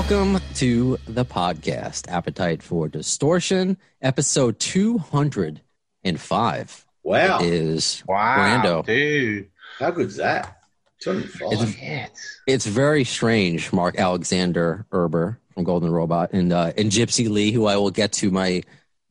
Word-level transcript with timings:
Welcome 0.00 0.40
to 0.54 0.96
the 1.06 1.26
podcast, 1.26 2.10
Appetite 2.10 2.62
for 2.62 2.88
Distortion, 2.88 3.76
episode 4.00 4.58
205 4.58 6.86
Wow. 7.02 7.40
is 7.42 8.02
Wow, 8.08 8.62
Brando. 8.64 8.86
dude. 8.86 9.50
How 9.78 9.90
good's 9.90 10.16
that? 10.16 10.56
205. 11.02 11.76
It's-. 11.82 12.40
It's 12.46 12.64
very 12.64 13.04
strange, 13.04 13.74
Mark 13.74 13.98
Alexander 13.98 14.86
Erber 14.90 15.36
from 15.52 15.64
Golden 15.64 15.92
Robot 15.92 16.32
and 16.32 16.50
uh, 16.50 16.72
and 16.78 16.90
Gypsy 16.90 17.28
Lee, 17.28 17.52
who 17.52 17.66
I 17.66 17.76
will 17.76 17.90
get 17.90 18.12
to 18.12 18.30
my 18.30 18.62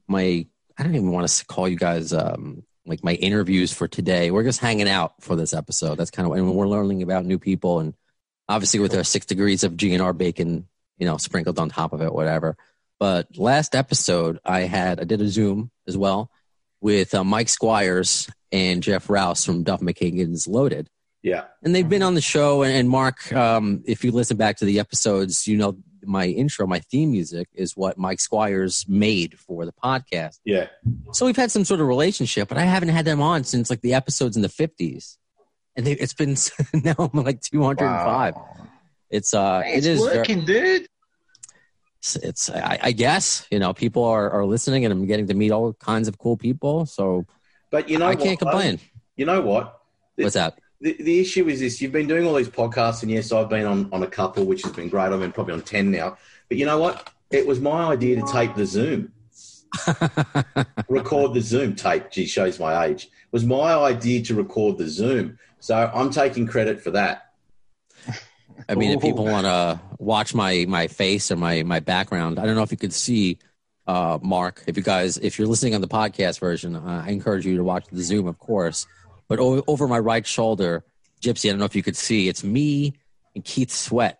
my 0.07 0.47
I 0.75 0.81
don't 0.83 0.95
even 0.95 1.11
want 1.11 1.27
to 1.29 1.45
call 1.45 1.67
you 1.67 1.77
guys 1.77 2.13
um, 2.13 2.63
like 2.87 3.03
my 3.03 3.13
interviews 3.13 3.71
for 3.71 3.87
today. 3.87 4.31
We're 4.31 4.43
just 4.43 4.59
hanging 4.59 4.89
out 4.89 5.21
for 5.21 5.35
this 5.35 5.53
episode. 5.53 5.99
That's 5.99 6.09
kind 6.09 6.27
of 6.27 6.33
and 6.35 6.55
we're 6.55 6.67
learning 6.67 7.03
about 7.03 7.25
new 7.25 7.37
people 7.37 7.79
and 7.79 7.93
obviously 8.47 8.79
with 8.79 8.95
our 8.95 9.03
six 9.03 9.27
degrees 9.27 9.63
of 9.63 9.73
GNR 9.73 10.17
bacon, 10.17 10.65
you 10.99 11.05
know, 11.05 11.17
sprinkled 11.17 11.59
on 11.59 11.69
top 11.69 11.93
of 11.93 12.01
it, 12.01 12.13
whatever. 12.13 12.57
But 12.99 13.37
last 13.37 13.75
episode, 13.75 14.39
I 14.43 14.61
had 14.61 14.99
I 14.99 15.05
did 15.05 15.21
a 15.21 15.29
Zoom 15.29 15.71
as 15.87 15.97
well 15.97 16.29
with 16.81 17.15
uh, 17.15 17.23
Mike 17.23 17.49
Squires 17.49 18.29
and 18.51 18.83
Jeff 18.83 19.09
Rouse 19.09 19.45
from 19.45 19.63
Duff 19.63 19.79
McKagan's 19.79 20.47
Loaded 20.47 20.89
yeah. 21.21 21.45
and 21.63 21.75
they've 21.75 21.87
been 21.87 22.03
on 22.03 22.15
the 22.15 22.21
show. 22.21 22.63
And, 22.63 22.73
and 22.73 22.89
Mark, 22.89 23.31
um, 23.33 23.83
if 23.85 24.03
you 24.03 24.11
listen 24.11 24.37
back 24.37 24.57
to 24.57 24.65
the 24.65 24.79
episodes, 24.79 25.47
you 25.47 25.57
know 25.57 25.77
my 26.03 26.27
intro, 26.27 26.65
my 26.65 26.79
theme 26.79 27.11
music 27.11 27.49
is 27.53 27.75
what 27.75 27.97
Mike 27.97 28.19
Squires 28.19 28.85
made 28.87 29.37
for 29.37 29.65
the 29.65 29.73
podcast. 29.73 30.39
Yeah. 30.45 30.67
So 31.11 31.25
we've 31.25 31.35
had 31.35 31.51
some 31.51 31.65
sort 31.65 31.81
of 31.81 31.87
relationship, 31.87 32.47
but 32.47 32.57
I 32.57 32.63
haven't 32.63 32.89
had 32.89 33.05
them 33.05 33.21
on 33.21 33.43
since 33.43 33.69
like 33.69 33.81
the 33.81 33.93
episodes 33.93 34.35
in 34.35 34.41
the 34.41 34.49
fifties, 34.49 35.17
and 35.75 35.85
they, 35.85 35.93
it's 35.93 36.13
been 36.13 36.37
now 36.73 36.95
I'm 36.97 37.23
like 37.23 37.41
205. 37.41 38.35
Wow. 38.35 38.68
It's 39.09 39.33
uh, 39.33 39.61
It's 39.65 39.85
it 39.85 39.91
is 39.91 40.05
very- 40.05 40.35
dude. 40.45 40.87
it's, 41.99 42.15
it's 42.17 42.49
I, 42.49 42.79
I 42.81 42.91
guess 42.91 43.47
you 43.51 43.59
know 43.59 43.73
people 43.73 44.03
are, 44.05 44.29
are 44.29 44.45
listening, 44.45 44.85
and 44.85 44.91
I'm 44.91 45.05
getting 45.05 45.27
to 45.27 45.33
meet 45.33 45.51
all 45.51 45.73
kinds 45.73 46.07
of 46.07 46.17
cool 46.17 46.37
people. 46.37 46.85
So 46.85 47.25
But 47.71 47.89
you 47.89 47.97
know 47.97 48.07
I 48.07 48.15
can't 48.15 48.39
complain. 48.39 48.79
You 49.15 49.25
know 49.25 49.41
what? 49.41 49.81
What's 50.15 50.35
that? 50.35 50.59
The, 50.81 50.93
the 51.01 51.19
issue 51.19 51.49
is 51.49 51.59
this 51.59 51.81
you've 51.81 51.91
been 51.91 52.07
doing 52.07 52.25
all 52.25 52.35
these 52.35 52.47
podcasts, 52.49 53.01
and 53.03 53.11
yes, 53.11 53.31
I've 53.33 53.49
been 53.49 53.65
on, 53.65 53.89
on 53.91 54.03
a 54.03 54.07
couple, 54.07 54.45
which 54.45 54.61
has 54.63 54.71
been 54.71 54.87
great. 54.87 55.11
I've 55.11 55.19
been 55.19 55.33
probably 55.33 55.53
on 55.55 55.61
10 55.61 55.91
now. 55.91 56.17
But 56.47 56.57
you 56.57 56.65
know 56.65 56.77
what? 56.77 57.09
It 57.31 57.45
was 57.45 57.59
my 57.59 57.91
idea 57.91 58.15
to 58.15 58.31
tape 58.31 58.55
the 58.55 58.65
Zoom, 58.65 59.11
record 60.89 61.33
the 61.33 61.41
Zoom 61.41 61.75
tape. 61.75 62.09
Gee, 62.11 62.25
shows 62.25 62.59
my 62.59 62.85
age. 62.85 63.05
It 63.05 63.33
was 63.33 63.45
my 63.45 63.73
idea 63.75 64.23
to 64.23 64.35
record 64.35 64.77
the 64.77 64.87
Zoom. 64.87 65.37
So 65.59 65.91
I'm 65.93 66.09
taking 66.11 66.47
credit 66.47 66.81
for 66.81 66.91
that. 66.91 67.28
I 68.67 68.75
mean, 68.75 68.91
if 68.91 69.01
people 69.01 69.25
want 69.25 69.45
to 69.45 69.79
watch 69.97 70.33
my 70.33 70.65
my 70.67 70.87
face 70.87 71.31
or 71.31 71.35
my 71.35 71.63
my 71.63 71.79
background, 71.79 72.39
I 72.39 72.45
don't 72.45 72.55
know 72.55 72.63
if 72.63 72.71
you 72.71 72.77
could 72.77 72.93
see 72.93 73.37
uh, 73.87 74.19
Mark. 74.21 74.63
If 74.67 74.77
you 74.77 74.83
guys, 74.83 75.17
if 75.17 75.37
you're 75.39 75.47
listening 75.47 75.75
on 75.75 75.81
the 75.81 75.87
podcast 75.87 76.39
version, 76.39 76.75
uh, 76.75 77.03
I 77.05 77.11
encourage 77.11 77.45
you 77.45 77.57
to 77.57 77.63
watch 77.63 77.85
the 77.91 78.01
Zoom, 78.03 78.27
of 78.27 78.37
course. 78.39 78.85
But 79.27 79.39
o- 79.39 79.63
over 79.67 79.87
my 79.87 79.99
right 79.99 80.25
shoulder, 80.25 80.83
Gypsy, 81.21 81.49
I 81.49 81.51
don't 81.51 81.59
know 81.59 81.65
if 81.65 81.75
you 81.75 81.83
could 81.83 81.97
see, 81.97 82.27
it's 82.27 82.43
me 82.43 82.93
and 83.35 83.43
Keith 83.45 83.71
Sweat, 83.71 84.19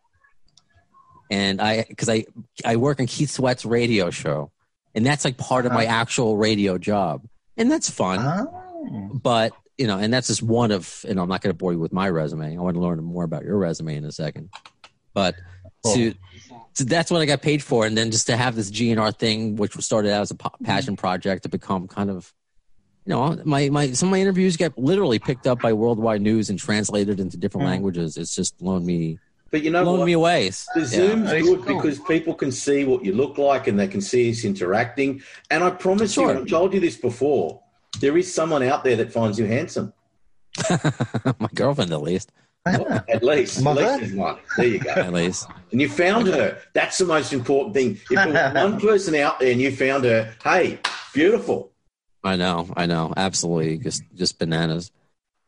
and 1.29 1.61
I 1.61 1.85
because 1.87 2.09
I 2.09 2.25
I 2.65 2.75
work 2.77 2.99
on 2.99 3.05
Keith 3.07 3.29
Sweat's 3.29 3.65
radio 3.65 4.09
show, 4.09 4.51
and 4.95 5.05
that's 5.05 5.25
like 5.25 5.37
part 5.37 5.65
of 5.65 5.71
my 5.71 5.85
actual 5.85 6.37
radio 6.37 6.77
job, 6.77 7.25
and 7.57 7.71
that's 7.71 7.89
fun 7.89 8.19
Oh. 8.21 9.09
but 9.21 9.53
you 9.79 9.87
know, 9.87 9.97
and 9.97 10.13
that's 10.13 10.27
just 10.27 10.43
one 10.43 10.71
of 10.71 11.05
and. 11.07 11.17
I'm 11.19 11.29
not 11.29 11.41
going 11.41 11.53
to 11.53 11.57
bore 11.57 11.71
you 11.71 11.79
with 11.79 11.93
my 11.93 12.09
resume. 12.09 12.57
I 12.57 12.59
want 12.59 12.75
to 12.75 12.81
learn 12.81 13.01
more 13.01 13.23
about 13.23 13.43
your 13.45 13.57
resume 13.57 13.95
in 13.95 14.03
a 14.03 14.11
second. 14.11 14.49
But 15.13 15.35
to, 15.85 16.13
to 16.75 16.83
that's 16.83 17.09
what 17.09 17.21
I 17.21 17.25
got 17.25 17.41
paid 17.41 17.63
for, 17.63 17.85
and 17.85 17.97
then 17.97 18.11
just 18.11 18.27
to 18.27 18.35
have 18.35 18.55
this 18.55 18.69
GNR 18.69 19.17
thing, 19.17 19.55
which 19.55 19.77
was 19.77 19.85
started 19.85 20.11
out 20.11 20.21
as 20.21 20.31
a 20.31 20.35
po- 20.35 20.49
mm-hmm. 20.49 20.65
passion 20.65 20.95
project, 20.97 21.43
to 21.43 21.49
become 21.49 21.87
kind 21.87 22.09
of, 22.09 22.33
you 23.05 23.11
know, 23.11 23.41
my 23.45 23.69
my 23.69 23.91
some 23.93 24.09
of 24.09 24.11
my 24.11 24.19
interviews 24.19 24.57
get 24.57 24.77
literally 24.77 25.17
picked 25.17 25.47
up 25.47 25.61
by 25.61 25.71
worldwide 25.71 26.21
news 26.21 26.49
and 26.49 26.59
translated 26.59 27.21
into 27.21 27.37
different 27.37 27.63
mm-hmm. 27.63 27.71
languages. 27.71 28.17
It's 28.17 28.35
just 28.35 28.57
blown 28.57 28.85
me 28.85 29.17
But 29.49 29.63
you 29.63 29.71
know 29.71 29.83
blown 29.83 29.99
what? 29.99 30.05
me 30.05 30.13
away. 30.13 30.49
The 30.75 30.81
Yeah. 30.81 30.85
Zoom's 30.85 31.31
It's 31.31 31.47
good 31.47 31.65
because 31.65 31.99
people 31.99 32.33
can 32.35 32.51
see 32.51 32.83
what 32.83 33.05
you 33.05 33.13
look 33.13 33.37
like 33.37 33.67
and 33.67 33.79
they 33.79 33.87
can 33.87 34.01
see 34.01 34.29
us 34.29 34.43
interacting. 34.43 35.21
And 35.49 35.63
I 35.63 35.71
promise 35.71 36.13
Sure. 36.13 36.33
you, 36.33 36.41
I've 36.41 36.47
told 36.47 36.73
you 36.73 36.81
this 36.81 36.97
before, 36.97 37.61
there 37.99 38.17
is 38.17 38.33
someone 38.33 38.63
out 38.63 38.83
there 38.83 38.95
that 38.97 39.11
finds 39.11 39.39
you 39.39 39.45
handsome. 39.45 39.93
my 41.39 41.49
girlfriend, 41.53 41.91
at 41.91 42.01
least, 42.01 42.31
At 42.65 43.23
least. 43.23 43.61
Mother? 43.61 43.83
At 43.83 43.91
least 43.91 43.99
there's 44.01 44.13
one. 44.13 44.37
There 44.57 44.67
you 44.67 44.79
go. 44.79 44.91
at 44.95 45.13
least. 45.13 45.47
And 45.71 45.81
you 45.81 45.89
found 45.89 46.27
her. 46.27 46.57
That's 46.73 46.97
the 46.97 47.05
most 47.05 47.33
important 47.33 47.75
thing. 47.75 47.91
If 47.91 48.07
there 48.09 48.27
was 48.27 48.53
one 48.53 48.79
person 48.81 49.15
out 49.15 49.39
there 49.39 49.51
and 49.51 49.61
you 49.61 49.71
found 49.71 50.03
her, 50.05 50.33
hey, 50.43 50.79
beautiful. 51.13 51.71
I 52.23 52.35
know, 52.35 52.67
I 52.75 52.85
know, 52.85 53.13
absolutely, 53.15 53.77
just 53.77 54.03
just 54.13 54.39
bananas. 54.39 54.91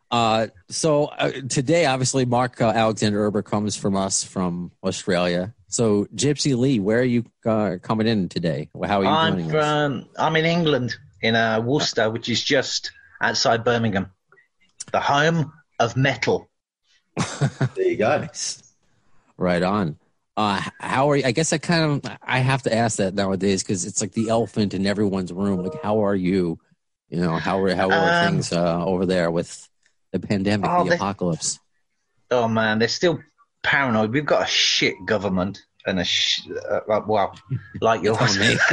Uh, 0.10 0.48
so 0.70 1.06
uh, 1.06 1.32
today, 1.50 1.86
obviously, 1.86 2.26
Mark 2.26 2.62
uh, 2.62 2.68
Alexander 2.68 3.30
Erber 3.30 3.44
comes 3.44 3.76
from 3.76 3.96
us 3.96 4.24
from 4.24 4.72
Australia. 4.84 5.54
So, 5.68 6.06
Gypsy 6.16 6.58
Lee, 6.58 6.80
where 6.80 7.00
are 7.00 7.04
you 7.04 7.24
uh, 7.46 7.78
coming 7.82 8.08
in 8.08 8.28
today? 8.28 8.70
How 8.86 9.00
are 9.00 9.04
you 9.04 9.10
I'm 9.10 9.34
joining 9.34 9.46
us? 9.48 9.52
from. 9.52 10.10
I'm 10.18 10.36
in 10.36 10.46
England, 10.46 10.96
in 11.22 11.36
uh, 11.36 11.62
Worcester, 11.62 12.10
which 12.10 12.30
is 12.30 12.44
just 12.44 12.92
outside 13.22 13.64
Birmingham, 13.64 14.12
the 14.92 15.00
home 15.00 15.54
of 15.80 15.96
metal. 15.98 16.50
There 17.76 17.88
you 17.88 17.98
go. 17.98 18.28
Right 19.38 19.64
on. 19.64 19.98
Uh, 20.38 20.62
how 20.80 21.10
are 21.12 21.18
you? 21.18 21.24
I 21.26 21.32
guess 21.32 21.52
I 21.52 21.58
kind 21.58 22.04
of 22.06 22.18
I 22.24 22.40
have 22.40 22.64
to 22.64 22.74
ask 22.74 22.98
that 22.98 23.14
nowadays 23.14 23.64
because 23.64 23.86
it's 23.86 24.02
like 24.02 24.14
the 24.14 24.30
elephant 24.30 24.74
in 24.74 24.88
everyone's 24.88 25.34
room. 25.34 25.64
Like, 25.64 25.82
how 25.84 26.06
are 26.06 26.16
you? 26.16 26.58
You 27.10 27.20
know, 27.20 27.36
how 27.36 27.62
are 27.62 27.76
how 27.76 27.90
are 27.92 28.26
Um, 28.26 28.34
things 28.34 28.54
uh, 28.54 28.86
over 28.86 29.06
there 29.06 29.30
with 29.30 29.68
the 30.12 30.20
pandemic, 30.20 30.70
Oh, 30.72 30.86
the 30.86 30.96
apocalypse? 30.96 31.60
Oh 32.32 32.48
man, 32.48 32.80
they're 32.80 32.88
still 32.88 33.20
paranoid. 33.62 34.12
We've 34.12 34.26
got 34.26 34.44
a 34.44 34.50
shit 34.50 34.96
government 35.06 35.66
and 35.86 36.00
a 36.00 36.04
sh- 36.04 36.42
uh, 36.70 36.80
like- 36.88 37.08
well, 37.08 37.36
like 37.82 38.04
yours. 38.04 38.38
Me. 38.40 38.56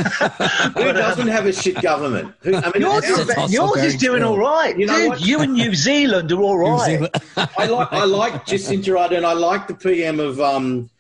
Who 0.75 0.93
doesn't 0.93 1.29
have 1.29 1.47
a 1.47 1.53
shit 1.53 1.81
government? 1.83 2.35
Who, 2.41 2.55
I 2.57 2.71
mean, 2.73 2.83
Yours, 2.83 3.05
how- 3.05 3.21
is, 3.21 3.27
That's 3.27 3.53
yours 3.53 3.77
is 3.83 3.97
doing 3.97 4.23
all 4.23 4.39
right, 4.39 4.79
You 4.79 4.87
know 4.87 4.99
dude. 4.99 5.09
what? 5.09 5.21
You 5.21 5.41
and 5.41 5.55
New 5.55 5.75
Zealand 5.75 6.31
are 6.33 6.43
all 6.43 6.59
New 6.59 6.67
right. 6.77 6.87
Zealand- 6.87 7.51
I 7.57 7.67
like 7.67 7.93
I 7.93 8.05
like 8.05 8.47
Jacinda 8.47 8.95
Ardern. 8.97 9.25
I 9.25 9.33
like 9.33 9.67
the 9.69 9.75
PM 9.75 10.21
of 10.21 10.41
um 10.41 10.91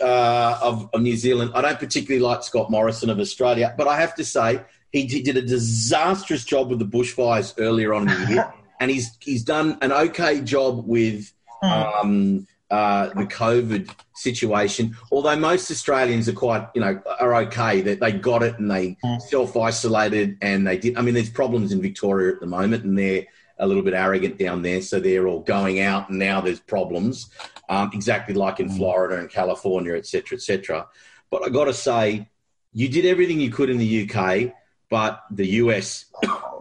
uh, 0.00 0.58
of, 0.62 0.88
of 0.92 1.00
New 1.02 1.16
Zealand. 1.16 1.52
I 1.54 1.60
don't 1.62 1.78
particularly 1.78 2.20
like 2.22 2.42
Scott 2.42 2.70
Morrison 2.70 3.10
of 3.10 3.18
Australia, 3.20 3.74
but 3.78 3.86
I 3.86 3.98
have 4.00 4.14
to 4.16 4.24
say 4.24 4.60
he 4.92 5.06
d- 5.06 5.22
did 5.22 5.36
a 5.36 5.42
disastrous 5.42 6.44
job 6.44 6.68
with 6.70 6.78
the 6.80 6.84
bushfires 6.84 7.54
earlier 7.58 7.94
on 7.94 8.08
in 8.08 8.24
the 8.24 8.32
year, 8.32 8.52
and 8.80 8.90
he's 8.90 9.16
he's 9.20 9.44
done 9.44 9.78
an 9.82 9.92
okay 9.92 10.40
job 10.40 10.84
with 10.86 11.32
um, 11.62 12.46
uh, 12.70 13.08
the 13.08 13.24
COVID 13.24 13.90
situation. 14.14 14.96
Although 15.10 15.36
most 15.36 15.70
Australians 15.70 16.28
are 16.28 16.34
quite 16.34 16.68
you 16.74 16.80
know 16.80 17.00
are 17.20 17.34
okay 17.42 17.80
that 17.82 18.00
they 18.00 18.12
got 18.12 18.42
it 18.42 18.58
and 18.58 18.70
they 18.70 18.96
self 19.28 19.56
isolated 19.56 20.38
and 20.42 20.66
they 20.66 20.78
did. 20.78 20.96
I 20.96 21.02
mean, 21.02 21.14
there's 21.14 21.30
problems 21.30 21.72
in 21.72 21.80
Victoria 21.80 22.32
at 22.32 22.40
the 22.40 22.46
moment, 22.46 22.84
and 22.84 22.98
they're 22.98 23.26
a 23.58 23.66
little 23.66 23.82
bit 23.82 23.94
arrogant 23.94 24.38
down 24.38 24.62
there, 24.62 24.80
so 24.82 25.00
they're 25.00 25.26
all 25.26 25.40
going 25.40 25.80
out, 25.80 26.10
and 26.10 26.18
now 26.18 26.40
there's 26.40 26.60
problems, 26.60 27.30
um, 27.68 27.90
exactly 27.92 28.34
like 28.34 28.60
in 28.60 28.68
Florida 28.68 29.18
and 29.18 29.28
California, 29.28 29.96
et 29.96 30.06
cetera, 30.06 30.36
et 30.36 30.42
cetera. 30.42 30.86
But 31.30 31.44
I 31.44 31.48
got 31.48 31.64
to 31.64 31.74
say, 31.74 32.28
you 32.72 32.88
did 32.88 33.04
everything 33.04 33.40
you 33.40 33.50
could 33.50 33.70
in 33.70 33.78
the 33.78 34.08
UK, 34.08 34.52
but 34.90 35.24
the 35.30 35.46
US, 35.62 36.06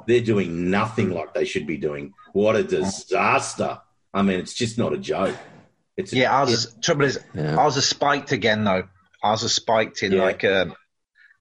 they're 0.08 0.22
doing 0.22 0.72
nothing 0.72 1.12
like 1.12 1.34
they 1.34 1.46
should 1.46 1.68
be 1.68 1.78
doing. 1.78 2.14
What 2.34 2.56
a 2.56 2.64
disaster! 2.64 3.80
I 4.14 4.22
mean, 4.24 4.40
it's 4.40 4.54
just 4.54 4.78
not 4.78 4.94
a 4.94 4.98
joke. 4.98 5.36
It's 5.98 6.14
Yeah, 6.14 6.32
ours. 6.32 6.74
Trouble 6.82 7.06
is, 7.06 7.20
Yeah. 7.34 7.56
ours 7.58 7.76
are 7.78 7.82
spiked 7.82 8.32
again 8.32 8.64
though. 8.64 8.84
Ours 9.24 9.44
are 9.44 9.50
spiked 9.50 10.04
in 10.04 10.14
Yeah. 10.14 10.22
like 10.24 10.44
um, 10.44 10.76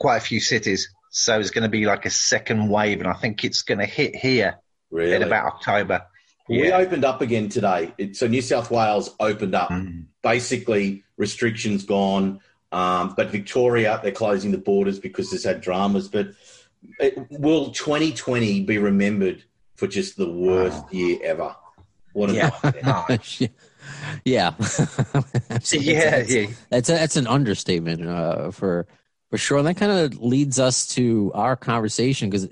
quite 0.01 0.17
a 0.17 0.21
few 0.21 0.41
cities. 0.41 0.89
So 1.11 1.39
it's 1.39 1.51
going 1.51 1.63
to 1.63 1.69
be 1.69 1.87
like 1.87 2.05
a 2.07 2.11
second 2.11 2.69
wave, 2.69 2.99
and 3.01 3.09
I 3.09 3.15
think 3.15 3.45
it's 3.45 3.63
going 3.63 3.79
to 3.79 3.87
hit 3.87 4.17
here 4.17 4.59
really 4.91 5.15
in 5.15 5.23
about 5.23 5.47
October. 5.47 6.03
We 6.49 6.71
opened 6.73 7.05
up 7.05 7.21
again 7.23 7.49
today. 7.49 7.93
It, 7.99 8.17
so 8.17 8.27
New 8.27 8.43
South 8.43 8.71
Wales 8.71 9.15
opened 9.19 9.55
up. 9.55 9.71
Mm. 9.71 10.07
Basically, 10.23 11.05
restrictions 11.17 11.85
gone. 11.85 12.41
Um, 12.73 13.15
but 13.17 13.31
Victoria, 13.31 13.99
they're 14.03 14.13
closing 14.13 14.53
the 14.53 14.59
borders 14.59 14.99
because 14.99 15.31
there's 15.31 15.45
had 15.45 15.61
dramas. 15.61 16.09
But 16.09 16.29
it, 17.01 17.19
will 17.31 17.71
2020 17.71 18.63
be 18.65 18.79
remembered 18.79 19.43
for 19.77 19.87
just 19.87 20.17
the 20.17 20.31
worst 20.31 20.93
year 20.93 21.19
ever? 21.25 21.57
What 22.13 22.31
a 22.31 22.35
Yeah. 22.35 22.51
nightmare. 22.63 23.19
Yeah. 24.25 24.55
yeah, 25.73 26.11
That's- 26.11 26.33
yeah. 26.35 26.47
That's 26.71 26.89
a, 26.89 26.93
that's 26.93 27.17
an 27.17 27.27
understatement 27.27 28.07
uh, 28.07 28.51
for 28.51 28.87
for 29.31 29.39
sure. 29.39 29.59
And 29.59 29.67
that 29.67 29.77
kind 29.77 29.91
of 29.91 30.21
leads 30.21 30.61
us 30.61 30.87
to 30.95 31.33
our 31.35 31.57
conversation 31.57 32.31
because 32.31 32.49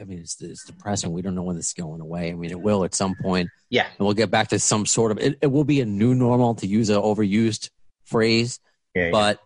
I 0.00 0.04
mean 0.04 0.20
it's, 0.20 0.40
it's 0.40 0.64
depressing. 0.64 1.12
We 1.12 1.22
don't 1.22 1.34
know 1.34 1.42
when 1.42 1.56
this 1.56 1.68
is 1.68 1.72
going 1.74 2.00
away. 2.00 2.30
I 2.30 2.34
mean 2.34 2.50
it 2.50 2.60
will 2.60 2.84
at 2.84 2.94
some 2.94 3.14
point, 3.20 3.50
Yeah. 3.70 3.86
and 3.86 3.98
we'll 4.06 4.14
get 4.14 4.30
back 4.30 4.48
to 4.48 4.58
some 4.58 4.86
sort 4.86 5.12
of. 5.12 5.18
It, 5.18 5.38
it 5.42 5.48
will 5.48 5.64
be 5.64 5.80
a 5.80 5.86
new 5.86 6.14
normal 6.14 6.54
to 6.56 6.66
use 6.66 6.88
an 6.90 6.96
overused 7.00 7.70
phrase, 8.04 8.58
Yeah, 8.94 9.04
yeah. 9.06 9.10
but 9.10 9.40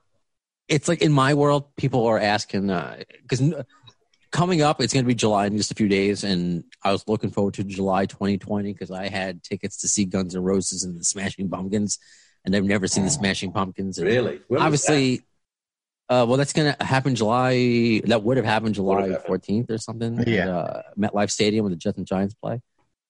it's 0.69 0.87
like 0.89 1.03
in 1.03 1.13
my 1.13 1.35
world, 1.35 1.75
people 1.77 2.07
are 2.07 2.19
asking 2.21 2.67
because 3.23 3.41
coming 4.31 4.63
up, 4.63 4.81
it's 4.81 4.93
going 4.93 5.05
to 5.05 5.09
be 5.09 5.15
July 5.15 5.47
in 5.47 5.57
just 5.57 5.71
a 5.71 5.75
few 5.75 5.89
days, 5.89 6.25
and 6.25 6.65
I 6.83 6.93
was 6.93 7.07
looking 7.09 7.31
forward 7.31 7.55
to 7.55 7.65
July 7.65 8.07
2020 8.07 8.73
because 8.73 8.91
I 8.91 9.09
had 9.09 9.43
tickets 9.43 9.79
to 9.83 9.89
see 9.89 10.05
Guns 10.05 10.35
N' 10.35 10.43
Roses 10.43 10.85
and 10.85 10.99
the 10.99 11.05
Smashing 11.05 11.49
Pumpkins, 11.49 11.99
and 12.45 12.55
I've 12.55 12.65
never 12.65 12.87
seen 12.87 13.05
the 13.05 13.11
Smashing 13.11 13.53
Pumpkins. 13.53 13.99
And 13.99 14.07
Really? 14.07 14.41
When 14.49 14.59
was 14.61 14.67
obviously, 14.67 15.23
uh, 16.09 16.25
well, 16.29 16.37
that's 16.39 16.53
going 16.53 16.75
to 16.75 16.85
happen 16.85 17.15
July. 17.15 18.01
That 18.07 18.23
would 18.23 18.37
have 18.37 18.47
happened 18.47 18.75
July 18.75 19.09
happened. 19.09 19.43
14th 19.43 19.71
or 19.71 19.79
something. 19.79 20.23
Yeah. 20.27 20.43
At, 20.43 20.49
uh, 20.49 20.83
MetLife 20.99 21.31
Stadium 21.31 21.65
when 21.65 21.71
the 21.73 21.77
Jets 21.77 21.99
and 21.99 22.07
Giants 22.07 22.35
play. 22.35 22.61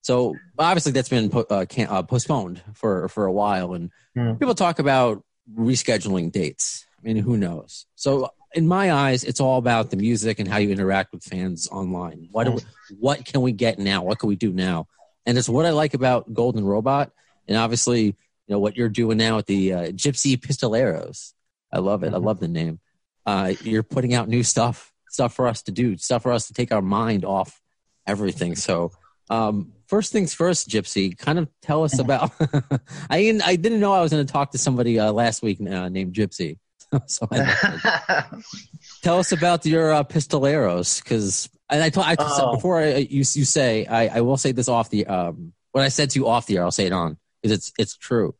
So 0.03 0.35
obviously 0.59 0.93
that's 0.93 1.09
been 1.09 1.29
po- 1.29 1.47
uh, 1.51 1.65
can- 1.67 1.89
uh, 1.89 2.03
postponed 2.03 2.63
for 2.75 3.09
for 3.09 3.27
a 3.27 3.33
while, 3.33 3.75
and 3.75 3.91
Hmm. 4.17 4.33
people 4.35 4.55
talk 4.55 4.79
about 4.79 5.23
rescheduling 5.55 6.33
dates. 6.33 6.87
I 6.99 7.03
mean, 7.07 7.17
who 7.17 7.37
knows? 7.37 7.87
So 7.95 8.31
in 8.55 8.67
my 8.67 8.93
eyes, 8.93 9.25
it's 9.25 9.41
all 9.41 9.59
about 9.59 9.91
the 9.91 9.97
music 9.97 10.39
and 10.39 10.49
how 10.49 10.59
you 10.59 10.71
interact 10.71 11.13
with 11.13 11.23
fans 11.23 11.69
online. 11.69 12.29
What 12.31 12.45
do 12.45 12.53
we, 12.53 12.63
what 12.99 13.25
can 13.25 13.43
we 13.43 13.53
get 13.53 13.79
now? 13.79 14.03
What 14.03 14.19
can 14.19 14.29
we 14.29 14.37
do 14.37 14.53
now? 14.53 14.87
And 15.27 15.37
it's 15.37 15.49
what 15.49 15.67
I 15.67 15.71
like 15.71 15.95
about 15.95 16.33
Golden 16.33 16.65
Robot, 16.65 17.11
and 17.47 17.57
obviously, 17.57 18.05
you 18.05 18.15
know 18.49 18.59
what 18.59 18.77
you're 18.77 18.89
doing 18.89 19.19
now 19.19 19.37
with 19.37 19.47
the 19.47 19.73
uh, 19.75 19.83
Gypsy 19.89 20.39
Pistoleros. 20.39 21.35
I 21.71 21.81
love 21.81 22.03
it. 22.03 22.15
I 22.15 22.17
love 22.17 22.41
the 22.41 22.49
name. 22.49 22.81
Uh, 23.27 23.53
you're 23.63 23.83
putting 23.83 24.15
out 24.15 24.29
new 24.29 24.43
stuff, 24.43 24.91
stuff 25.11 25.35
for 25.35 25.47
us 25.47 25.63
to 25.65 25.73
do, 25.73 25.99
stuff 25.99 26.23
for 26.23 26.33
us 26.33 26.47
to 26.47 26.55
take 26.55 26.73
our 26.73 26.81
mind 26.81 27.27
off 27.27 27.61
everything. 28.07 28.57
So, 28.57 28.93
um, 29.29 29.73
first 29.87 30.13
things 30.13 30.33
first, 30.33 30.71
Gypsy, 30.71 31.17
kind 31.17 31.39
of 31.39 31.49
tell 31.61 31.85
us 31.85 31.99
about. 32.01 32.33
I 33.11 33.21
didn't, 33.21 33.43
I 33.43 33.57
didn't 33.57 33.81
know 33.81 33.93
I 33.93 34.01
was 34.01 34.13
going 34.13 34.27
to 34.27 34.33
talk 34.33 34.53
to 34.53 34.59
somebody 34.59 34.99
uh, 34.99 35.13
last 35.13 35.43
week 35.43 35.61
uh, 35.61 35.91
named 35.91 36.15
Gypsy. 36.15 36.59
so 37.07 37.27
tell 39.03 39.19
us 39.19 39.33
about 39.33 39.65
your 39.67 39.93
uh, 39.93 40.05
pistoleros, 40.05 41.03
because 41.03 41.49
and 41.71 41.83
I, 41.83 41.91
told, 41.91 42.07
I 42.07 42.17
Oh. 42.19 42.53
before 42.55 42.81
I, 42.81 42.97
you 42.97 43.19
you 43.19 43.25
say 43.45 43.85
I, 43.87 44.19
I 44.19 44.21
will 44.23 44.37
say 44.37 44.53
this 44.53 44.69
off 44.69 44.91
the 44.91 45.07
um 45.07 45.53
what 45.73 45.85
I 45.85 45.89
said 45.89 46.11
to 46.11 46.19
you 46.19 46.29
off 46.29 46.47
the 46.47 46.57
air 46.57 46.65
I'll 46.65 46.71
say 46.71 46.87
it 46.87 46.93
on 46.93 47.19
because 47.43 47.57
it's 47.57 47.73
it's 47.79 47.97
true. 47.97 48.35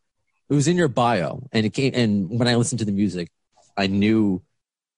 It 0.51 0.55
was 0.55 0.67
in 0.67 0.77
your 0.77 0.89
bio, 0.89 1.47
and 1.53 1.67
it 1.67 1.75
came. 1.75 1.93
And 1.95 2.31
when 2.39 2.49
I 2.49 2.55
listened 2.55 2.79
to 2.79 2.87
the 2.87 2.93
music, 2.93 3.29
I 3.77 3.87
knew 3.87 4.43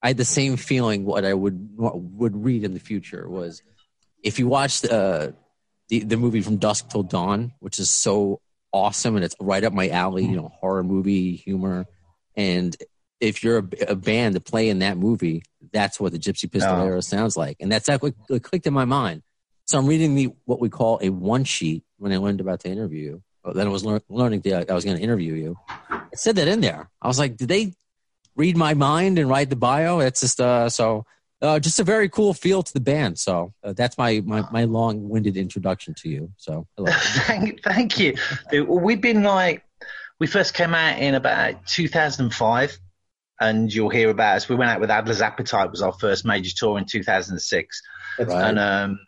I 0.00 0.08
had 0.08 0.16
the 0.16 0.24
same 0.24 0.56
feeling. 0.56 1.04
What 1.04 1.24
I 1.24 1.34
would 1.34 1.70
would 1.76 2.36
read 2.44 2.62
in 2.62 2.72
the 2.72 2.78
future 2.80 3.28
was 3.28 3.62
if 4.22 4.38
you 4.38 4.46
watched 4.46 4.84
uh, 4.84 5.32
the 5.88 6.04
the 6.04 6.16
movie 6.16 6.40
from 6.40 6.58
Dusk 6.58 6.88
Till 6.88 7.02
Dawn, 7.02 7.52
which 7.58 7.80
is 7.80 7.90
so 7.90 8.40
awesome 8.72 9.16
and 9.16 9.24
it's 9.24 9.34
right 9.40 9.64
up 9.64 9.72
my 9.72 9.88
alley. 9.88 10.24
You 10.24 10.36
know, 10.36 10.52
horror 10.60 10.84
movie 10.84 11.34
humor, 11.34 11.86
and 12.36 12.76
if 13.20 13.44
you're 13.44 13.58
a, 13.58 13.68
a 13.88 13.94
band 13.94 14.34
to 14.34 14.40
play 14.40 14.68
in 14.68 14.80
that 14.80 14.96
movie, 14.96 15.42
that's 15.72 16.00
what 16.00 16.12
the 16.12 16.18
Gypsy 16.18 16.48
Pistolero 16.48 17.02
sounds 17.02 17.36
like, 17.36 17.56
and 17.60 17.70
that's 17.70 17.86
that 17.86 18.02
what 18.02 18.14
what 18.28 18.42
clicked 18.42 18.66
in 18.66 18.74
my 18.74 18.84
mind. 18.84 19.22
So 19.66 19.78
I'm 19.78 19.86
reading 19.86 20.14
the 20.14 20.30
what 20.46 20.60
we 20.60 20.68
call 20.68 20.98
a 21.02 21.10
one 21.10 21.44
sheet 21.44 21.84
when 21.98 22.12
I 22.12 22.16
learned 22.16 22.40
about 22.40 22.60
the 22.60 22.70
interview. 22.70 23.20
Then 23.54 23.66
I 23.66 23.70
was 23.70 23.84
lear- 23.84 24.02
learning 24.08 24.40
that 24.40 24.70
I 24.70 24.74
was 24.74 24.84
going 24.84 24.96
to 24.96 25.02
interview 25.02 25.34
you. 25.34 25.56
It 26.12 26.18
said 26.18 26.36
that 26.36 26.48
in 26.48 26.60
there. 26.60 26.90
I 27.00 27.08
was 27.08 27.18
like, 27.18 27.36
did 27.36 27.48
they 27.48 27.72
read 28.36 28.56
my 28.56 28.74
mind 28.74 29.18
and 29.18 29.28
write 29.28 29.48
the 29.48 29.56
bio? 29.56 30.00
It's 30.00 30.20
just 30.20 30.40
uh, 30.40 30.68
so 30.68 31.06
uh, 31.42 31.58
just 31.58 31.78
a 31.80 31.84
very 31.84 32.08
cool 32.08 32.34
feel 32.34 32.62
to 32.62 32.72
the 32.72 32.80
band. 32.80 33.18
So 33.18 33.54
uh, 33.64 33.72
that's 33.72 33.96
my 33.96 34.20
my, 34.24 34.44
my 34.50 34.64
long 34.64 35.08
winded 35.08 35.36
introduction 35.36 35.94
to 35.94 36.08
you. 36.08 36.32
So 36.36 36.66
hello. 36.76 36.90
thank, 36.94 37.62
thank 37.62 37.98
you. 37.98 38.16
We've 38.66 39.00
been 39.00 39.22
like, 39.22 39.64
we 40.18 40.26
first 40.26 40.54
came 40.54 40.74
out 40.74 40.98
in 40.98 41.14
about 41.14 41.66
2005, 41.66 42.78
and 43.40 43.72
you'll 43.72 43.88
hear 43.88 44.10
about 44.10 44.36
us. 44.36 44.48
We 44.48 44.56
went 44.56 44.70
out 44.70 44.80
with 44.80 44.90
Adler's 44.90 45.22
Appetite, 45.22 45.70
was 45.70 45.82
our 45.82 45.92
first 45.92 46.24
major 46.24 46.54
tour 46.54 46.78
in 46.78 46.84
2006, 46.84 47.82
Right. 48.18 48.30
and 48.48 48.58
um, 48.58 49.00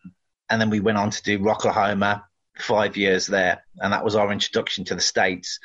and 0.49 0.61
then 0.61 0.71
we 0.71 0.81
went 0.81 0.99
on 0.99 1.11
to 1.11 1.23
do 1.23 1.39
Rocklahoma, 1.39 2.23
five 2.59 2.97
years 2.97 3.27
there, 3.27 3.63
and 3.79 3.93
that 3.93 4.05
was 4.05 4.17
our 4.17 4.33
introduction 4.33 4.85
to 4.87 4.95
the 4.95 5.01
states. 5.01 5.59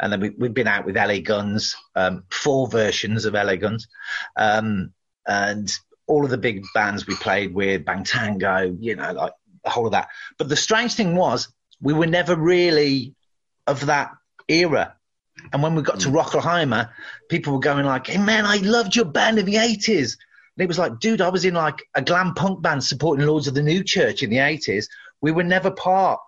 And 0.00 0.12
then 0.12 0.20
we, 0.20 0.30
we've 0.30 0.54
been 0.54 0.66
out 0.68 0.84
with 0.84 0.96
LA 0.96 1.18
Guns, 1.18 1.76
um, 1.94 2.24
four 2.30 2.66
versions 2.66 3.24
of 3.24 3.34
LA 3.34 3.56
Guns, 3.56 3.86
um, 4.36 4.92
and 5.26 5.72
all 6.08 6.24
of 6.24 6.30
the 6.30 6.38
big 6.38 6.64
bands 6.74 7.06
we 7.06 7.14
played 7.14 7.54
with, 7.54 7.84
Bang 7.84 8.02
Tango, 8.04 8.76
you 8.80 8.96
know, 8.96 9.12
like 9.12 9.32
the 9.62 9.70
whole 9.70 9.86
of 9.86 9.92
that. 9.92 10.08
But 10.38 10.48
the 10.48 10.56
strange 10.56 10.94
thing 10.94 11.14
was, 11.14 11.48
we 11.80 11.92
were 11.92 12.06
never 12.08 12.34
really 12.34 13.14
of 13.66 13.86
that 13.86 14.10
era. 14.48 14.96
And 15.52 15.62
when 15.62 15.74
we 15.74 15.82
got 15.82 16.00
to 16.00 16.08
Rocklahoma, 16.08 16.90
people 17.28 17.52
were 17.52 17.60
going 17.60 17.84
like, 17.84 18.06
"Hey 18.06 18.18
man, 18.18 18.44
I 18.44 18.56
loved 18.56 18.96
your 18.96 19.04
band 19.04 19.38
in 19.38 19.46
the 19.46 19.56
'80s." 19.56 20.16
And 20.56 20.64
it 20.64 20.68
was 20.68 20.78
like, 20.78 20.98
dude, 20.98 21.20
I 21.22 21.30
was 21.30 21.44
in 21.44 21.54
like 21.54 21.82
a 21.94 22.02
glam 22.02 22.34
punk 22.34 22.62
band 22.62 22.84
supporting 22.84 23.26
Lords 23.26 23.46
of 23.46 23.54
the 23.54 23.62
New 23.62 23.82
Church 23.82 24.22
in 24.22 24.30
the 24.30 24.36
'80s. 24.36 24.86
We 25.20 25.32
were 25.32 25.44
never 25.44 25.70
part 25.70 26.20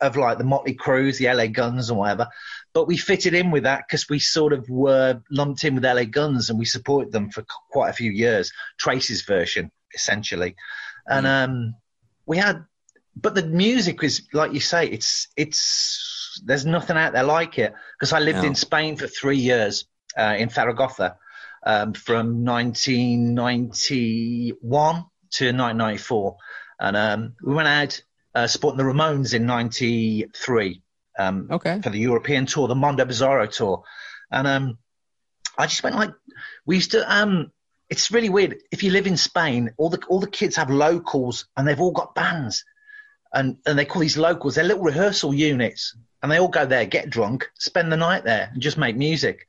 of 0.00 0.16
like 0.16 0.38
the 0.38 0.44
Motley 0.44 0.74
Crues, 0.74 1.18
the 1.18 1.32
LA 1.32 1.46
Guns, 1.46 1.90
and 1.90 1.98
whatever. 1.98 2.28
But 2.72 2.86
we 2.86 2.96
fitted 2.96 3.34
in 3.34 3.50
with 3.50 3.64
that 3.64 3.84
because 3.86 4.08
we 4.08 4.18
sort 4.18 4.52
of 4.52 4.68
were 4.68 5.22
lumped 5.30 5.64
in 5.64 5.74
with 5.74 5.84
LA 5.84 6.04
Guns, 6.04 6.50
and 6.50 6.58
we 6.58 6.64
supported 6.64 7.12
them 7.12 7.30
for 7.30 7.42
qu- 7.42 7.66
quite 7.70 7.90
a 7.90 7.94
few 7.94 8.10
years. 8.10 8.52
Trace's 8.78 9.22
version, 9.22 9.70
essentially, 9.94 10.56
and 11.06 11.26
um, 11.26 11.74
we 12.26 12.38
had. 12.38 12.64
But 13.16 13.34
the 13.34 13.44
music 13.44 14.00
was 14.00 14.22
like 14.32 14.52
you 14.52 14.60
say, 14.60 14.86
it's 14.86 15.28
it's 15.36 16.19
there's 16.44 16.66
nothing 16.66 16.96
out 16.96 17.12
there 17.12 17.22
like 17.24 17.58
it 17.58 17.74
because 17.98 18.12
I 18.12 18.18
lived 18.20 18.42
No. 18.42 18.48
in 18.48 18.54
Spain 18.54 18.96
for 18.96 19.06
three 19.06 19.38
years 19.38 19.86
uh, 20.16 20.34
in 20.38 20.50
Zaragoza 20.50 21.16
um, 21.64 21.92
from 21.94 22.44
1991 22.44 25.04
to 25.32 25.52
1994, 25.52 26.36
and 26.80 26.96
um, 26.96 27.34
we 27.42 27.54
went 27.54 27.68
out 27.68 28.02
uh, 28.34 28.46
supporting 28.46 28.78
the 28.78 28.84
Ramones 28.84 29.34
in 29.34 29.46
'93 29.46 30.82
um, 31.18 31.48
Okay. 31.50 31.80
for 31.82 31.90
the 31.90 31.98
European 31.98 32.46
tour, 32.46 32.68
the 32.68 32.74
Mondo 32.74 33.04
Bizarro 33.04 33.50
tour, 33.50 33.82
and 34.30 34.46
um, 34.46 34.78
I 35.58 35.66
just 35.66 35.82
went 35.82 35.96
like 35.96 36.10
we 36.66 36.76
used 36.76 36.92
to. 36.92 37.10
Um, 37.12 37.52
it's 37.88 38.12
really 38.12 38.28
weird. 38.28 38.56
If 38.70 38.84
you 38.84 38.92
live 38.92 39.06
in 39.08 39.16
Spain, 39.16 39.72
all 39.76 39.90
the 39.90 40.00
all 40.08 40.20
the 40.20 40.30
kids 40.30 40.56
have 40.56 40.70
locals, 40.70 41.46
and 41.56 41.66
they've 41.66 41.80
all 41.80 41.90
got 41.92 42.14
bands, 42.14 42.64
and 43.32 43.56
and 43.66 43.78
they 43.78 43.84
call 43.84 44.00
these 44.00 44.18
locals. 44.18 44.54
They're 44.54 44.64
little 44.64 44.82
rehearsal 44.82 45.34
units, 45.34 45.96
and 46.22 46.30
they 46.30 46.38
all 46.38 46.48
go 46.48 46.66
there, 46.66 46.84
get 46.84 47.10
drunk, 47.10 47.50
spend 47.58 47.92
the 47.92 47.96
night 47.96 48.24
there, 48.24 48.50
and 48.52 48.62
just 48.62 48.78
make 48.78 48.96
music. 48.96 49.48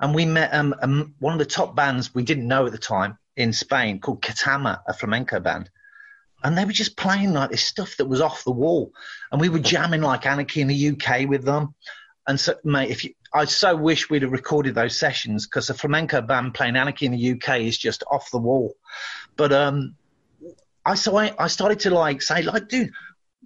And 0.00 0.14
we 0.14 0.24
met 0.24 0.54
um, 0.54 0.74
um 0.82 1.14
one 1.18 1.32
of 1.32 1.38
the 1.38 1.44
top 1.44 1.74
bands 1.76 2.14
we 2.14 2.22
didn't 2.22 2.48
know 2.48 2.66
at 2.66 2.72
the 2.72 2.78
time 2.78 3.18
in 3.36 3.52
Spain 3.52 4.00
called 4.00 4.22
Ketama, 4.22 4.80
a 4.86 4.92
flamenco 4.92 5.40
band. 5.40 5.70
And 6.42 6.56
they 6.56 6.64
were 6.64 6.72
just 6.72 6.96
playing 6.96 7.34
like 7.34 7.50
this 7.50 7.64
stuff 7.64 7.96
that 7.98 8.06
was 8.06 8.20
off 8.20 8.44
the 8.44 8.50
wall. 8.50 8.92
And 9.30 9.40
we 9.40 9.50
were 9.50 9.58
jamming 9.58 10.00
like 10.00 10.24
Anarchy 10.24 10.62
in 10.62 10.68
the 10.68 10.90
UK 10.90 11.28
with 11.28 11.44
them. 11.44 11.74
And 12.26 12.40
so, 12.40 12.54
mate, 12.64 12.90
if 12.90 13.04
you, 13.04 13.14
I 13.32 13.44
so 13.44 13.76
wish 13.76 14.08
we'd 14.08 14.22
have 14.22 14.32
recorded 14.32 14.74
those 14.74 14.96
sessions 14.96 15.46
because 15.46 15.68
a 15.68 15.74
flamenco 15.74 16.20
band 16.22 16.54
playing 16.54 16.76
Anarchy 16.76 17.06
in 17.06 17.12
the 17.12 17.32
UK 17.32 17.60
is 17.60 17.76
just 17.76 18.04
off 18.10 18.30
the 18.30 18.38
wall. 18.38 18.74
But 19.36 19.52
um, 19.52 19.96
I 20.84 20.94
so 20.94 21.16
I, 21.16 21.32
I 21.38 21.48
started 21.48 21.80
to 21.80 21.90
like 21.90 22.22
say 22.22 22.42
like, 22.42 22.68
dude, 22.68 22.92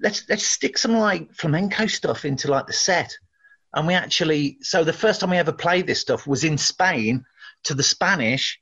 let's 0.00 0.28
let's 0.28 0.46
stick 0.46 0.78
some 0.78 0.96
like 0.96 1.32
flamenco 1.34 1.86
stuff 1.86 2.24
into 2.24 2.48
like 2.48 2.66
the 2.66 2.72
set. 2.72 3.16
And 3.74 3.86
we 3.88 3.94
actually, 3.94 4.58
so 4.62 4.84
the 4.84 4.92
first 4.92 5.20
time 5.20 5.30
we 5.30 5.36
ever 5.36 5.52
played 5.52 5.86
this 5.86 6.00
stuff 6.00 6.26
was 6.26 6.44
in 6.44 6.58
Spain 6.58 7.24
to 7.64 7.74
the 7.74 7.82
Spanish. 7.82 8.60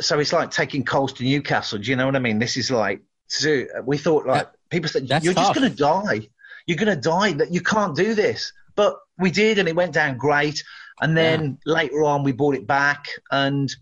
So 0.00 0.18
it's 0.18 0.32
like 0.32 0.50
taking 0.50 0.84
coals 0.84 1.12
to 1.14 1.24
Newcastle. 1.24 1.78
Do 1.78 1.88
you 1.88 1.96
know 1.96 2.06
what 2.06 2.16
I 2.16 2.18
mean? 2.18 2.40
This 2.40 2.56
is 2.56 2.70
like, 2.70 3.02
so 3.28 3.66
we 3.84 3.96
thought 3.96 4.26
like, 4.26 4.48
people 4.68 4.88
said, 4.88 5.08
you're 5.22 5.32
tough. 5.32 5.54
just 5.54 5.54
going 5.54 5.70
to 5.70 5.76
die. 5.76 6.28
You're 6.66 6.76
going 6.76 6.94
to 6.94 7.00
die 7.00 7.32
that 7.34 7.52
you 7.52 7.60
can't 7.60 7.94
do 7.94 8.14
this. 8.14 8.52
But 8.74 8.96
we 9.16 9.30
did 9.30 9.60
and 9.60 9.68
it 9.68 9.76
went 9.76 9.92
down 9.92 10.16
great. 10.16 10.62
And 11.00 11.16
then 11.16 11.58
later 11.64 12.02
on 12.02 12.24
we 12.24 12.32
brought 12.32 12.56
it 12.56 12.66
back 12.66 13.06
and 13.30 13.72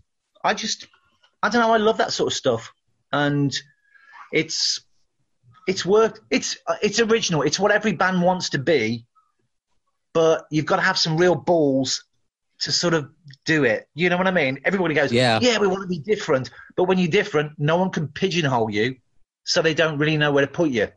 I 0.43 0.53
just, 0.53 0.87
I 1.41 1.49
don't 1.49 1.61
know, 1.61 1.73
I 1.73 1.77
love 1.77 1.97
that 1.97 2.13
sort 2.13 2.31
of 2.31 2.37
stuff. 2.37 2.71
And 3.11 3.55
it's, 4.31 4.84
it's 5.67 5.85
worked. 5.85 6.21
It's 6.29 6.57
uh, 6.67 6.75
it's 6.81 6.99
original. 6.99 7.41
It's 7.41 7.59
what 7.59 7.71
every 7.71 7.93
band 7.93 8.21
wants 8.21 8.49
to 8.49 8.59
be, 8.59 9.05
but 10.13 10.45
you've 10.51 10.65
got 10.65 10.77
to 10.77 10.81
have 10.81 10.97
some 10.97 11.17
real 11.17 11.35
balls 11.35 12.03
to 12.59 12.71
sort 12.71 12.93
of 12.93 13.09
do 13.45 13.63
it. 13.65 13.87
You 13.93 14.09
know 14.09 14.17
what 14.17 14.27
I 14.27 14.31
mean? 14.31 14.59
Everybody 14.63 14.95
goes, 14.95 15.11
Yeah. 15.11 15.39
yeah, 15.41 15.59
we 15.59 15.67
want 15.67 15.81
to 15.81 15.87
be 15.87 15.99
different, 15.99 16.51
but 16.77 16.85
when 16.85 16.97
you're 16.97 17.09
different, 17.09 17.53
no 17.57 17.77
one 17.77 17.89
can 17.89 18.07
pigeonhole 18.07 18.69
you, 18.69 18.95
so 19.43 19.61
they 19.61 19.73
don't 19.73 19.97
really 19.97 20.17
know 20.17 20.31
where 20.31 20.45
to 20.45 20.51
put 20.51 20.69
you. 20.69 20.89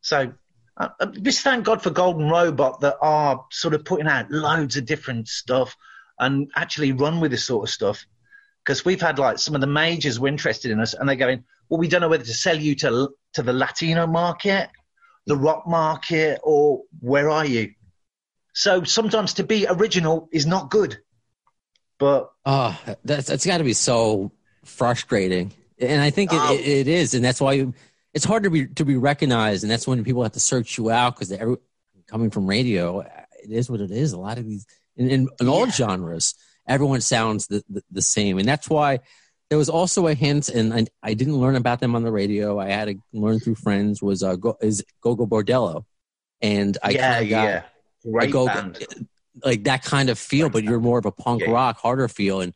So. 0.00 0.32
Uh, 0.80 0.90
uh, 1.00 1.06
just 1.06 1.42
thank 1.42 1.64
God 1.64 1.82
for 1.82 1.90
Golden 1.90 2.28
Robot 2.28 2.78
that 2.82 2.98
are 3.02 3.44
sort 3.50 3.74
of 3.74 3.84
putting 3.84 4.06
out 4.06 4.30
loads 4.30 4.76
of 4.76 4.86
different 4.86 5.26
stuff 5.26 5.76
and 6.20 6.52
actually 6.54 6.92
run 6.92 7.18
with 7.18 7.32
this 7.32 7.44
sort 7.44 7.68
of 7.68 7.74
stuff. 7.74 8.06
Because 8.64 8.84
we've 8.84 9.00
had 9.00 9.18
like 9.18 9.40
some 9.40 9.56
of 9.56 9.60
the 9.60 9.66
majors 9.66 10.20
were 10.20 10.28
interested 10.28 10.70
in 10.70 10.78
us, 10.78 10.94
and 10.94 11.08
they're 11.08 11.16
going, 11.16 11.42
"Well, 11.68 11.78
we 11.78 11.88
don't 11.88 12.00
know 12.00 12.08
whether 12.08 12.24
to 12.24 12.34
sell 12.34 12.58
you 12.58 12.74
to 12.76 13.10
to 13.34 13.42
the 13.42 13.52
Latino 13.52 14.06
market, 14.06 14.68
the 15.26 15.36
rock 15.36 15.66
market, 15.66 16.40
or 16.42 16.82
where 17.00 17.30
are 17.30 17.46
you?" 17.46 17.72
So 18.54 18.84
sometimes 18.84 19.34
to 19.34 19.44
be 19.44 19.66
original 19.68 20.28
is 20.32 20.46
not 20.46 20.70
good, 20.70 20.98
but 21.98 22.30
Oh, 22.44 22.78
that's 23.04 23.28
that's 23.28 23.46
got 23.46 23.58
to 23.58 23.64
be 23.64 23.72
so 23.74 24.32
frustrating, 24.64 25.52
and 25.78 26.00
I 26.00 26.10
think 26.10 26.32
it, 26.32 26.38
Oh. 26.40 26.54
it, 26.54 26.60
it 26.60 26.88
is, 26.88 27.14
and 27.14 27.24
that's 27.24 27.40
why 27.40 27.52
you, 27.54 27.74
it's 28.14 28.24
hard 28.24 28.42
to 28.44 28.50
be 28.50 28.66
to 28.66 28.84
be 28.84 28.96
recognized, 28.96 29.62
and 29.64 29.70
that's 29.70 29.86
when 29.86 30.02
people 30.04 30.22
have 30.22 30.32
to 30.32 30.40
search 30.40 30.78
you 30.78 30.90
out 30.90 31.14
because 31.14 31.30
every 31.32 31.56
coming 32.06 32.30
from 32.30 32.46
radio, 32.46 33.00
it 33.00 33.50
is 33.50 33.70
what 33.70 33.80
it 33.80 33.90
is. 33.90 34.12
A 34.12 34.18
lot 34.18 34.38
of 34.38 34.46
these 34.46 34.66
in, 34.96 35.10
in, 35.10 35.28
in 35.40 35.48
all 35.48 35.66
genres, 35.66 36.34
everyone 36.66 37.00
sounds 37.00 37.46
the, 37.46 37.62
the, 37.68 37.82
the 37.90 38.02
same, 38.02 38.38
and 38.38 38.48
that's 38.48 38.68
why 38.68 39.00
there 39.48 39.58
was 39.58 39.68
also 39.68 40.06
a 40.06 40.14
hint, 40.14 40.48
and 40.48 40.74
I, 40.74 40.86
I 41.02 41.14
didn't 41.14 41.36
learn 41.36 41.56
about 41.56 41.80
them 41.80 41.94
on 41.96 42.02
the 42.02 42.12
radio. 42.12 42.58
I 42.58 42.68
had 42.68 42.86
to 42.86 42.94
learn 43.12 43.40
through 43.40 43.54
friends. 43.56 44.02
Was 44.02 44.22
uh, 44.22 44.36
go, 44.36 44.56
is 44.60 44.84
Gogol 45.00 45.26
Bordello, 45.26 45.84
and 46.42 46.76
I 46.82 46.90
yeah, 46.90 47.20
yeah, 47.20 47.62
I 48.20 48.26
go 48.26 48.48
like 49.44 49.64
that 49.64 49.82
kind 49.82 50.10
of 50.10 50.18
feel, 50.18 50.50
but 50.50 50.64
you're 50.64 50.80
more 50.80 50.98
of 50.98 51.06
a 51.06 51.12
punk 51.12 51.42
Yeah. 51.42 51.52
rock, 51.52 51.78
harder 51.78 52.08
feel. 52.08 52.40
And 52.40 52.52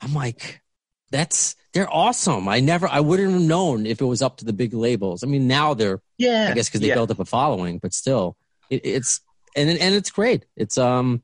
I'm 0.00 0.14
like, 0.14 0.62
that's 1.10 1.56
they're 1.72 1.92
awesome. 1.92 2.48
I 2.48 2.60
never, 2.60 2.88
I 2.88 3.00
wouldn't 3.00 3.32
have 3.32 3.42
known 3.42 3.84
if 3.84 4.00
it 4.00 4.04
was 4.04 4.22
up 4.22 4.38
to 4.38 4.44
the 4.44 4.52
big 4.54 4.72
labels. 4.72 5.22
I 5.22 5.26
mean, 5.26 5.46
now 5.46 5.74
they're, 5.74 6.00
Yeah, 6.16 6.48
I 6.50 6.54
guess, 6.54 6.68
because 6.68 6.80
they 6.80 6.88
yeah. 6.88 6.94
built 6.94 7.10
up 7.10 7.20
a 7.20 7.24
following, 7.26 7.78
but 7.78 7.92
still, 7.92 8.36
it, 8.70 8.80
it's 8.84 9.20
and 9.54 9.68
and 9.70 9.94
it's 9.94 10.10
great. 10.10 10.46
It's 10.56 10.78
um 10.78 11.22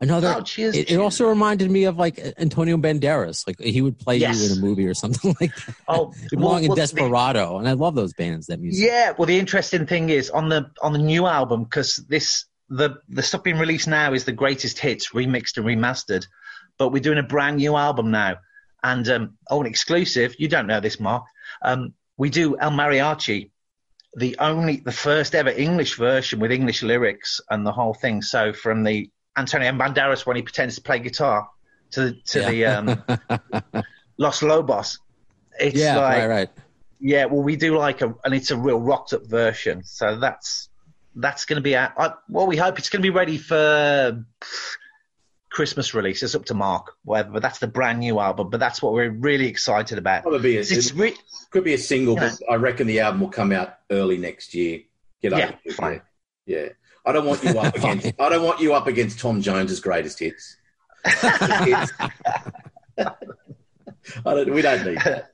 another. 0.00 0.34
Oh, 0.36 0.42
cheers, 0.42 0.76
it, 0.76 0.90
it 0.90 0.96
also 0.98 1.28
reminded 1.28 1.70
me 1.70 1.84
of 1.84 1.96
like 1.96 2.18
Antonio 2.38 2.76
Banderas. 2.76 3.46
Like 3.46 3.60
he 3.60 3.80
would 3.82 3.98
play 3.98 4.16
Yes. 4.18 4.38
you 4.40 4.52
in 4.52 4.58
a 4.58 4.60
movie 4.60 4.86
or 4.86 4.94
something 5.04 5.34
like 5.40 5.54
that. 5.54 5.74
Oh, 5.88 6.12
He 6.30 6.36
belonged 6.36 6.64
in 6.64 6.68
well, 6.68 6.76
the- 6.76 6.82
Desperado, 6.82 7.58
and 7.58 7.68
I 7.68 7.72
love 7.72 7.94
those 7.94 8.12
bands. 8.14 8.46
That 8.46 8.60
music. 8.60 8.84
Yeah, 8.86 9.12
well, 9.16 9.26
the 9.26 9.38
interesting 9.38 9.86
thing 9.86 10.08
is 10.10 10.30
on 10.30 10.48
the 10.48 10.70
on 10.82 10.92
the 10.92 10.98
new 10.98 11.26
album 11.26 11.64
because 11.64 11.96
this 12.08 12.44
the 12.68 12.96
the 13.08 13.22
stuff 13.22 13.42
being 13.42 13.58
released 13.58 13.88
now 13.88 14.12
is 14.12 14.24
the 14.24 14.32
greatest 14.32 14.78
hits 14.78 15.10
remixed 15.10 15.56
and 15.56 15.66
remastered, 15.66 16.26
but 16.78 16.90
we're 16.92 17.02
doing 17.02 17.18
a 17.18 17.22
brand 17.22 17.56
new 17.58 17.76
album 17.76 18.10
now, 18.10 18.36
and 18.82 19.08
um, 19.08 19.38
oh, 19.50 19.60
an 19.60 19.66
exclusive. 19.66 20.34
You 20.38 20.48
don't 20.48 20.66
know 20.66 20.80
this, 20.80 20.98
Mark. 20.98 21.24
Um, 21.62 21.94
we 22.18 22.28
do 22.30 22.58
El 22.58 22.70
Mariachi, 22.72 23.50
the 24.16 24.36
only 24.40 24.78
the 24.78 24.90
first 24.90 25.34
ever 25.34 25.50
English 25.50 25.96
version 25.96 26.40
with 26.40 26.50
English 26.50 26.82
lyrics 26.82 27.40
and 27.50 27.64
the 27.64 27.72
whole 27.72 27.94
thing. 27.94 28.20
So 28.22 28.52
from 28.52 28.82
the 28.82 29.10
Antonio 29.36 29.70
Banderas 29.72 30.24
when 30.26 30.36
he 30.36 30.42
pretends 30.42 30.76
to 30.76 30.80
play 30.82 30.98
guitar 30.98 31.48
to 31.92 32.12
to 32.26 32.40
the 32.42 32.66
um, 32.66 33.02
Los 34.18 34.42
Lobos. 34.42 34.98
It's 35.58 35.76
yeah, 35.76 35.96
like 35.96 36.18
right, 36.18 36.26
right. 36.28 36.48
yeah, 37.00 37.24
well, 37.26 37.42
we 37.42 37.56
do 37.56 37.76
like 37.78 38.02
a, 38.02 38.14
and 38.24 38.34
it's 38.34 38.50
a 38.50 38.56
real 38.56 38.78
rocked 38.80 39.12
up 39.12 39.26
version. 39.26 39.84
So 39.84 40.16
that's 40.16 40.68
that's 41.14 41.44
going 41.46 41.56
to 41.56 41.62
be 41.62 41.74
out. 41.76 41.92
I, 41.96 42.12
well, 42.28 42.46
we 42.46 42.56
hope 42.56 42.78
it's 42.78 42.90
going 42.90 43.00
to 43.02 43.06
be 43.06 43.10
ready 43.14 43.38
for 43.38 44.22
Christmas 45.50 45.94
release. 45.94 46.22
It's 46.22 46.34
up 46.34 46.44
to 46.46 46.54
Mark, 46.54 46.94
whatever. 47.04 47.30
But 47.32 47.42
that's 47.42 47.58
the 47.58 47.66
brand 47.66 48.00
new 48.00 48.20
album. 48.20 48.50
But 48.50 48.60
that's 48.60 48.82
what 48.82 48.92
we're 48.92 49.10
really 49.10 49.46
excited 49.46 49.96
about. 49.96 50.24
Probably 50.24 50.56
a, 50.58 50.60
It's 50.60 50.92
re- 50.92 51.16
could 51.50 51.64
be 51.64 51.72
a 51.74 51.78
single, 51.78 52.14
Yeah. 52.14 52.32
but 52.40 52.52
I 52.52 52.56
reckon 52.56 52.86
the 52.86 53.00
album 53.00 53.20
will 53.22 53.30
come 53.30 53.52
out 53.52 53.76
early 53.90 54.18
next 54.18 54.52
year. 54.54 54.80
Get 55.22 55.32
Yeah, 55.32 55.46
over 55.46 55.58
it. 55.64 55.72
fine. 55.72 56.02
Yeah. 56.44 56.68
I 57.06 57.12
don't 57.12 57.24
want 57.26 57.42
you 57.44 57.58
up 57.58 57.74
against. 57.80 58.12
I 58.18 58.28
don't 58.28 58.42
want 58.44 58.60
you 58.60 58.74
up 58.74 58.86
against 58.88 59.18
Tom 59.20 59.40
Jones's 59.40 59.80
greatest 59.80 60.18
hits. 60.18 60.56
Hits. 61.04 61.92
I 62.98 64.34
don't, 64.34 64.52
we 64.52 64.62
don't 64.62 64.84
need 64.86 64.98
that. 65.04 65.32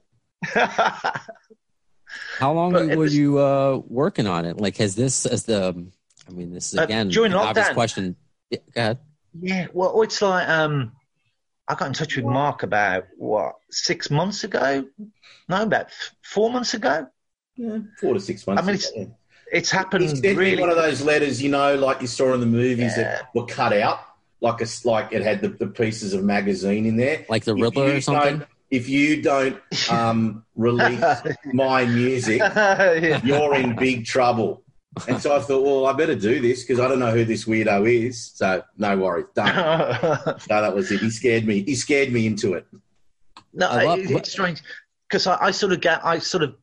How 2.39 2.53
long 2.53 2.73
But 2.73 2.97
were 2.97 3.07
you 3.07 3.39
uh, 3.39 3.81
working 3.87 4.27
on 4.27 4.45
it? 4.45 4.59
Like, 4.61 4.77
has 4.79 4.95
this 4.95 5.25
as 5.27 5.45
the? 5.45 5.87
I 6.29 6.31
mean, 6.33 6.53
this 6.53 6.73
is 6.73 6.79
Uh, 6.79 6.83
again 6.85 7.09
during 7.09 7.33
an 7.33 7.39
obvious 7.39 7.69
lockdown. 7.69 7.75
question. 7.75 8.17
Yeah, 8.51 8.59
go 8.75 8.81
ahead. 8.81 8.99
yeah, 9.41 9.67
well, 9.73 10.03
it's 10.03 10.21
like 10.23 10.49
um, 10.49 10.93
I 11.69 11.75
got 11.75 11.87
in 11.89 11.93
touch 11.95 12.17
with 12.17 12.25
Mark 12.27 12.63
about 12.63 13.05
what 13.17 13.55
six 13.71 14.11
months 14.11 14.45
ago. 14.45 14.85
No, 15.49 15.63
about 15.63 15.87
f- 15.87 16.15
four 16.23 16.51
months 16.51 16.75
ago. 16.75 17.07
Yeah, 17.57 17.79
four 18.01 18.15
to 18.15 18.21
six 18.21 18.47
months. 18.47 18.63
I 18.63 18.67
mean, 18.67 18.75
it's 18.77 18.91
ago. 18.91 19.17
It's 19.53 19.71
he 19.71 19.77
happened 19.77 20.09
sent 20.09 20.23
me 20.23 20.33
really. 20.33 20.61
one 20.61 20.71
of 20.71 20.77
those 20.77 21.03
letters, 21.03 21.43
you 21.43 21.51
know, 21.51 21.75
like 21.77 22.01
you 22.01 22.07
saw 22.07 22.33
in 22.35 22.41
the 22.41 22.47
movies 22.47 22.95
Yeah. 22.97 23.03
that 23.03 23.35
were 23.35 23.45
cut 23.47 23.73
out, 23.73 24.01
like 24.41 24.61
a, 24.63 24.67
like 24.85 25.13
it 25.13 25.23
had 25.23 25.41
the, 25.43 25.49
the 25.49 25.67
pieces 25.67 26.15
of 26.15 26.25
magazine 26.25 26.87
in 26.87 26.97
there. 26.97 27.25
Like 27.29 27.45
the 27.45 27.55
If 27.55 27.63
Riddler 27.63 27.95
or 27.97 28.01
something. 28.01 28.43
If 28.71 28.89
you 28.89 29.21
don't 29.21 29.61
um, 29.91 30.45
release 30.57 31.05
my 31.53 31.85
music, 31.85 32.39
Yeah. 32.55 33.21
you're 33.23 33.55
in 33.55 33.77
big 33.77 34.07
trouble. 34.07 34.63
And 35.09 35.21
so 35.21 35.35
I 35.37 35.41
thought, 35.41 35.63
well, 35.65 35.87
I 35.87 35.93
better 35.95 36.15
do 36.15 36.41
this 36.41 36.63
because 36.63 36.79
I 36.81 36.89
don't 36.89 36.99
know 36.99 37.11
who 37.13 37.25
this 37.25 37.45
weirdo 37.45 37.91
is. 38.09 38.33
So 38.35 38.63
no 38.79 38.97
worries, 38.97 39.27
done. 39.35 39.55
No, 40.51 40.61
that 40.63 40.75
was 40.75 40.91
it. 40.91 41.01
He 41.01 41.11
scared 41.11 41.47
me. 41.47 41.63
He 41.63 41.75
scared 41.75 42.13
me 42.13 42.27
into 42.27 42.55
it. 42.55 42.67
No, 43.55 43.69
I 43.69 43.85
love- 43.85 43.99
it's 44.01 44.33
strange 44.33 44.63
because 45.09 45.27
I, 45.27 45.37
I 45.47 45.51
sort 45.51 45.73
of 45.73 45.81
ga- 45.83 46.01
I 46.03 46.19
sort 46.19 46.43
of 46.43 46.55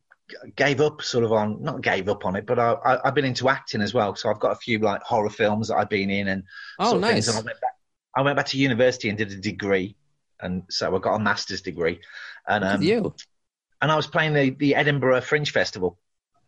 gave 0.55 0.81
up, 0.81 1.01
sort 1.01 1.23
of 1.23 1.31
on 1.31 1.61
not 1.61 1.81
gave 1.81 2.09
up 2.09 2.25
on 2.25 2.35
it, 2.35 2.45
but 2.45 2.59
I, 2.59 2.99
I've 3.03 3.15
been 3.15 3.25
into 3.25 3.49
acting 3.49 3.81
as 3.81 3.93
well. 3.93 4.15
So 4.15 4.29
I've 4.29 4.39
got 4.39 4.51
a 4.51 4.55
few 4.55 4.79
like 4.79 5.01
horror 5.01 5.29
films 5.29 5.67
that 5.67 5.77
I've 5.77 5.89
been 5.89 6.09
in 6.09 6.27
and 6.27 6.43
Oh, 6.79 6.97
nice. 6.97 7.27
And 7.27 7.37
I 7.37 7.41
went 7.41 7.61
back. 7.61 7.73
I 8.15 8.21
went 8.21 8.35
back 8.37 8.47
to 8.47 8.57
university 8.57 9.09
and 9.09 9.17
did 9.17 9.31
a 9.31 9.35
degree, 9.35 9.95
and 10.39 10.63
so 10.69 10.95
I 10.95 10.99
got 10.99 11.15
a 11.15 11.19
master's 11.19 11.61
degree. 11.61 11.99
And 12.47 12.63
um, 12.63 12.81
you. 12.81 13.13
and 13.81 13.91
I 13.91 13.95
was 13.95 14.07
playing 14.07 14.33
the, 14.33 14.49
the 14.51 14.75
Edinburgh 14.75 15.21
Fringe 15.21 15.51
Festival, 15.51 15.97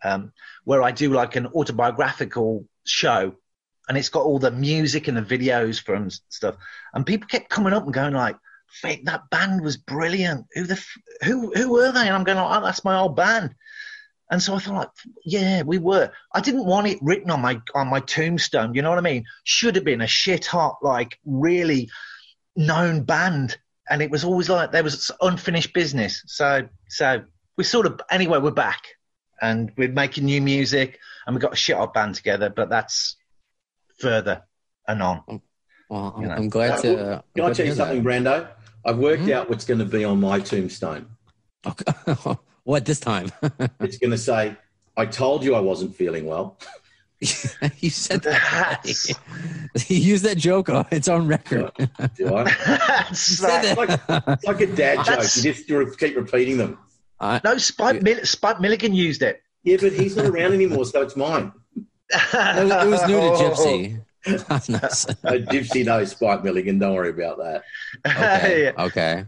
um, 0.04 0.34
where 0.64 0.82
I 0.82 0.92
do 0.92 1.14
like 1.14 1.36
an 1.36 1.48
autobiographical 1.48 2.66
show, 2.86 3.36
and 3.88 3.98
it's 3.98 4.10
got 4.10 4.26
all 4.26 4.40
the 4.40 4.52
music 4.52 5.08
and 5.08 5.18
the 5.18 5.22
videos 5.22 5.82
from 5.82 6.10
stuff, 6.30 6.56
and 6.94 7.06
people 7.06 7.28
kept 7.28 7.50
coming 7.50 7.74
up 7.74 7.84
and 7.84 7.94
going 7.94 8.14
like, 8.14 8.38
"Fake, 8.82 9.06
that 9.06 9.30
band 9.30 9.62
was 9.62 9.78
brilliant. 9.78 10.48
Who 10.54 10.64
the 10.64 10.74
f- 10.74 10.98
who 11.24 11.52
who 11.54 11.72
were 11.72 11.92
they?" 11.92 12.08
And 12.08 12.16
I'm 12.16 12.24
going, 12.24 12.38
like, 12.38 12.58
"Oh, 12.58 12.66
that's 12.66 12.84
my 12.84 12.98
old 12.98 13.16
band." 13.16 13.54
And 14.32 14.42
so 14.42 14.56
I 14.56 14.60
thought, 14.60 14.74
like, 14.76 14.90
yeah, 15.26 15.62
we 15.64 15.78
were. 15.78 16.10
I 16.34 16.40
didn't 16.42 16.66
want 16.66 16.88
it 16.88 16.98
written 17.02 17.30
on 17.30 17.42
my 17.42 17.62
on 17.76 17.88
my 17.90 18.00
tombstone. 18.00 18.74
You 18.74 18.82
know 18.82 18.90
what 18.90 18.98
I 18.98 19.02
mean? 19.02 19.26
Should 19.44 19.76
have 19.76 19.84
been 19.86 20.02
a 20.02 20.08
shit 20.08 20.46
hot, 20.46 20.78
like, 20.82 21.20
really 21.26 21.90
known 22.56 23.04
band 23.04 23.58
and 23.90 24.02
it 24.02 24.12
was 24.12 24.24
always 24.26 24.50
like 24.50 24.72
there 24.72 24.84
was 24.84 25.10
unfinished 25.22 25.74
business. 25.74 26.22
So 26.28 26.68
so 26.90 27.24
we 27.58 27.64
sort 27.64 27.86
of 27.86 28.02
anyway 28.10 28.40
we're 28.40 28.52
back 28.52 28.84
and 29.42 29.72
we're 29.78 29.90
making 29.92 30.26
new 30.26 30.42
music 30.42 31.00
and 31.26 31.36
we've 31.36 31.42
got 31.42 31.54
a 31.54 31.58
shit 31.58 31.76
hot 31.78 31.94
band 31.94 32.16
together, 32.16 32.50
but 32.50 32.70
that's 32.70 33.16
further 34.00 34.44
anon. 34.88 35.24
Well, 35.90 36.14
I'm, 36.16 36.22
you 36.24 36.28
know. 36.30 36.36
I'm 36.36 36.50
glad 36.50 36.72
Uh, 36.72 36.82
to. 36.82 36.94
well, 36.94 37.14
I'm 37.14 37.22
Can 37.36 37.44
I 37.44 37.54
tell 37.54 37.66
you 37.66 37.72
hear 37.72 37.76
something, 37.76 38.04
Brando? 38.04 38.48
I've 38.86 38.98
worked 38.98 39.24
Mhm. 39.24 39.34
out 39.34 39.50
what's 39.50 39.66
going 39.66 39.80
to 39.80 39.86
be 39.86 40.04
on 40.06 40.20
my 40.20 40.40
tombstone. 40.40 41.08
Okay. 41.66 42.36
what 42.63 42.86
this 42.86 43.00
time? 43.00 43.32
It's 43.80 43.98
going 43.98 44.12
to 44.12 44.18
say, 44.18 44.56
"I 44.98 45.06
told 45.06 45.44
you 45.44 45.56
I 45.56 45.60
wasn't 45.60 45.96
feeling 45.96 46.25
well." 46.25 46.58
you 47.20 47.89
said 47.89 48.24
that. 48.24 48.41
That's- 48.84 49.89
you 49.89 49.98
used 49.98 50.24
that 50.25 50.38
joke. 50.38 50.70
Oh, 50.70 50.86
it's 50.91 51.08
on 51.08 51.27
record. 51.27 51.72
Do 52.15 52.36
I? 52.36 52.44
That's 52.46 53.30
You 53.30 53.36
said 53.36 53.77
right. 53.77 53.88
that. 54.08 54.24
It's 54.27 54.46
like 54.46 54.62
a 54.62 54.65
dad 54.68 54.96
joke. 54.98 55.06
That's- 55.06 55.44
You 55.44 55.53
just 55.53 55.70
re- 55.70 55.86
keep 55.98 56.15
repeating 56.15 56.58
them. 56.58 56.77
I- 57.20 57.39
No, 57.44 57.58
Spike, 57.58 58.01
Mill- 58.01 58.25
Spike 58.25 58.60
Milligan 58.60 58.94
used 58.96 59.22
it. 59.22 59.41
Yeah, 59.63 59.77
but 59.80 59.94
he's 59.94 60.15
not 60.15 60.25
around 60.25 60.53
anymore, 60.53 60.86
so 60.86 61.03
it's 61.03 61.15
mine. 61.15 61.51
it, 61.77 61.86
was, 62.34 62.72
it 62.72 62.89
was 62.89 63.08
new 63.08 63.20
to 63.20 63.38
Gypsy. 63.38 64.01
Nice. 64.28 65.10
Uh, 65.10 65.42
Gypsy 65.50 65.84
knows 65.84 66.12
Spike 66.12 66.44
Milligan. 66.44 66.78
Don't 66.78 66.94
worry 66.94 67.10
about 67.10 67.38
that. 67.40 67.63
Okay. 68.06 68.74
Okay. 68.82 69.25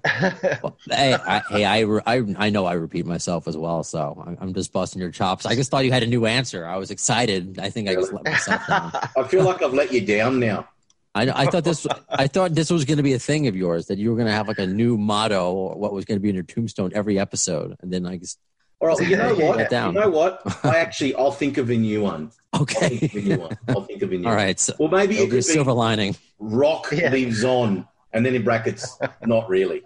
Well, 0.61 0.77
hey, 0.89 1.13
I, 1.15 1.41
hey, 1.49 1.65
I, 1.65 1.79
re- 1.81 2.01
I, 2.05 2.23
I 2.37 2.49
know 2.49 2.65
I 2.65 2.73
repeat 2.73 3.05
myself 3.05 3.47
as 3.47 3.57
well, 3.57 3.83
so 3.83 4.23
I'm, 4.25 4.37
I'm 4.39 4.53
just 4.53 4.71
busting 4.71 5.01
your 5.01 5.11
chops. 5.11 5.45
I 5.45 5.55
just 5.55 5.71
thought 5.71 5.85
you 5.85 5.91
had 5.91 6.03
a 6.03 6.07
new 6.07 6.25
answer. 6.25 6.65
I 6.65 6.77
was 6.77 6.91
excited. 6.91 7.59
I 7.59 7.69
think 7.69 7.89
I 7.89 7.95
just 7.95 8.13
let 8.13 8.23
myself 8.23 8.67
down. 8.67 8.91
I 9.17 9.23
feel 9.23 9.43
like 9.43 9.61
I've 9.61 9.73
let 9.73 9.91
you 9.91 10.05
down 10.05 10.39
now. 10.39 10.67
I, 11.15 11.29
I 11.43 11.45
thought 11.45 11.63
this. 11.63 11.85
I 12.09 12.27
thought 12.27 12.53
this 12.53 12.71
was 12.71 12.85
going 12.85 12.97
to 12.97 13.03
be 13.03 13.13
a 13.13 13.19
thing 13.19 13.47
of 13.47 13.55
yours 13.55 13.87
that 13.87 13.97
you 13.99 14.09
were 14.09 14.15
going 14.15 14.27
to 14.27 14.33
have 14.33 14.47
like 14.47 14.59
a 14.59 14.67
new 14.67 14.97
motto 14.97 15.51
or 15.51 15.75
what 15.75 15.93
was 15.93 16.05
going 16.05 16.17
to 16.17 16.21
be 16.21 16.29
in 16.29 16.35
your 16.35 16.43
tombstone 16.43 16.91
every 16.95 17.19
episode, 17.19 17.77
and 17.81 17.93
then 17.93 18.05
I 18.05 18.17
just 18.17 18.39
All 18.83 18.89
right. 18.89 18.99
Well, 18.99 19.09
you 19.09 19.15
know 19.15 19.33
what? 19.35 19.57
Write 19.57 19.69
down. 19.69 19.93
You 19.93 20.01
know 20.01 20.09
what? 20.09 20.41
I 20.65 20.77
actually, 20.77 21.15
I'll 21.15 21.31
think 21.31 21.57
of 21.57 21.69
a 21.69 21.75
new 21.77 22.01
one. 22.01 22.31
I'll 22.51 22.65
think 22.65 22.81
Okay. 23.03 23.05
of 23.05 23.15
a 23.15 23.21
new 23.29 23.37
one. 23.39 23.57
I'll 23.69 23.81
think 23.85 24.01
of 24.01 24.11
a 24.11 24.17
new 24.17 24.23
All 24.27 24.31
one. 24.31 24.35
right. 24.35 24.59
So 24.59 24.73
Well, 24.77 24.89
maybe 24.89 25.15
it'll 25.15 25.27
it 25.27 25.29
be 25.31 25.37
a 25.37 25.41
could 25.41 25.47
be 25.47 25.53
silver 25.53 25.71
lining. 25.71 26.15
rock 26.39 26.87
Yeah. 26.91 27.09
lives 27.09 27.45
on, 27.45 27.87
and 28.11 28.25
then 28.25 28.35
in 28.35 28.43
brackets, 28.43 28.97
not 29.25 29.47
really. 29.47 29.83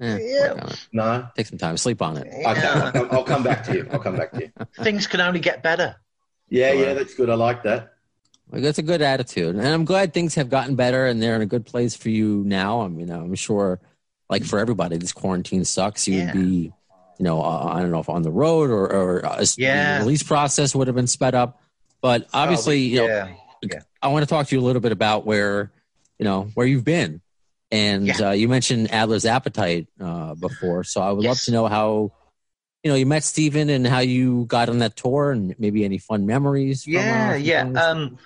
Eh, 0.00 0.18
Yeah. 0.20 0.52
work 0.54 0.62
on 0.62 0.68
it. 0.70 0.88
No. 0.92 1.26
Take 1.36 1.46
some 1.46 1.58
time. 1.58 1.76
Sleep 1.76 2.00
on 2.00 2.16
it. 2.16 2.26
Okay. 2.26 2.44
I'll, 2.44 2.90
come, 2.92 3.08
I'll 3.10 3.24
come 3.24 3.42
back 3.42 3.62
to 3.64 3.74
you. 3.74 3.86
I'll 3.92 3.98
come 4.00 4.16
back 4.16 4.32
to 4.32 4.40
you. 4.40 4.50
Things 4.82 5.06
can 5.06 5.20
only 5.20 5.40
get 5.40 5.62
better. 5.62 5.96
Yeah, 6.48 6.72
yeah, 6.72 6.94
that's 6.94 7.14
good. 7.14 7.28
I 7.28 7.34
like 7.34 7.62
that. 7.64 7.92
Like, 8.50 8.62
that's 8.62 8.78
a 8.78 8.82
good 8.82 9.02
attitude, 9.02 9.56
and 9.56 9.66
I'm 9.66 9.84
glad 9.84 10.12
things 10.14 10.34
have 10.36 10.48
gotten 10.50 10.74
better, 10.76 11.06
and 11.06 11.22
they're 11.22 11.34
in 11.36 11.42
a 11.42 11.46
good 11.46 11.64
place 11.66 11.96
for 11.96 12.08
you 12.10 12.42
now. 12.46 12.82
I 12.82 12.88
mean, 12.88 13.10
I'm 13.10 13.34
sure, 13.34 13.80
like 14.28 14.44
for 14.44 14.58
everybody, 14.58 14.96
this 14.98 15.12
quarantine 15.12 15.64
sucks. 15.64 16.06
You 16.06 16.18
Yeah. 16.18 16.24
would 16.26 16.32
be, 16.34 16.72
you 17.18 17.24
know, 17.24 17.42
uh, 17.42 17.70
I 17.72 17.80
don't 17.80 17.90
know 17.90 18.00
if 18.00 18.08
on 18.08 18.22
the 18.22 18.30
road 18.32 18.70
or, 18.70 18.86
or 18.92 19.26
uh, 19.26 19.44
Yeah. 19.56 19.98
the 19.98 20.04
release 20.04 20.22
process 20.22 20.74
would 20.74 20.86
have 20.88 20.96
been 20.96 21.06
sped 21.06 21.34
up, 21.34 21.60
but 22.00 22.26
obviously, 22.32 22.80
you 22.80 22.98
know, 22.98 23.06
yeah. 23.62 23.80
I 24.02 24.08
want 24.08 24.22
to 24.22 24.26
talk 24.28 24.46
to 24.48 24.54
you 24.54 24.60
a 24.60 24.64
little 24.64 24.80
bit 24.80 24.92
about 24.92 25.24
where, 25.24 25.72
you 26.18 26.24
know, 26.24 26.44
where 26.54 26.66
you've 26.66 26.84
been, 26.84 27.20
and 27.70 28.06
Yeah. 28.06 28.28
uh, 28.28 28.32
you 28.32 28.48
mentioned 28.48 28.90
Adler's 28.92 29.24
Appetite 29.26 29.88
uh, 30.00 30.34
before, 30.34 30.84
so 30.84 31.00
I 31.00 31.10
would 31.12 31.24
love 31.24 31.40
to 31.42 31.52
know 31.52 31.66
how. 31.66 32.12
You 32.82 32.90
know, 32.90 32.96
you 32.96 33.06
met 33.06 33.24
Steven 33.24 33.70
and 33.70 33.86
how 33.86 34.00
you 34.00 34.44
got 34.44 34.68
on 34.68 34.80
that 34.80 34.94
tour, 34.94 35.30
and 35.30 35.54
maybe 35.58 35.86
any 35.86 35.96
fun 35.96 36.26
memories. 36.26 36.84
From, 36.84 36.96
uh, 36.96 36.98
Yeah, 36.98 37.62
from 37.62 37.74
yeah. 37.74 37.82
Um, 37.82 38.18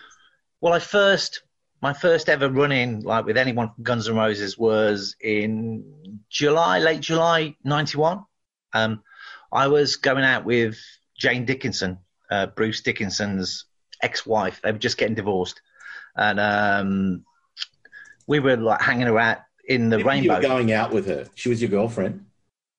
well, 0.60 0.72
I 0.72 0.80
first, 0.80 1.42
my 1.80 1.92
first 1.92 2.28
ever 2.28 2.50
run 2.50 2.72
in, 2.72 3.02
like 3.02 3.24
with 3.24 3.36
anyone 3.36 3.70
from 3.72 3.84
Guns 3.84 4.08
N' 4.08 4.16
Roses, 4.16 4.58
was 4.58 5.14
in 5.20 6.18
July, 6.28 6.80
late 6.80 6.98
July 7.02 7.54
'91. 7.62 8.24
Um, 8.72 9.02
I 9.52 9.68
was 9.68 9.96
going 9.96 10.24
out 10.24 10.44
with 10.44 10.78
Jane 11.18 11.44
Dickinson, 11.44 11.98
uh, 12.30 12.46
Bruce 12.46 12.80
Dickinson's 12.82 13.64
ex-wife. 14.02 14.60
They 14.62 14.72
were 14.72 14.78
just 14.78 14.98
getting 14.98 15.14
divorced, 15.14 15.60
and 16.16 16.38
um, 16.40 17.24
we 18.26 18.40
were 18.40 18.56
like 18.56 18.80
hanging 18.80 19.08
around 19.08 19.38
in 19.68 19.88
the 19.90 19.98
Maybe 19.98 20.02
You 20.02 20.08
rainbow. 20.08 20.34
were 20.36 20.42
going 20.42 20.72
out 20.72 20.92
with 20.92 21.06
her. 21.06 21.26
She 21.34 21.48
was 21.48 21.60
your 21.60 21.70
girlfriend. 21.70 22.26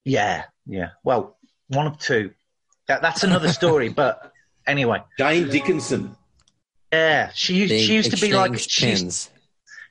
yeah, 0.05 0.45
yeah. 0.65 0.89
Well, 1.03 1.37
one 1.67 1.87
of 1.87 1.97
two. 1.97 2.31
That, 2.87 3.01
that's 3.01 3.23
another 3.23 3.49
story, 3.49 3.89
but 4.03 4.31
anyway. 4.65 5.03
Jane 5.17 5.49
Dickinson. 5.49 6.15
Yeah, 6.91 7.29
she 7.35 7.53
used, 7.55 7.71
They 7.71 7.83
she 7.83 7.93
used 7.95 8.11
to 8.11 8.17
be 8.17 8.33
like 8.33 8.57
she 8.57 8.89
used, 8.89 9.29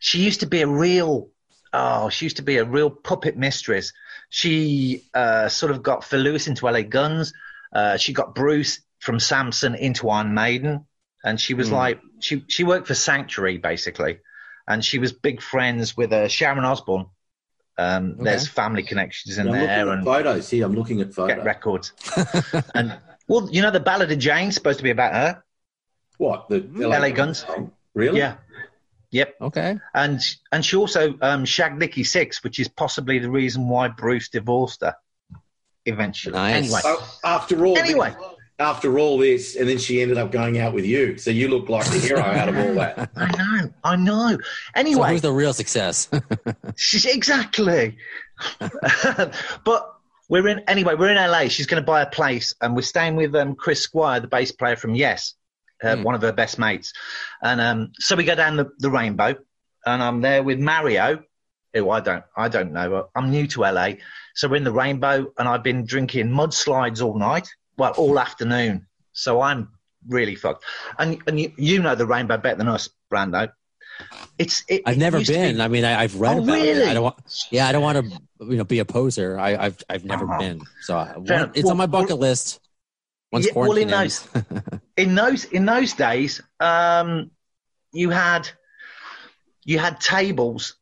she 0.01 0.19
used 0.21 0.41
to 0.41 0.47
be 0.47 0.63
a 0.63 0.67
real 0.67 1.29
oh 1.73 2.09
she 2.09 2.25
used 2.25 2.39
to 2.39 2.43
be 2.43 2.57
a 2.57 2.65
real 2.65 2.91
puppet 2.91 3.37
mistress 3.37 3.93
she 4.29 5.05
uh, 5.15 5.49
sort 5.49 5.73
of 5.73 5.83
got 5.83 6.05
phil 6.05 6.21
lewis 6.21 6.47
into 6.49 6.67
la 6.67 6.83
guns 6.83 7.33
uh, 7.73 7.97
she 7.97 8.13
got 8.13 8.35
bruce 8.35 8.81
from 8.99 9.19
samson 9.21 9.75
into 9.75 10.09
iron 10.09 10.35
maiden 10.35 10.85
and 11.25 11.41
she 11.41 11.55
was 11.55 11.69
Hmm. 11.69 11.75
like 11.75 12.01
she 12.21 12.45
she 12.49 12.65
worked 12.65 12.87
for 12.87 12.95
sanctuary 12.95 13.59
basically 13.59 14.19
and 14.67 14.85
she 14.85 14.99
was 14.99 15.13
big 15.13 15.41
friends 15.41 15.97
with 15.97 16.13
uh, 16.13 16.29
sharon 16.29 16.65
osbourne 16.65 17.07
um, 17.79 18.13
Okay. 18.15 18.25
there's 18.25 18.49
family 18.49 18.83
connections 18.83 19.39
in 19.39 19.47
I'm 19.47 19.53
looking 19.53 19.67
there 19.69 19.89
at 19.89 19.99
and 19.99 20.05
photos 20.05 20.51
here. 20.51 20.67
I'm 20.67 20.75
looking 20.75 21.01
at 21.01 21.07
get 21.09 21.15
photos. 21.15 21.45
records 21.45 21.93
and 22.75 22.99
well 23.29 23.49
you 23.53 23.63
know 23.63 23.71
the 23.71 23.81
ballad 23.81 24.11
of 24.11 24.19
jane 24.19 24.51
supposed 24.53 24.79
to 24.79 24.83
be 24.85 24.91
about 24.91 25.13
her 25.15 25.43
What? 26.19 26.49
The 26.49 26.59
LA 26.77 27.11
Guns. 27.11 27.39
song? 27.47 27.71
Really? 27.95 28.19
yeah 28.19 28.35
yep 29.11 29.35
Okay. 29.41 29.79
and 29.95 30.21
and 30.53 30.65
she 30.65 30.77
also 30.77 31.15
um, 31.23 31.45
shagged 31.45 31.79
Nikki 31.79 32.03
Sixx, 32.03 32.43
which 32.45 32.59
is 32.61 32.69
possibly 32.69 33.19
the 33.19 33.31
reason 33.31 33.69
why 33.69 33.89
Bruce 33.89 34.29
divorced 34.29 34.83
her 34.83 34.95
eventually. 35.87 36.35
Nice. 36.35 36.55
Anyway, 36.57 36.81
So 36.83 37.03
after 37.25 37.65
all, 37.67 37.79
Anyway. 37.79 38.15
after 38.59 38.99
all 38.99 39.17
this, 39.19 39.57
and 39.57 39.69
then 39.69 39.79
she 39.79 40.03
ended 40.03 40.19
up 40.19 40.31
going 40.31 40.59
out 40.59 40.75
with 40.75 40.85
you. 40.85 41.17
So 41.17 41.31
you 41.31 41.49
look 41.49 41.69
like 41.69 41.87
the 41.87 41.99
hero 41.99 42.21
out 42.21 42.49
of 42.49 42.59
all 42.59 42.75
that. 42.75 43.11
I 43.17 43.31
know, 43.37 43.71
I 43.85 43.97
know. 43.97 44.27
Anyway, 44.29 44.39
So 44.39 44.77
Anyway, 44.77 45.09
who's 45.13 45.23
the 45.23 45.33
real 45.33 45.53
success? 45.55 46.11
she's 46.77 47.07
exactly. 47.07 47.97
but 49.65 49.95
we're 50.29 50.49
in 50.49 50.61
anyway. 50.69 50.95
We're 50.95 51.11
in 51.11 51.17
LA. 51.17 51.49
She's 51.49 51.67
going 51.67 51.83
to 51.83 51.87
buy 51.87 52.03
a 52.03 52.07
place, 52.11 52.55
and 52.61 52.75
we're 52.77 52.83
staying 52.83 53.17
with 53.17 53.35
um, 53.35 53.55
Chris 53.55 53.81
Squire, 53.83 54.21
the 54.21 54.29
bass 54.29 54.53
player 54.53 54.77
from 54.77 54.95
Yes, 54.95 55.35
uh, 55.83 55.97
Hmm. 55.97 56.03
one 56.03 56.15
of 56.15 56.23
her 56.23 56.33
best 56.33 56.59
mates. 56.59 56.93
And 57.43 57.61
um, 57.61 57.93
so 57.99 58.17
we 58.17 58.25
go 58.25 58.35
down 58.35 58.57
the, 58.57 58.71
the 58.79 58.91
rainbow, 58.91 59.35
and 59.87 60.03
I'm 60.03 60.21
there 60.21 60.43
with 60.43 60.59
Mario, 60.59 61.23
who 61.75 61.91
I 61.91 62.01
don't 62.01 62.25
I 62.37 62.49
don't 62.49 62.73
know. 62.73 63.09
I'm 63.15 63.31
new 63.31 63.47
to 63.49 63.61
LA, 63.63 63.91
so 64.35 64.49
we're 64.49 64.57
in 64.57 64.65
the 64.65 64.73
rainbow, 64.73 65.27
and 65.39 65.49
I've 65.49 65.63
been 65.63 65.85
drinking 65.85 66.29
mudslides 66.29 67.03
all 67.05 67.19
night, 67.19 67.49
well, 67.77 67.93
all 67.97 68.19
afternoon. 68.19 68.87
So 69.13 69.41
I'm 69.41 69.69
really 70.09 70.35
fucked. 70.35 70.65
And 70.99 71.21
and 71.27 71.39
you, 71.41 71.53
you 71.57 71.83
know 71.83 71.95
the 71.95 72.07
rainbow 72.07 72.39
better 72.39 72.57
than 72.57 72.69
us, 72.69 72.89
Brando. 73.13 73.51
It's 74.39 74.63
it, 74.69 74.83
I've 74.87 74.97
it 74.97 75.01
never 75.01 75.21
been. 75.25 75.57
be- 75.57 75.63
I 75.63 75.67
mean, 75.69 75.85
I, 75.85 76.03
I've 76.03 76.15
read 76.21 76.37
Oh, 76.39 76.43
about 76.45 76.59
it. 76.59 76.63
really? 76.63 76.85
I 76.85 76.95
don't 76.95 77.03
want. 77.03 77.17
Yeah, 77.51 77.67
I 77.67 77.73
don't 77.73 77.83
want 77.83 77.99
to, 77.99 78.21
you 78.47 78.57
know, 78.57 78.65
be 78.65 78.79
a 78.79 78.85
poser. 78.85 79.39
I, 79.39 79.57
I've 79.57 79.79
I've 79.91 80.05
never 80.05 80.25
Uh-huh. 80.25 80.39
been. 80.39 80.63
So 80.83 80.97
I, 80.97 81.15
it's 81.19 81.29
enough. 81.31 81.67
on 81.71 81.77
my 81.77 81.87
Well, 81.87 82.03
bucket 82.03 82.19
list. 82.19 82.61
Once 83.31 83.47
Yeah, 83.47 83.53
well, 83.55 83.77
in 83.77 83.93
ends. 83.93 84.27
in 84.97 85.15
those 85.15 85.45
in 85.45 85.67
those 85.67 85.93
days, 85.93 86.41
um, 86.61 87.31
you 87.93 88.11
had 88.11 88.49
you 89.65 89.79
had 89.79 90.01
tables 90.01 90.77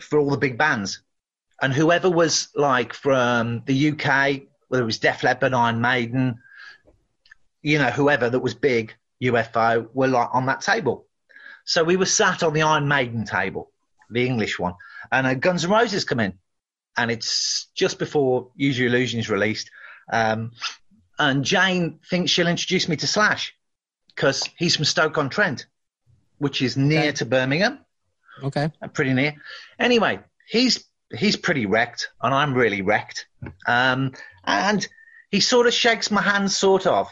for 0.00 0.18
all 0.18 0.30
the 0.30 0.36
big 0.36 0.56
bands, 0.56 1.02
and 1.60 1.72
whoever 1.72 2.08
was 2.08 2.48
like 2.54 2.92
from 2.94 3.62
the 3.66 3.90
UK, 3.90 4.42
whether 4.68 4.82
it 4.82 4.86
was 4.86 4.98
Def 4.98 5.24
Leppard, 5.24 5.52
Iron 5.52 5.80
Maiden, 5.80 6.40
you 7.62 7.78
know, 7.78 7.90
whoever 7.90 8.30
that 8.30 8.40
was 8.40 8.54
big, 8.54 8.94
UFO, 9.22 9.88
were 9.92 10.08
like 10.08 10.28
on 10.32 10.46
that 10.46 10.60
table. 10.60 11.06
So 11.64 11.84
we 11.84 11.96
were 11.96 12.06
sat 12.06 12.42
on 12.42 12.52
the 12.52 12.62
Iron 12.62 12.88
Maiden 12.88 13.24
table, 13.24 13.72
the 14.08 14.26
English 14.26 14.58
one, 14.58 14.74
and 15.10 15.26
uh, 15.26 15.34
Guns 15.34 15.64
N' 15.64 15.70
Roses 15.70 16.04
come 16.04 16.20
in, 16.20 16.34
and 16.96 17.10
it's 17.10 17.66
just 17.74 17.98
before 17.98 18.50
Use 18.54 18.78
Your 18.78 18.88
Illusions 18.88 19.28
released. 19.28 19.70
Um, 20.12 20.52
and 21.20 21.44
Jane 21.44 22.00
thinks 22.10 22.30
she'll 22.32 22.48
introduce 22.48 22.88
me 22.88 22.96
to 22.96 23.06
Slash 23.06 23.54
because 24.08 24.42
he's 24.56 24.74
from 24.76 24.84
Stoke 24.86 25.18
on 25.18 25.28
Trent, 25.30 25.66
which 26.38 26.62
is 26.62 26.76
near 26.76 27.00
Okay. 27.00 27.12
to 27.12 27.26
Birmingham, 27.26 27.78
okay. 28.42 28.72
uh, 28.82 28.88
pretty 28.88 29.12
near. 29.12 29.34
Anyway, 29.78 30.18
he's 30.48 30.84
he's 31.16 31.36
pretty 31.36 31.66
wrecked, 31.66 32.08
and 32.22 32.34
I'm 32.34 32.54
really 32.54 32.82
wrecked. 32.82 33.26
Um, 33.66 34.12
and 34.44 34.86
he 35.30 35.40
sort 35.40 35.66
of 35.66 35.74
shakes 35.74 36.10
my 36.10 36.22
hand, 36.22 36.50
sort 36.50 36.86
of. 36.86 37.08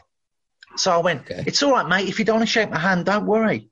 So 0.76 0.90
I 0.92 0.98
went, 0.98 1.22
Okay. 1.30 1.44
"It's 1.46 1.62
all 1.62 1.72
right, 1.72 1.86
mate. 1.86 2.08
If 2.08 2.18
you 2.18 2.24
don't 2.24 2.36
want 2.38 2.48
to 2.48 2.52
shake 2.52 2.70
my 2.70 2.78
hand, 2.78 3.04
don't 3.06 3.26
worry." 3.26 3.68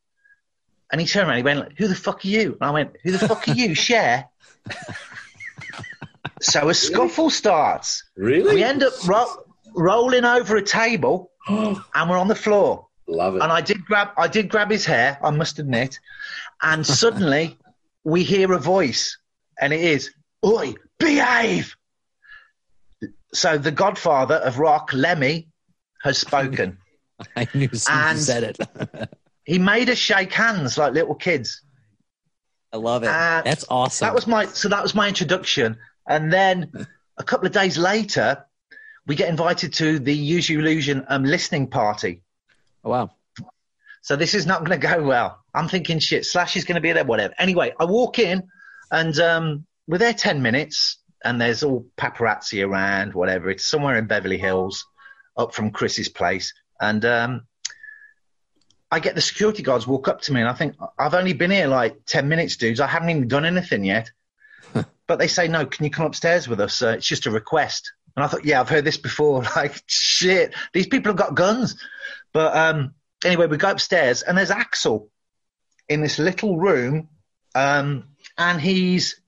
And 0.92 1.00
he 1.00 1.06
turned 1.06 1.28
around, 1.28 1.38
he 1.38 1.42
went, 1.42 1.72
"Who 1.78 1.88
the 1.88 1.94
fuck 1.94 2.24
are 2.24 2.28
you?" 2.28 2.52
And 2.60 2.68
I 2.68 2.70
went, 2.70 2.96
"Who 3.02 3.10
the 3.12 3.18
fuck 3.26 3.48
are 3.48 3.54
you, 3.54 3.74
Cher?" 3.74 4.28
so 6.40 6.68
a 6.68 6.74
scuffle 6.74 7.30
starts. 7.30 8.04
Really? 8.16 8.56
We 8.56 8.62
end 8.62 8.82
up 8.82 8.92
ro- 9.06 9.44
rolling 9.76 10.24
over 10.24 10.56
a 10.56 10.62
table, 10.62 11.30
and 11.48 12.10
we're 12.10 12.18
on 12.18 12.28
the 12.28 12.34
floor. 12.34 12.86
Love 13.06 13.36
it. 13.36 13.42
And 13.42 13.52
I 13.52 13.60
did 13.60 13.84
grab, 13.84 14.08
I 14.16 14.26
did 14.26 14.48
grab 14.48 14.70
his 14.70 14.84
hair. 14.84 15.18
I 15.22 15.30
must 15.30 15.58
admit. 15.60 16.00
And 16.62 16.84
suddenly, 17.02 17.56
we 18.02 18.24
hear 18.24 18.52
a 18.52 18.58
voice, 18.58 19.18
and 19.60 19.72
it 19.72 19.80
is, 19.80 20.10
"Oi, 20.44 20.74
behave!" 20.98 21.76
So 23.32 23.58
the 23.58 23.70
Godfather 23.70 24.36
of 24.36 24.58
rock, 24.58 24.90
Lemmy, 24.92 25.48
has 26.02 26.18
spoken. 26.18 26.78
I 27.36 27.46
knew 27.54 27.68
as 27.72 27.84
soon 27.84 27.94
as 27.96 28.10
And- 28.10 28.20
said 28.20 28.42
it. 28.44 29.08
he 29.44 29.58
made 29.58 29.88
us 29.90 29.98
shake 29.98 30.32
hands 30.32 30.76
like 30.78 30.92
little 30.94 31.14
kids. 31.14 31.62
I 32.72 32.78
love 32.78 33.04
it. 33.04 33.08
Uh, 33.08 33.42
That's 33.44 33.64
awesome. 33.70 34.06
That 34.06 34.14
was 34.14 34.26
my 34.26 34.46
so 34.46 34.68
that 34.68 34.82
was 34.82 34.94
my 34.94 35.06
introduction, 35.08 35.76
and 36.08 36.32
then 36.32 36.72
a 37.18 37.22
couple 37.24 37.46
of 37.46 37.52
days 37.52 37.78
later, 37.78 38.44
we 39.06 39.14
get 39.14 39.28
invited 39.28 39.72
to 39.74 39.98
the 39.98 40.14
Use 40.14 40.48
Your 40.48 40.60
Illusion 40.60 41.04
um, 41.08 41.24
listening 41.24 41.68
party. 41.68 42.22
oh, 42.84 42.90
wow. 42.90 43.10
So 44.02 44.14
this 44.14 44.34
is 44.34 44.46
not 44.46 44.64
going 44.64 44.78
to 44.80 44.86
go 44.86 45.02
well. 45.02 45.42
I'm 45.52 45.68
thinking, 45.68 45.98
shit, 45.98 46.24
Slash 46.24 46.56
is 46.56 46.64
going 46.64 46.76
to 46.76 46.80
be 46.80 46.92
there, 46.92 47.04
whatever. 47.04 47.34
Anyway, 47.38 47.72
I 47.78 47.86
walk 47.86 48.20
in, 48.20 48.44
and 48.90 49.18
um, 49.18 49.66
we're 49.88 49.98
there 49.98 50.14
ten 50.14 50.42
minutes, 50.42 50.98
and 51.24 51.40
there's 51.40 51.64
all 51.64 51.86
paparazzi 51.96 52.64
around, 52.64 53.14
whatever. 53.14 53.50
It's 53.50 53.64
somewhere 53.64 53.98
in 53.98 54.06
Beverly 54.06 54.38
Hills, 54.38 54.86
up 55.36 55.54
from 55.54 55.72
Chris's 55.72 56.08
place, 56.08 56.54
and 56.80 57.04
um, 57.04 57.46
I 58.92 59.00
get 59.00 59.16
the 59.16 59.20
security 59.20 59.64
guards 59.64 59.88
walk 59.88 60.06
up 60.06 60.20
to 60.22 60.32
me, 60.32 60.40
and 60.40 60.48
I 60.48 60.52
think 60.52 60.76
I've 60.96 61.14
only 61.14 61.32
been 61.32 61.50
here 61.50 61.66
like 61.66 62.06
ten 62.06 62.28
minutes, 62.28 62.56
dudes. 62.56 62.78
I 62.78 62.86
haven't 62.86 63.10
even 63.10 63.26
done 63.26 63.44
anything 63.44 63.84
yet. 63.84 64.10
but 65.06 65.18
they 65.18 65.28
say, 65.28 65.48
no, 65.48 65.66
can 65.66 65.84
you 65.84 65.90
come 65.90 66.06
upstairs 66.06 66.46
with 66.46 66.60
us? 66.60 66.80
Uh, 66.80 66.90
it's 66.90 67.06
just 67.06 67.26
a 67.26 67.30
request. 67.30 67.92
And 68.16 68.24
I 68.24 68.28
thought, 68.28 68.44
yeah, 68.44 68.60
I've 68.60 68.68
heard 68.68 68.84
this 68.84 68.96
before. 68.96 69.42
Like, 69.56 69.82
shit, 69.86 70.54
these 70.72 70.86
people 70.86 71.10
have 71.10 71.18
got 71.18 71.34
guns. 71.34 71.76
But 72.32 72.56
um, 72.56 72.94
anyway, 73.24 73.46
we 73.46 73.56
go 73.56 73.70
upstairs, 73.70 74.22
and 74.22 74.36
there's 74.36 74.50
Axl 74.50 75.08
in 75.88 76.00
this 76.00 76.18
little 76.18 76.58
room, 76.58 77.08
um, 77.54 78.04
and 78.36 78.60
he's 78.60 79.20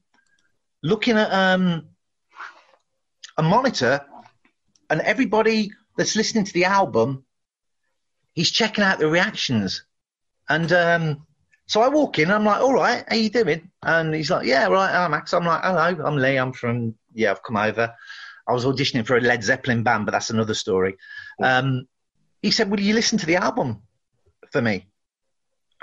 looking 0.83 1.16
at 1.16 1.33
um, 1.33 1.88
a 3.37 3.42
monitor 3.42 4.05
and 4.90 5.01
everybody 5.01 5.70
that's 5.96 6.16
listening 6.16 6.44
to 6.44 6.53
the 6.53 6.64
album, 6.64 7.24
he's 8.35 8.51
checking 8.51 8.85
out 8.85 8.98
the 8.98 9.09
reactions. 9.09 9.85
And 10.48 10.72
um, 10.72 11.27
so 11.66 11.83
I 11.83 11.88
walk 11.88 12.18
in, 12.18 12.24
and 12.24 12.35
I'm 12.35 12.44
like, 12.44 12.61
all 12.61 12.72
right, 12.72 13.05
how 13.07 13.16
you 13.16 13.31
doing? 13.31 13.70
And 13.83 14.14
he's 14.14 14.31
like, 14.31 14.46
yeah, 14.46 14.66
right, 14.68 14.94
I'm 14.94 15.11
Max. 15.11 15.35
I'm 15.35 15.44
like, 15.44 15.62
hello, 15.62 16.05
I'm 16.05 16.16
Lee. 16.16 16.37
I'm 16.37 16.53
from, 16.53 16.94
yeah, 17.12 17.33
I've 17.33 17.42
come 17.42 17.57
over. 17.57 17.94
I 18.48 18.52
was 18.52 18.64
auditioning 18.64 19.06
for 19.06 19.16
a 19.16 19.20
Led 19.20 19.44
Zeppelin 19.44 19.82
band, 19.82 20.06
but 20.06 20.12
that's 20.12 20.30
another 20.30 20.54
story. 20.54 20.96
Um, 21.42 21.87
he 22.40 22.50
said, 22.50 22.70
will 22.70 22.80
you 22.80 22.94
listen 22.94 23.18
to 23.18 23.26
the 23.26 23.37
album 23.37 23.82
for 24.50 24.62
me? 24.62 24.87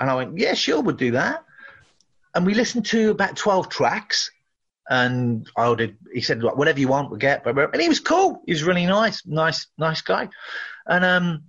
And 0.00 0.10
I 0.10 0.16
went, 0.16 0.38
yeah, 0.38 0.54
sure, 0.54 0.82
we'll 0.82 0.96
do 0.96 1.12
that. 1.12 1.44
And 2.34 2.44
we 2.44 2.54
listened 2.54 2.86
to 2.86 3.10
about 3.10 3.36
12 3.36 3.68
tracks. 3.68 4.32
And 4.88 5.48
I 5.56 5.68
ordered, 5.68 5.96
he 6.12 6.20
said, 6.20 6.42
whatever 6.42 6.78
you 6.78 6.88
want, 6.88 7.10
we'll 7.10 7.18
get. 7.18 7.46
And 7.46 7.80
he 7.80 7.88
was 7.88 8.00
cool. 8.00 8.42
He 8.46 8.52
was 8.52 8.64
really 8.64 8.86
nice, 8.86 9.24
nice, 9.24 9.68
nice 9.78 10.00
guy. 10.00 10.28
And 10.86 11.04
um, 11.04 11.44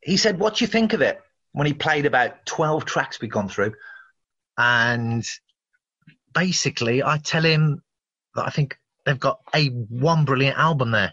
he 0.00 0.16
said, 0.16 0.38
what 0.38 0.56
do 0.56 0.64
you 0.64 0.68
think 0.68 0.92
of 0.92 1.02
it? 1.02 1.20
When 1.52 1.66
he 1.66 1.74
played 1.74 2.06
about 2.06 2.46
12 2.46 2.84
tracks 2.84 3.20
we'd 3.20 3.32
gone 3.32 3.48
through. 3.48 3.74
And 4.56 5.24
basically, 6.32 7.02
I 7.02 7.18
tell 7.18 7.42
him 7.42 7.82
that 8.34 8.46
I 8.46 8.50
think 8.50 8.78
they've 9.04 9.18
got 9.18 9.40
a 9.54 9.66
one 9.66 10.24
brilliant 10.24 10.58
album 10.58 10.90
there, 10.90 11.12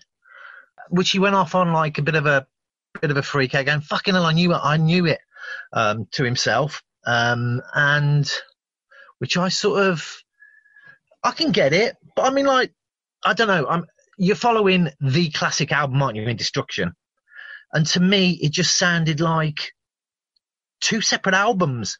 which 0.89 1.11
he 1.11 1.19
went 1.19 1.35
off 1.35 1.55
on 1.55 1.73
like 1.73 1.97
a 1.97 2.01
bit 2.01 2.15
of 2.15 2.25
a 2.25 2.47
bit 3.01 3.11
of 3.11 3.17
a 3.17 3.23
freak 3.23 3.55
out, 3.55 3.65
going 3.65 3.81
fucking 3.81 4.13
hell, 4.13 4.25
I 4.25 4.33
knew 4.33 4.53
it, 4.53 4.59
I 4.61 4.77
knew 4.77 5.05
it, 5.05 5.19
um, 5.73 6.07
to 6.11 6.23
himself, 6.23 6.83
um, 7.05 7.61
and 7.73 8.29
which 9.19 9.37
I 9.37 9.49
sort 9.49 9.83
of 9.87 10.23
I 11.23 11.31
can 11.31 11.51
get 11.51 11.73
it, 11.73 11.95
but 12.15 12.23
I 12.23 12.29
mean 12.31 12.45
like 12.45 12.73
I 13.23 13.33
don't 13.33 13.47
know, 13.47 13.67
I'm 13.67 13.85
you're 14.17 14.35
following 14.35 14.89
the 14.99 15.29
classic 15.29 15.71
album, 15.71 16.01
aren't 16.01 16.17
you, 16.17 16.23
in 16.23 16.37
Destruction, 16.37 16.93
and 17.71 17.85
to 17.87 17.99
me 17.99 18.31
it 18.31 18.51
just 18.51 18.77
sounded 18.77 19.19
like 19.19 19.73
two 20.81 21.01
separate 21.01 21.35
albums, 21.35 21.99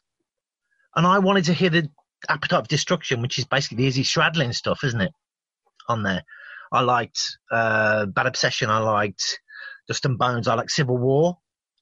and 0.94 1.06
I 1.06 1.18
wanted 1.18 1.46
to 1.46 1.52
hear 1.52 1.70
the 1.70 1.90
Appetite 2.28 2.60
of 2.60 2.68
Destruction, 2.68 3.22
which 3.22 3.38
is 3.38 3.46
basically 3.46 3.78
the 3.78 3.86
Izzy 3.86 4.02
Stradlin 4.02 4.54
stuff, 4.54 4.84
isn't 4.84 5.00
it? 5.00 5.12
On 5.88 6.02
there, 6.02 6.24
I 6.72 6.80
liked 6.82 7.38
uh, 7.50 8.06
Bad 8.06 8.26
Obsession. 8.26 8.70
I 8.70 8.78
liked 8.78 9.40
Dust 9.88 10.04
and 10.04 10.18
Bones. 10.18 10.48
I 10.48 10.54
liked 10.54 10.70
Civil 10.70 10.98
War. 10.98 11.38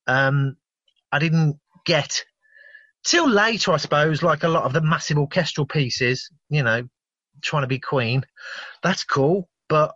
Um, 0.06 0.56
I 1.12 1.18
didn't 1.18 1.58
get 1.84 2.24
till 3.04 3.28
later, 3.28 3.72
I 3.72 3.76
suppose, 3.76 4.22
like 4.22 4.44
a 4.44 4.48
lot 4.48 4.64
of 4.64 4.72
the 4.72 4.80
massive 4.80 5.18
orchestral 5.18 5.66
pieces. 5.66 6.30
You 6.48 6.62
know, 6.62 6.88
trying 7.42 7.62
to 7.62 7.68
be 7.68 7.78
Queen. 7.78 8.24
That's 8.82 9.04
cool, 9.04 9.48
but 9.68 9.94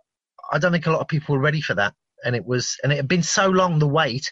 I 0.51 0.59
don't 0.59 0.71
think 0.71 0.85
a 0.85 0.91
lot 0.91 1.01
of 1.01 1.07
people 1.07 1.35
were 1.35 1.41
ready 1.41 1.61
for 1.61 1.75
that. 1.75 1.93
And 2.23 2.35
it 2.35 2.45
was, 2.45 2.77
and 2.83 2.91
it 2.91 2.97
had 2.97 3.07
been 3.07 3.23
so 3.23 3.47
long 3.47 3.79
the 3.79 3.87
wait. 3.87 4.31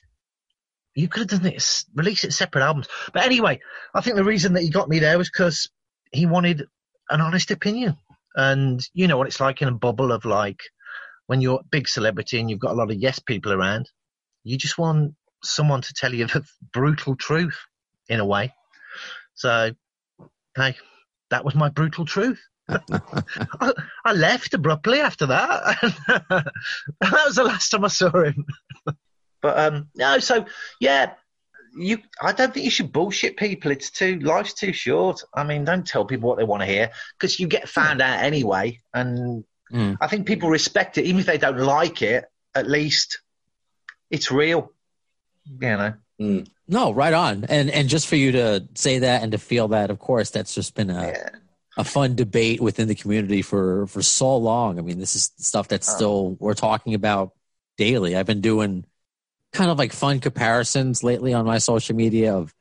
You 0.95 1.07
could 1.07 1.31
have 1.31 1.41
done 1.41 1.51
it, 1.51 1.83
released 1.95 2.23
it 2.23 2.33
separate 2.33 2.63
albums. 2.63 2.87
But 3.13 3.23
anyway, 3.23 3.59
I 3.93 4.01
think 4.01 4.15
the 4.15 4.23
reason 4.23 4.53
that 4.53 4.61
he 4.61 4.69
got 4.69 4.89
me 4.89 4.99
there 4.99 5.17
was 5.17 5.29
because 5.29 5.69
he 6.11 6.25
wanted 6.25 6.63
an 7.09 7.21
honest 7.21 7.51
opinion. 7.51 7.97
And 8.35 8.81
you 8.93 9.07
know 9.07 9.17
what 9.17 9.27
it's 9.27 9.39
like 9.39 9.61
in 9.61 9.67
a 9.67 9.73
bubble 9.73 10.11
of 10.11 10.25
like 10.25 10.61
when 11.27 11.41
you're 11.41 11.59
a 11.59 11.69
big 11.69 11.87
celebrity 11.87 12.39
and 12.39 12.49
you've 12.49 12.59
got 12.59 12.71
a 12.71 12.75
lot 12.75 12.91
of 12.91 12.97
yes 12.97 13.19
people 13.19 13.53
around, 13.53 13.89
you 14.43 14.57
just 14.57 14.77
want 14.77 15.15
someone 15.43 15.81
to 15.81 15.93
tell 15.93 16.13
you 16.13 16.27
the 16.27 16.45
brutal 16.73 17.15
truth 17.15 17.57
in 18.09 18.19
a 18.19 18.25
way. 18.25 18.53
So, 19.33 19.71
hey, 20.55 20.75
that 21.29 21.45
was 21.45 21.55
my 21.55 21.69
brutal 21.69 22.05
truth. 22.05 22.41
I, 22.69 23.73
I 24.05 24.13
left 24.13 24.53
abruptly 24.53 24.99
after 24.99 25.25
that. 25.27 25.77
that 26.07 27.25
was 27.25 27.35
the 27.35 27.43
last 27.43 27.69
time 27.69 27.85
I 27.85 27.89
saw 27.89 28.23
him. 28.23 28.45
but 29.41 29.59
um, 29.59 29.89
no, 29.95 30.19
so 30.19 30.45
yeah, 30.79 31.13
you. 31.77 31.99
I 32.21 32.31
don't 32.33 32.53
think 32.53 32.65
you 32.65 32.71
should 32.71 32.91
bullshit 32.91 33.37
people. 33.37 33.71
It's 33.71 33.89
too 33.89 34.19
life's 34.19 34.53
too 34.53 34.73
short. 34.73 35.21
I 35.33 35.43
mean, 35.43 35.65
don't 35.65 35.87
tell 35.87 36.05
people 36.05 36.29
what 36.29 36.37
they 36.37 36.43
want 36.43 36.61
to 36.61 36.67
hear 36.67 36.91
because 37.17 37.39
you 37.39 37.47
get 37.47 37.69
found 37.69 38.01
hmm. 38.01 38.07
out 38.07 38.23
anyway. 38.23 38.79
And 38.93 39.43
Mm. 39.71 39.97
I 40.01 40.07
think 40.07 40.27
people 40.27 40.49
respect 40.49 40.97
it, 40.97 41.05
even 41.05 41.21
if 41.21 41.25
they 41.25 41.37
don't 41.37 41.57
like 41.57 42.01
it. 42.01 42.25
At 42.53 42.69
least 42.69 43.21
it's 44.09 44.29
real. 44.31 44.71
You 45.45 45.59
know. 45.59 45.93
Hmm. 46.19 46.39
No, 46.67 46.91
right 46.91 47.13
on. 47.13 47.45
And 47.45 47.69
and 47.69 47.87
just 47.87 48.07
for 48.07 48.15
you 48.15 48.33
to 48.33 48.67
say 48.75 48.99
that 48.99 49.23
and 49.23 49.31
to 49.31 49.37
feel 49.37 49.69
that, 49.69 49.89
of 49.89 49.99
course, 49.99 50.29
that's 50.29 50.53
just 50.53 50.75
been 50.75 50.89
a 50.89 51.07
Yeah. 51.07 51.29
a 51.77 51.83
fun 51.85 52.15
debate 52.15 52.59
within 52.59 52.89
the 52.89 52.95
community 52.95 53.41
for 53.41 53.87
for 53.87 54.01
so 54.01 54.35
long. 54.35 54.77
I 54.77 54.81
mean, 54.81 54.99
this 54.99 55.15
is 55.15 55.31
stuff 55.37 55.69
that's 55.69 55.89
Oh. 55.89 55.95
still 55.95 56.37
we're 56.39 56.53
talking 56.53 56.93
about 56.93 57.31
daily. 57.77 58.15
I've 58.17 58.25
been 58.25 58.41
doing 58.41 58.85
kind 59.53 59.69
of 59.71 59.77
like 59.77 59.91
fun 59.93 60.19
comparisons 60.19 61.03
lately 61.03 61.33
on 61.33 61.45
my 61.45 61.57
social 61.57 61.95
media 61.95 62.35
of 62.35 62.53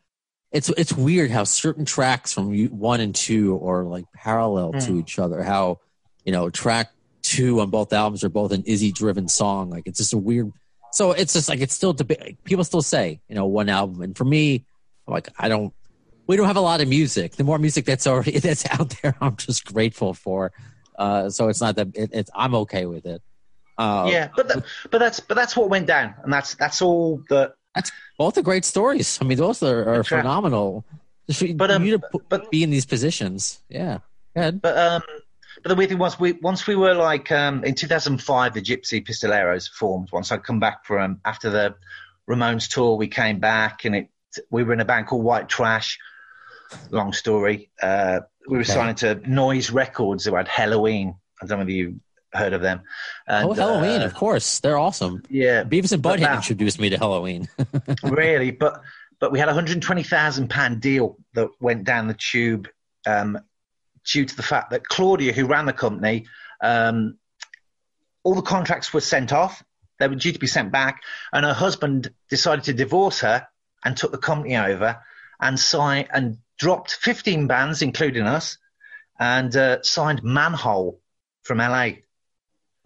it's 0.53 0.69
it's 0.71 0.93
weird 0.93 1.31
how 1.31 1.45
certain 1.45 1.85
tracks 1.85 2.33
from 2.33 2.53
one 2.69 3.01
and 3.01 3.15
two 3.15 3.61
are 3.65 3.85
like 3.85 4.05
parallel 4.15 4.73
to 4.73 4.87
Hmm. 4.93 4.99
each 4.99 5.19
other. 5.19 5.43
How 5.43 5.79
you 6.25 6.33
know 6.33 6.51
track 6.51 6.91
two 7.23 7.61
on 7.61 7.71
both 7.71 7.93
albums 7.93 8.25
are 8.25 8.29
both 8.29 8.51
an 8.53 8.65
Izzy 8.67 8.91
driven 8.93 9.29
song. 9.29 9.71
Like 9.71 9.85
it's 9.87 9.99
just 9.99 10.13
a 10.13 10.19
weird. 10.19 10.51
So 10.93 11.13
it's 11.13 11.33
just 11.35 11.49
like 11.49 11.61
it's 11.61 11.73
still 11.75 11.93
debate. 11.93 12.43
People 12.43 12.65
still 12.65 12.83
say 12.83 13.21
you 13.29 13.37
know 13.37 13.47
one 13.47 13.69
album, 13.69 14.03
and 14.03 14.17
for 14.17 14.25
me, 14.25 14.65
like 15.07 15.29
I 15.39 15.49
don't. 15.49 15.73
We 16.27 16.37
don't 16.37 16.47
have 16.47 16.57
a 16.57 16.61
lot 16.61 16.81
of 16.81 16.89
music. 16.89 17.33
The 17.37 17.45
more 17.45 17.59
music 17.59 17.85
that's 17.85 18.07
already 18.07 18.39
that's 18.41 18.65
out 18.71 18.95
there, 19.03 19.15
I'm 19.21 19.37
just 19.37 19.65
grateful 19.65 20.15
for. 20.15 20.53
Uh, 20.99 21.31
so 21.31 21.49
it's 21.49 21.61
not 21.61 21.77
that 21.77 21.89
it, 21.95 22.11
it's 22.13 22.31
I'm 22.35 22.55
okay 22.57 22.87
with 22.87 23.07
it. 23.07 23.23
Uh, 23.81 24.07
yeah, 24.11 24.29
but 24.37 24.47
but 24.91 24.99
that's 24.99 25.21
but 25.21 25.35
that's 25.37 25.57
what 25.57 25.71
went 25.71 25.87
down, 25.87 26.15
and 26.23 26.31
that's 26.33 26.55
that's 26.57 26.83
all 26.83 27.23
that. 27.31 27.55
both 28.19 28.37
are 28.37 28.43
great 28.43 28.65
stories. 28.67 29.19
I 29.21 29.25
mean, 29.25 29.39
those 29.39 29.63
are, 29.63 29.95
are 29.95 30.05
phenomenal. 30.05 30.85
But, 31.55 31.71
um, 31.71 31.85
you 31.85 31.93
to 31.93 31.99
put, 32.01 32.29
but- 32.29 32.51
be 32.51 32.63
in 32.63 32.71
these 32.71 32.85
positions, 32.85 33.61
yeah. 33.69 33.99
But 34.35 34.77
um, 34.77 35.03
but 35.63 35.69
the 35.71 35.75
weird 35.75 35.91
thing 35.91 35.99
was, 35.99 36.19
we 36.21 36.33
once 36.33 36.67
we 36.67 36.75
were 36.77 36.95
like 36.95 37.33
um, 37.33 37.65
in 37.65 37.75
2005, 37.75 38.55
the 38.55 38.61
Gypsy 38.61 39.07
Pistoleros 39.07 39.71
formed. 39.71 40.11
Once 40.13 40.31
I'd 40.33 40.43
come 40.45 40.61
back 40.61 40.85
from 40.85 41.21
after 41.25 41.49
the 41.51 41.75
Ramones 42.29 42.69
tour, 42.69 42.97
we 42.97 43.09
came 43.09 43.39
back, 43.39 43.85
and 43.87 43.95
it 43.97 44.09
we 44.51 44.63
were 44.63 44.73
in 44.75 44.81
a 44.81 44.85
band 44.85 45.07
called 45.07 45.25
White 45.25 45.49
Trash. 45.49 45.99
Long 46.91 47.13
story. 47.13 47.71
Uh, 47.83 48.21
we 48.49 48.57
were 48.57 48.63
Okay. 48.63 48.73
signed 48.73 48.99
to 48.99 49.15
Noise 49.29 49.71
Records, 49.71 50.25
who 50.25 50.35
had 50.37 50.47
Helloween. 50.49 51.17
I 51.43 51.47
don't 51.47 51.59
know 51.59 51.65
if 51.65 51.71
you 51.71 52.01
heard 52.33 52.53
of 52.53 52.61
them. 52.61 52.83
And, 53.27 53.49
oh, 53.49 53.53
Helloween, 53.55 54.03
uh, 54.03 54.05
of 54.05 54.15
course, 54.15 54.61
they're 54.61 54.79
awesome. 54.79 55.23
yeah, 55.29 55.65
Beavis 55.65 55.93
and 55.93 56.03
Butthead 56.03 56.21
now- 56.21 56.37
introduced 56.37 56.81
me 56.81 56.91
to 56.91 56.97
Helloween. 56.97 57.49
really, 58.03 58.51
but 58.51 58.83
but 59.19 59.33
we 59.33 59.39
had 59.39 59.49
a 59.49 59.55
hundred 59.55 59.83
twenty 59.83 60.03
thousand 60.03 60.49
pound 60.49 60.81
deal 60.81 61.17
that 61.35 61.49
went 61.61 61.85
down 61.85 62.09
the 62.09 62.15
tube 62.15 62.69
um, 63.07 63.39
due 64.05 64.25
to 64.25 64.37
the 64.37 64.43
fact 64.43 64.71
that 64.71 64.87
Claudia, 64.87 65.33
who 65.33 65.47
ran 65.47 65.67
the 65.67 65.73
company, 65.73 66.27
um, 66.63 67.19
all 68.23 68.35
the 68.35 68.43
contracts 68.43 68.93
were 68.93 69.01
sent 69.01 69.33
off. 69.33 69.63
They 69.99 70.09
were 70.09 70.15
due 70.15 70.33
to 70.33 70.39
be 70.39 70.47
sent 70.47 70.73
back, 70.73 71.03
and 71.33 71.45
her 71.45 71.53
husband 71.53 72.13
decided 72.31 72.65
to 72.65 72.73
divorce 72.73 73.21
her 73.21 73.47
and 73.85 73.97
took 73.97 74.13
the 74.13 74.19
company 74.19 74.57
over 74.57 74.99
and 75.41 75.59
signed 75.59 76.09
and 76.13 76.39
dropped 76.59 76.95
fifteen 76.95 77.47
bands, 77.47 77.83
including 77.83 78.27
us, 78.27 78.57
and 79.19 79.55
uh, 79.55 79.83
signed 79.83 80.23
Manhole 80.23 81.01
from 81.43 81.59
LA, 81.59 81.91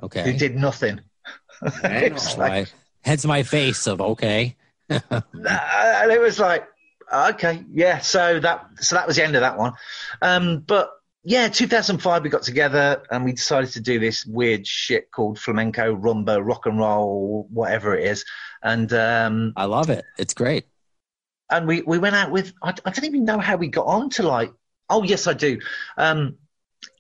who 0.01 0.07
okay, 0.07 0.37
did 0.37 0.57
nothing. 0.57 1.01
It's 1.63 2.37
like- 2.37 2.51
Why- 2.51 2.67
heads 3.03 3.27
my 3.27 3.43
face 3.43 3.87
of 3.87 4.01
okay. 4.01 4.57
And 4.89 6.11
it 6.13 6.21
was 6.21 6.39
like 6.39 6.67
okay 7.13 7.63
yeah 7.71 7.99
so 7.99 8.41
that 8.41 8.67
so 8.81 8.97
that 8.97 9.07
was 9.07 9.17
the 9.17 9.23
end 9.23 9.35
of 9.37 9.43
that 9.43 9.59
one 9.59 9.75
um 10.23 10.61
but 10.61 10.91
yeah 11.23 11.49
2005 11.49 12.23
we 12.23 12.31
got 12.31 12.43
together 12.43 13.03
and 13.11 13.25
we 13.25 13.33
decided 13.33 13.71
to 13.71 13.81
do 13.81 13.99
this 14.01 14.25
weird 14.25 14.67
shit 14.67 15.11
called 15.11 15.39
flamenco 15.39 15.95
rumba 15.95 16.45
rock 16.45 16.65
and 16.67 16.79
roll 16.79 17.47
whatever 17.51 17.95
it 17.95 18.07
is 18.09 18.25
and 18.63 18.93
um 18.95 19.53
I 19.57 19.67
love 19.67 19.91
it. 19.91 20.05
It's 20.19 20.33
great. 20.35 20.65
and 21.51 21.67
we 21.69 21.83
we 21.83 21.99
went 21.99 22.17
out 22.17 22.31
with 22.31 22.53
I, 22.63 22.71
I 22.85 22.91
don't 22.91 23.05
even 23.05 23.25
know 23.27 23.39
how 23.39 23.57
we 23.57 23.69
got 23.69 23.87
on 23.87 24.09
to 24.11 24.23
like 24.23 24.53
oh 24.89 25.03
yes 25.03 25.27
I 25.27 25.35
do 25.35 25.61
um 25.99 26.37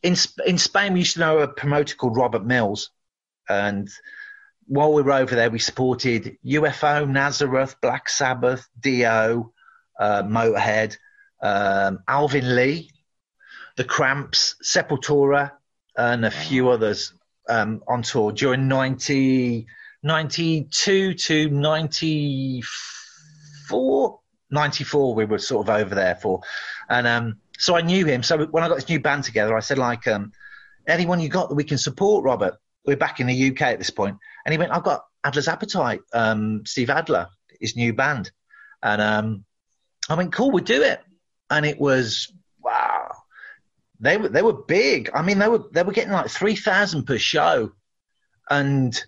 in 0.02 0.16
in 0.46 0.58
Spain 0.58 0.92
we 0.92 1.00
used 1.00 1.14
to 1.14 1.20
know 1.20 1.38
a 1.38 1.48
promoter 1.48 1.96
called 1.96 2.16
Robert 2.16 2.44
Mills 2.44 2.90
and 3.48 3.88
while 4.66 4.92
we 4.92 5.02
were 5.02 5.12
over 5.12 5.34
there 5.34 5.50
we 5.50 5.58
supported 5.58 6.36
UFO 6.44 7.08
Nazareth 7.08 7.76
Black 7.80 8.08
Sabbath 8.08 8.68
Dio 8.78 9.52
uh, 9.98 10.22
Motorhead 10.22 10.96
um, 11.42 12.00
Alvin 12.08 12.56
Lee 12.56 12.90
the 13.76 13.84
Cramps 13.84 14.56
Sepultura 14.62 15.52
and 15.96 16.24
a 16.24 16.30
few 16.30 16.70
others 16.70 17.12
um, 17.48 17.82
on 17.86 18.02
tour 18.02 18.32
during 18.32 18.66
90 18.68 19.66
92 20.02 21.14
to 21.14 21.48
94 21.48 24.20
94 24.50 25.14
we 25.14 25.24
were 25.24 25.38
sort 25.38 25.68
of 25.68 25.74
over 25.74 25.94
there 25.94 26.16
for. 26.16 26.42
And 26.88 27.06
um 27.06 27.36
so 27.58 27.76
i 27.76 27.80
knew 27.80 28.04
him 28.04 28.22
so 28.22 28.46
when 28.46 28.62
i 28.62 28.68
got 28.68 28.76
this 28.76 28.88
new 28.88 29.00
band 29.00 29.24
together 29.24 29.56
i 29.56 29.60
said 29.60 29.78
like 29.78 30.06
um 30.06 30.32
anyone 30.86 31.20
you 31.20 31.28
got 31.28 31.48
that 31.48 31.54
we 31.54 31.64
can 31.64 31.78
support 31.78 32.24
robert 32.24 32.54
we're 32.84 32.96
back 32.96 33.20
in 33.20 33.26
the 33.26 33.50
UK 33.50 33.62
at 33.62 33.78
this 33.78 33.90
point. 33.90 34.14
point, 34.14 34.20
and 34.44 34.52
he 34.52 34.58
went, 34.58 34.72
"I've 34.72 34.84
got 34.84 35.04
Adler's 35.24 35.48
Appetite, 35.48 36.00
um, 36.12 36.64
Steve 36.66 36.90
Adler, 36.90 37.28
his 37.60 37.76
new 37.76 37.92
band," 37.92 38.30
and 38.82 39.00
um, 39.00 39.44
I 40.08 40.14
went, 40.14 40.32
"Cool, 40.32 40.50
we'll 40.50 40.64
do 40.64 40.82
it." 40.82 41.00
And 41.50 41.64
it 41.66 41.78
was 41.78 42.32
wow, 42.62 43.14
they 44.00 44.16
were 44.16 44.28
they 44.28 44.42
were 44.42 44.52
big. 44.52 45.10
I 45.14 45.22
mean, 45.22 45.38
they 45.38 45.48
were 45.48 45.64
they 45.72 45.82
were 45.82 45.92
getting 45.92 46.12
like 46.12 46.30
three 46.30 46.56
thousand 46.56 47.04
per 47.04 47.18
show, 47.18 47.72
and 48.50 49.02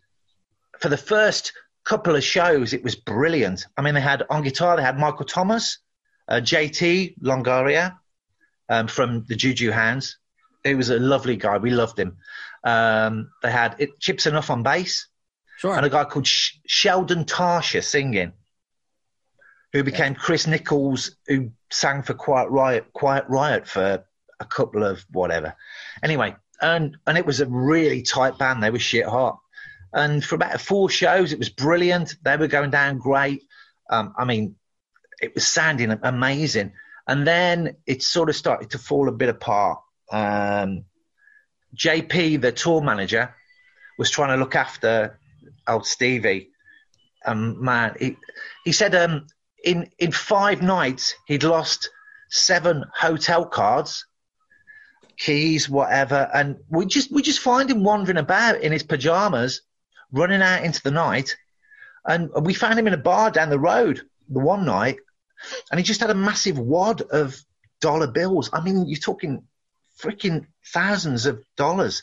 for 0.80 0.88
the 0.88 0.96
first 0.96 1.52
couple 1.84 2.16
of 2.16 2.24
shows, 2.24 2.72
it 2.72 2.82
was 2.82 2.96
brilliant. 2.96 3.66
I 3.76 3.82
mean, 3.82 3.94
they 3.94 4.00
had 4.00 4.24
on 4.30 4.42
guitar, 4.42 4.76
they 4.76 4.82
had 4.82 4.98
Michael 4.98 5.26
Thomas, 5.26 5.78
uh, 6.28 6.36
JT 6.36 7.18
Longoria 7.20 7.96
um, 8.68 8.88
from 8.88 9.24
the 9.28 9.36
Juju 9.36 9.70
Hounds. 9.70 10.18
He 10.64 10.74
was 10.74 10.90
a 10.90 10.98
lovely 10.98 11.36
guy. 11.36 11.58
We 11.58 11.70
loved 11.70 11.98
him. 11.98 12.16
Um, 12.64 13.30
they 13.42 13.50
had 13.52 13.76
it, 13.78 14.00
Chip 14.00 14.18
Z'Nuff 14.18 14.50
on 14.50 14.62
bass, 14.62 15.06
Sure. 15.58 15.76
and 15.76 15.86
a 15.86 15.90
guy 15.90 16.04
called 16.04 16.26
Sh- 16.26 16.54
Sheldon 16.66 17.24
Tarsha 17.24 17.82
singing, 17.84 18.32
who 19.72 19.84
became 19.84 20.14
Chris 20.14 20.46
Nichols, 20.46 21.16
who 21.26 21.50
sang 21.70 22.02
for 22.02 22.14
Quiet 22.14 22.48
Riot, 22.50 22.92
Quiet 22.92 23.24
Riot 23.28 23.66
for 23.68 24.04
a 24.40 24.44
couple 24.44 24.82
of 24.84 25.04
whatever. 25.10 25.54
Anyway, 26.02 26.34
and 26.60 26.96
and 27.06 27.18
it 27.18 27.26
was 27.26 27.40
a 27.40 27.46
really 27.46 28.02
tight 28.02 28.38
band. 28.38 28.62
They 28.62 28.70
were 28.70 28.78
shit 28.78 29.06
hot, 29.06 29.38
and 29.92 30.24
for 30.24 30.34
about 30.34 30.60
four 30.60 30.88
shows, 30.90 31.32
it 31.32 31.38
was 31.38 31.48
brilliant. 31.50 32.16
They 32.22 32.36
were 32.36 32.48
going 32.48 32.70
down 32.70 32.98
great. 32.98 33.42
Um, 33.88 34.14
I 34.18 34.24
mean, 34.24 34.56
it 35.22 35.34
was 35.34 35.46
sounding 35.46 35.96
amazing, 36.02 36.72
and 37.06 37.26
then 37.26 37.76
it 37.86 38.02
sort 38.02 38.28
of 38.28 38.36
started 38.36 38.70
to 38.70 38.78
fall 38.78 39.08
a 39.08 39.12
bit 39.12 39.28
apart. 39.28 39.80
Um, 40.10 40.84
JP, 41.76 42.40
the 42.40 42.52
tour 42.52 42.80
manager, 42.80 43.34
was 43.98 44.10
trying 44.10 44.30
to 44.30 44.36
look 44.36 44.54
after 44.54 45.18
old 45.68 45.86
Stevie. 45.86 46.50
Um, 47.24 47.62
man, 47.62 47.96
he, 47.98 48.16
he 48.64 48.72
said 48.72 48.94
um, 48.94 49.26
in 49.64 49.90
in 49.98 50.12
five 50.12 50.62
nights 50.62 51.14
he'd 51.26 51.42
lost 51.42 51.90
seven 52.30 52.84
hotel 52.94 53.44
cards, 53.44 54.06
keys, 55.18 55.68
whatever, 55.68 56.28
and 56.32 56.56
we 56.68 56.86
just 56.86 57.12
we 57.12 57.22
just 57.22 57.40
find 57.40 57.70
him 57.70 57.82
wandering 57.82 58.18
about 58.18 58.60
in 58.60 58.72
his 58.72 58.84
pajamas, 58.84 59.62
running 60.12 60.42
out 60.42 60.64
into 60.64 60.82
the 60.82 60.90
night, 60.90 61.36
and 62.04 62.30
we 62.42 62.54
found 62.54 62.78
him 62.78 62.86
in 62.86 62.94
a 62.94 62.98
bar 62.98 63.30
down 63.30 63.50
the 63.50 63.58
road 63.58 64.02
the 64.28 64.40
one 64.40 64.64
night, 64.64 64.98
and 65.70 65.78
he 65.78 65.84
just 65.84 66.00
had 66.00 66.10
a 66.10 66.14
massive 66.14 66.58
wad 66.58 67.02
of 67.02 67.40
dollar 67.80 68.06
bills. 68.06 68.50
I 68.52 68.60
mean, 68.60 68.86
you're 68.86 68.98
talking 68.98 69.42
freaking 70.00 70.46
thousands 70.72 71.26
of 71.26 71.42
dollars. 71.56 72.02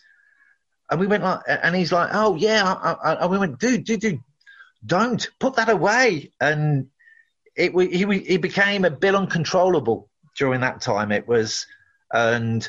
And 0.90 1.00
we 1.00 1.08
went 1.08 1.24
like, 1.24 1.42
and 1.48 1.76
he's 1.76 1.92
like, 1.92 2.10
oh 2.14 2.36
yeah, 2.36 2.96
and 3.04 3.32
we 3.32 3.38
went, 3.38 3.60
dude, 3.60 3.84
dude, 3.84 4.02
dude, 4.02 4.20
don't 4.86 5.28
put 5.40 5.56
that 5.56 5.70
away. 5.70 6.32
And 6.40 6.88
it, 7.56 7.74
he, 7.74 8.20
he 8.20 8.38
became 8.38 8.86
a 8.86 8.90
bit 8.90 9.16
uncontrollable 9.16 10.10
during 10.38 10.62
that 10.62 10.82
time. 10.82 11.12
It 11.12 11.28
was, 11.28 11.66
and 12.12 12.68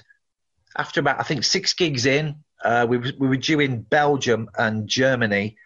after 0.77 1.01
about, 1.01 1.21
I 1.21 1.25
think 1.25 1.45
six 1.45 1.75
gigs 1.75 2.07
in, 2.07 2.37
uh, 2.65 2.87
we, 2.89 2.99
we 2.99 3.29
were 3.29 3.37
due 3.37 3.61
in 3.61 3.83
Belgium 3.83 4.49
and 4.57 4.89
Germany 4.89 5.57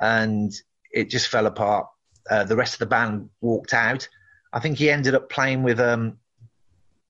and 0.00 0.52
it 0.92 1.10
just 1.10 1.28
fell 1.28 1.46
apart. 1.46 1.88
Uh, 2.30 2.44
the 2.44 2.56
rest 2.56 2.74
of 2.74 2.78
the 2.78 2.86
band 2.86 3.28
walked 3.40 3.74
out. 3.74 4.08
I 4.54 4.60
think 4.60 4.78
he 4.78 4.88
ended 4.88 5.14
up 5.16 5.28
playing 5.28 5.64
with, 5.64 5.80
um, 5.80 6.18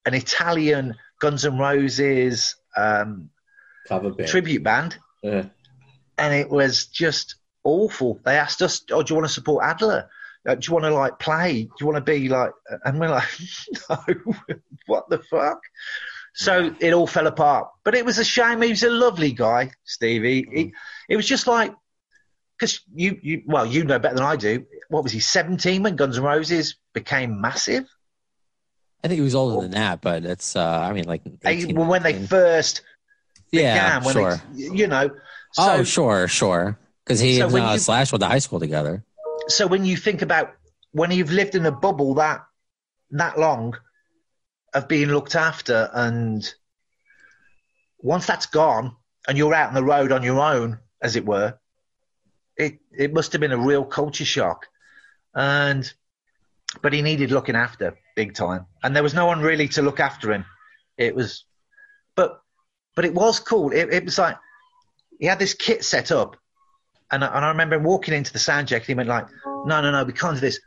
an 0.07 0.15
Italian 0.15 0.97
Guns 1.21 1.45
N' 1.45 1.59
Roses, 1.59 2.57
um, 2.77 3.31
band. 3.89 4.27
tribute 4.27 4.63
band, 4.63 4.97
Yeah. 5.23 5.45
and 6.19 6.35
it 6.35 6.49
was 6.51 6.87
just 6.87 7.37
awful. 7.63 8.19
They 8.25 8.37
asked 8.37 8.63
us, 8.63 8.83
"Oh, 8.91 9.03
do 9.03 9.13
you 9.13 9.17
want 9.17 9.29
to 9.29 9.33
support 9.33 9.65
Adler? 9.65 10.09
Uh, 10.47 10.55
do 10.57 10.67
you 10.67 10.73
want 10.73 10.85
to 10.87 10.95
like 10.95 11.19
play? 11.19 11.65
Do 11.65 11.71
you 11.81 11.87
want 11.87 11.97
to 11.97 12.13
be 12.13 12.29
like?" 12.29 12.53
And 12.85 12.99
we're 12.99 13.09
like, 13.11 13.29
"No, 13.91 13.97
what 14.87 15.09
the 15.11 15.19
fuck?" 15.19 15.61
So 16.35 16.75
it 16.81 16.93
all 16.93 17.07
fell 17.07 17.27
apart. 17.27 17.69
But 17.85 17.95
it 17.95 18.05
was 18.05 18.19
a 18.19 18.25
shame. 18.25 18.61
He 18.63 18.71
was 18.71 18.83
a 18.83 18.91
lovely 18.91 19.33
guy, 19.33 19.71
Stevie. 19.85 20.47
He, 20.53 20.73
it 21.09 21.17
was 21.17 21.27
just 21.27 21.47
like 21.47 21.73
because 22.59 22.81
you, 22.95 23.19
you, 23.23 23.43
well, 23.47 23.67
you 23.67 23.85
know 23.85 23.99
better 23.99 24.17
than 24.17 24.25
I 24.25 24.37
do. 24.37 24.67
What 24.89 25.03
was 25.03 25.13
he? 25.13 25.21
Seventeen 25.21 25.83
when 25.83 25.97
Guns 25.97 26.19
N' 26.19 26.25
Roses 26.25 26.77
became 26.95 27.41
massive. 27.41 27.85
I 29.03 29.09
think 29.09 29.19
he 29.19 29.23
was 29.23 29.35
older 29.35 29.61
than 29.61 29.73
that, 29.73 30.01
but 30.01 30.25
it's. 30.25 30.57
Uh, 30.57 30.65
I 30.67 30.93
mean, 30.95 31.05
like. 31.05 31.21
18, 31.45 31.77
well, 31.77 31.87
when 31.87 32.03
they 32.03 32.15
first 32.15 32.81
yeah, 33.53 34.01
began, 34.01 34.05
when 34.05 34.13
sure. 34.15 34.43
they, 34.55 34.63
you 34.77 34.87
know. 34.87 35.11
So, 35.53 35.73
oh, 35.73 35.85
sure, 35.85 36.27
sure. 36.27 36.79
Because 37.05 37.21
he 37.21 37.37
So 37.39 37.47
and 37.49 37.57
uh, 37.57 37.73
you- 37.73 37.79
Slash 37.79 38.13
went 38.13 38.23
to 38.23 38.29
high 38.29 38.39
school 38.39 38.61
together. 38.61 39.05
so 39.49 39.67
when 39.67 39.85
you 39.85 39.97
think 39.99 40.23
about 40.23 40.55
when 40.93 41.11
you've 41.11 41.31
lived 41.33 41.55
in 41.55 41.67
a 41.67 41.71
bubble 41.73 42.15
that 42.15 42.41
that 43.11 43.39
long 43.39 43.77
of 44.73 44.89
being 44.89 45.09
looked 45.09 45.35
after 45.35 45.91
and 45.93 46.55
once 47.99 48.27
that's 48.27 48.47
gone 48.47 48.97
and 49.29 49.37
you're 49.37 49.53
out 49.55 49.69
on 49.69 49.75
the 49.75 49.85
road 49.85 50.13
on 50.13 50.23
your 50.23 50.41
own 50.41 50.79
as 51.03 51.15
it 51.17 51.27
were 51.27 51.59
it 52.57 52.79
it 52.97 53.13
must 53.13 53.33
have 53.33 53.41
been 53.41 53.53
a 53.53 53.59
real 53.59 53.85
culture 53.85 54.25
shock 54.25 54.67
and 55.35 55.93
but 56.83 56.93
he 56.93 57.03
needed 57.03 57.31
looking 57.31 57.57
after 57.57 57.97
big 58.17 58.35
time 58.35 58.67
and 58.83 58.95
there 58.95 59.03
was 59.03 59.15
no 59.15 59.27
one 59.27 59.41
really 59.41 59.69
to 59.69 59.83
look 59.83 60.01
after 60.01 60.33
him 60.33 60.45
it 60.97 61.15
was 61.15 61.45
but 62.15 62.41
but 62.95 63.05
it 63.05 63.15
was 63.15 63.41
cool 63.41 63.73
it, 63.73 63.93
it 63.93 64.05
was 64.05 64.19
like 64.19 64.37
he 65.19 65.27
had 65.27 65.39
this 65.39 65.55
kit 65.55 65.85
set 65.85 66.11
up 66.13 66.37
and 67.11 67.25
I, 67.25 67.29
and 67.29 67.45
I 67.45 67.49
remember 67.49 67.77
him 67.77 67.85
walking 67.85 68.15
into 68.15 68.33
the 68.33 68.39
sound 68.39 68.69
check 68.69 68.83
and 68.83 68.87
he 68.89 68.95
went 68.95 69.09
like, 69.09 69.29
no, 69.45 69.81
no, 69.81 69.91
no, 69.91 70.05
we 70.05 70.13
can't 70.13 70.35
do 70.35 70.41
this. 70.41 70.61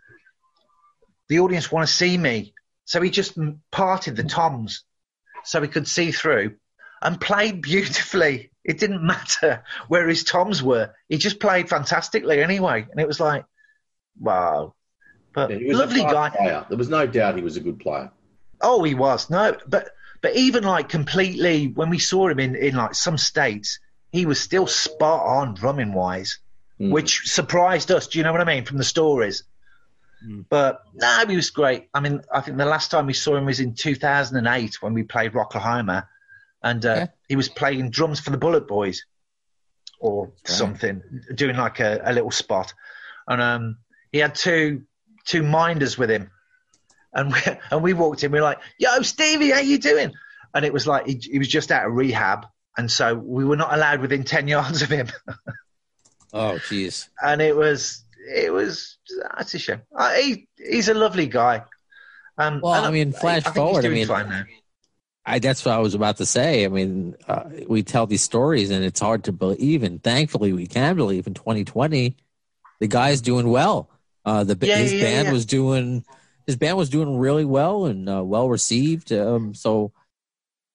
The 1.29 1.39
audience 1.39 1.71
want 1.71 1.87
to 1.87 1.93
see 1.93 2.17
me. 2.17 2.53
So 2.85 3.01
he 3.01 3.09
just 3.09 3.37
parted 3.71 4.15
the 4.15 4.23
toms 4.23 4.83
so 5.43 5.61
he 5.61 5.67
could 5.67 5.87
see 5.87 6.11
through 6.11 6.55
and 7.01 7.19
played 7.19 7.61
beautifully. 7.61 8.51
It 8.63 8.79
didn't 8.79 9.05
matter 9.05 9.63
where 9.87 10.07
his 10.07 10.23
toms 10.23 10.63
were. 10.63 10.93
He 11.09 11.17
just 11.17 11.39
played 11.39 11.69
fantastically 11.69 12.41
anyway. 12.41 12.87
And 12.89 12.99
it 12.99 13.07
was 13.07 13.19
like, 13.19 13.45
wow. 14.19 14.73
But 15.37 15.51
Yeah, 15.51 15.57
he 15.59 15.65
was 15.67 15.77
lovely 15.77 16.01
a 16.01 16.11
guy. 16.11 16.29
Player. 16.31 16.65
There 16.67 16.77
was 16.79 16.89
no 16.89 17.05
doubt 17.05 17.35
he 17.35 17.43
was 17.43 17.57
a 17.57 17.59
good 17.59 17.79
player. 17.79 18.09
Oh, 18.59 18.83
he 18.83 18.95
was. 18.95 19.29
No, 19.29 19.55
but 19.67 19.91
but 20.23 20.35
even 20.35 20.63
like 20.63 20.89
completely 20.89 21.67
when 21.67 21.91
we 21.91 21.99
saw 21.99 22.27
him 22.27 22.39
in 22.39 22.55
in 22.55 22.75
like 22.75 22.95
some 22.95 23.19
states, 23.19 23.79
he 24.11 24.25
was 24.25 24.39
still 24.41 24.65
spot 24.65 25.21
on 25.25 25.53
drumming 25.53 25.93
wise, 25.93 26.39
Mm. 26.79 26.91
which 26.91 27.27
surprised 27.27 27.91
us. 27.91 28.07
Do 28.07 28.17
you 28.17 28.23
know 28.23 28.31
what 28.31 28.41
I 28.41 28.45
mean 28.45 28.65
from 28.65 28.77
the 28.79 28.83
stories? 28.83 29.43
Mm. 30.27 30.45
But 30.49 30.81
no, 30.95 31.23
he 31.27 31.35
was 31.35 31.51
great. 31.51 31.87
I 31.93 31.99
mean, 31.99 32.21
I 32.33 32.41
think 32.41 32.57
the 32.57 32.65
last 32.65 32.89
time 32.89 33.05
we 33.05 33.13
saw 33.13 33.35
him 33.35 33.45
was 33.45 33.59
in 33.59 33.75
2008 33.75 34.81
when 34.81 34.93
we 34.95 35.03
played 35.03 35.33
Rocklahoma, 35.33 36.07
and 36.63 36.83
uh, 36.83 36.89
Okay. 36.93 37.07
he 37.29 37.35
was 37.35 37.47
playing 37.49 37.91
drums 37.91 38.19
for 38.19 38.31
the 38.31 38.37
Bullet 38.39 38.67
Boys 38.67 39.05
or 39.99 40.31
something, 40.45 41.01
doing 41.35 41.57
like 41.57 41.79
a, 41.79 42.01
a 42.03 42.13
little 42.13 42.31
spot, 42.31 42.73
and 43.27 43.39
um, 43.41 43.77
he 44.11 44.17
had 44.19 44.33
two 44.33 44.83
two 45.27 45.43
minders 45.43 45.97
with 45.97 46.09
him. 46.09 46.31
And 47.13 47.31
we, 47.31 47.39
and 47.71 47.83
we 47.83 47.93
walked 47.93 48.23
in, 48.23 48.31
We 48.31 48.39
are 48.39 48.43
like, 48.43 48.59
"Yo, 48.79 49.01
Stevie, 49.01 49.51
how 49.51 49.59
you 49.59 49.77
doing?" 49.77 50.11
And 50.53 50.65
it 50.65 50.73
was 50.73 50.87
like 50.87 51.05
he, 51.05 51.15
he 51.15 51.37
was 51.37 51.47
just 51.47 51.71
out 51.71 51.85
of 51.85 51.93
rehab, 51.93 52.47
and 52.77 52.91
so 52.91 53.13
we 53.13 53.45
were 53.45 53.57
not 53.57 53.73
allowed 53.73 54.01
within 54.01 54.23
ten 54.23 54.47
yards 54.55 54.81
of 54.81 54.89
him. 54.89 55.07
Oh, 56.33 56.59
jeez. 56.67 57.07
and 57.21 57.41
it 57.41 57.55
was 57.55 58.03
it 58.33 58.51
was 58.51 58.97
that's 59.37 59.53
a 59.53 59.59
shame. 59.59 59.81
Uh, 59.95 60.13
he 60.13 60.47
he's 60.57 60.89
a 60.89 60.93
lovely 60.93 61.27
guy. 61.27 61.63
Um, 62.37 62.59
Well, 62.61 62.85
I 62.85 62.91
mean, 62.91 63.13
flash 63.13 63.43
think 63.43 63.55
he's 63.55 63.63
forward, 63.63 63.85
I 63.85 63.89
mean. 63.89 64.07
I, 65.25 65.39
that's 65.39 65.65
what 65.65 65.73
I 65.73 65.79
was 65.79 65.93
about 65.93 66.17
to 66.17 66.25
say. 66.25 66.63
I 66.63 66.69
mean, 66.69 67.15
uh, 67.27 67.43
we 67.67 67.83
tell 67.83 68.05
these 68.07 68.21
stories, 68.23 68.71
and 68.71 68.85
it's 68.85 69.01
hard 69.01 69.25
to 69.25 69.33
believe. 69.33 69.83
And 69.83 70.01
thankfully, 70.01 70.53
we 70.53 70.67
can 70.67 70.95
believe 70.95 71.27
in 71.27 71.33
2020, 71.33 72.15
the 72.79 72.87
guy's 72.87 73.19
doing 73.19 73.49
well. 73.49 73.89
Uh, 74.27 74.43
the 74.43 74.57
Yeah, 74.61 74.75
his 74.75 74.93
yeah, 74.93 75.03
band 75.03 75.27
yeah. 75.27 75.31
was 75.31 75.45
doing 75.45 76.03
his 76.45 76.57
band 76.57 76.77
was 76.77 76.89
doing 76.89 77.17
really 77.17 77.45
well 77.45 77.85
and 77.85 78.09
uh, 78.09 78.21
well 78.23 78.49
received. 78.49 79.13
Um, 79.13 79.53
so, 79.53 79.93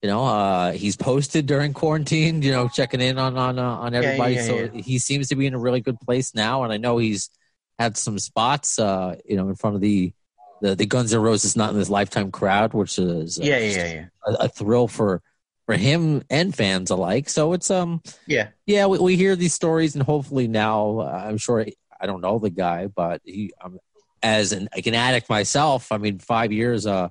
you 0.01 0.09
know, 0.09 0.25
uh, 0.25 0.71
he's 0.71 0.95
posted 0.97 1.45
during 1.45 1.73
quarantine. 1.73 2.41
You 2.41 2.51
know, 2.51 2.67
checking 2.67 2.99
in 2.99 3.19
on 3.19 3.37
on 3.37 3.59
uh, 3.59 3.63
on 3.63 3.93
everybody. 3.93 4.39
so 4.39 4.69
he 4.69 4.97
seems 4.97 5.27
to 5.29 5.35
be 5.35 5.45
in 5.45 5.53
a 5.53 5.59
really 5.59 5.81
good 5.81 5.99
place 5.99 6.33
now. 6.33 6.63
And 6.63 6.73
I 6.73 6.77
know 6.77 6.97
he's 6.97 7.29
had 7.77 7.95
some 7.95 8.17
spots, 8.17 8.79
uh, 8.79 9.17
you 9.23 9.35
know, 9.35 9.49
in 9.49 9.55
front 9.55 9.75
of 9.75 9.81
the. 9.81 10.13
The, 10.61 10.75
the 10.75 10.85
Guns 10.85 11.13
N' 11.13 11.19
Roses 11.19 11.57
not 11.57 11.71
in 11.71 11.77
this 11.77 11.89
lifetime 11.89 12.31
crowd, 12.31 12.73
which 12.73 12.97
is 12.97 13.37
uh, 13.37 13.43
Yeah, 13.43 13.57
yeah, 13.57 13.93
yeah, 13.93 14.05
a, 14.25 14.45
a 14.45 14.47
thrill 14.47 14.87
for 14.87 15.21
for 15.65 15.75
him 15.75 16.23
and 16.29 16.55
fans 16.55 16.89
alike. 16.89 17.27
So 17.27 17.51
it's 17.51 17.69
um 17.69 18.01
yeah. 18.27 18.49
yeah 18.65 18.85
we, 18.85 18.99
we 18.99 19.15
hear 19.17 19.35
these 19.35 19.53
stories 19.53 19.95
and 19.95 20.03
hopefully 20.03 20.47
now 20.47 20.99
uh, 20.99 21.23
I'm 21.27 21.37
sure 21.37 21.65
I 22.03 22.05
don't 22.05 22.21
know 22.21 22.37
the 22.37 22.49
guy 22.49 22.87
but 22.87 23.21
he 23.23 23.51
um, 23.63 23.79
as 24.21 24.51
an 24.51 24.67
like 24.75 24.85
an 24.87 24.93
addict 24.95 25.29
myself 25.29 25.91
I 25.91 25.97
mean 25.97 26.19
five 26.19 26.51
years 26.51 26.85
uh 26.85 27.07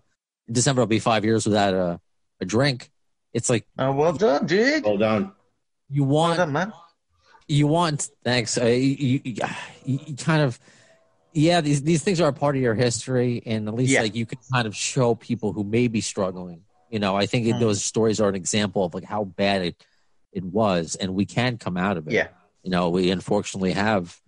December 0.50 0.82
will 0.82 0.86
be 0.86 0.98
five 0.98 1.24
years 1.24 1.46
without 1.46 1.72
a, 1.72 2.00
a 2.40 2.44
drink. 2.44 2.90
It's 3.32 3.48
like 3.48 3.64
Oh, 3.78 3.92
well 3.92 4.12
done, 4.12 4.44
dude. 4.46 4.84
Oh, 4.84 4.90
Well 4.90 4.98
done. 4.98 5.32
you 5.88 6.04
Well 6.04 6.12
want 6.12 6.36
done, 6.36 6.52
man. 6.52 6.72
you 7.48 7.66
want 7.66 8.08
thanks 8.22 8.58
uh, 8.58 8.66
you, 8.66 8.96
you, 9.08 9.20
you 9.24 9.98
you 10.08 10.16
kind 10.16 10.42
of 10.42 10.60
yeah 11.32 11.60
these 11.62 11.82
these 11.82 12.02
things 12.04 12.20
are 12.20 12.28
a 12.28 12.32
part 12.32 12.54
of 12.56 12.60
your 12.62 12.74
history 12.74 13.42
and 13.46 13.66
at 13.68 13.74
least 13.74 13.92
Yeah. 13.92 14.02
like 14.02 14.14
you 14.14 14.26
can 14.26 14.38
kind 14.52 14.66
of 14.66 14.76
show 14.76 15.14
people 15.14 15.52
who 15.54 15.64
may 15.64 15.88
be 15.88 16.02
struggling 16.02 16.60
you 16.90 16.98
know 16.98 17.16
i 17.16 17.24
think 17.26 17.46
Mm. 17.46 17.58
those 17.60 17.82
stories 17.82 18.20
are 18.20 18.28
an 18.28 18.34
example 18.34 18.84
of 18.84 18.92
like 18.94 19.04
how 19.04 19.24
bad 19.24 19.62
it 19.62 19.76
it 20.32 20.44
was 20.44 20.94
and 21.00 21.14
we 21.14 21.24
can 21.24 21.56
come 21.56 21.76
out 21.78 21.96
of 21.96 22.06
it 22.08 22.12
Yeah. 22.12 22.28
you 22.62 22.70
know 22.70 22.90
we 22.90 23.10
unfortunately 23.10 23.72
have 23.72 24.20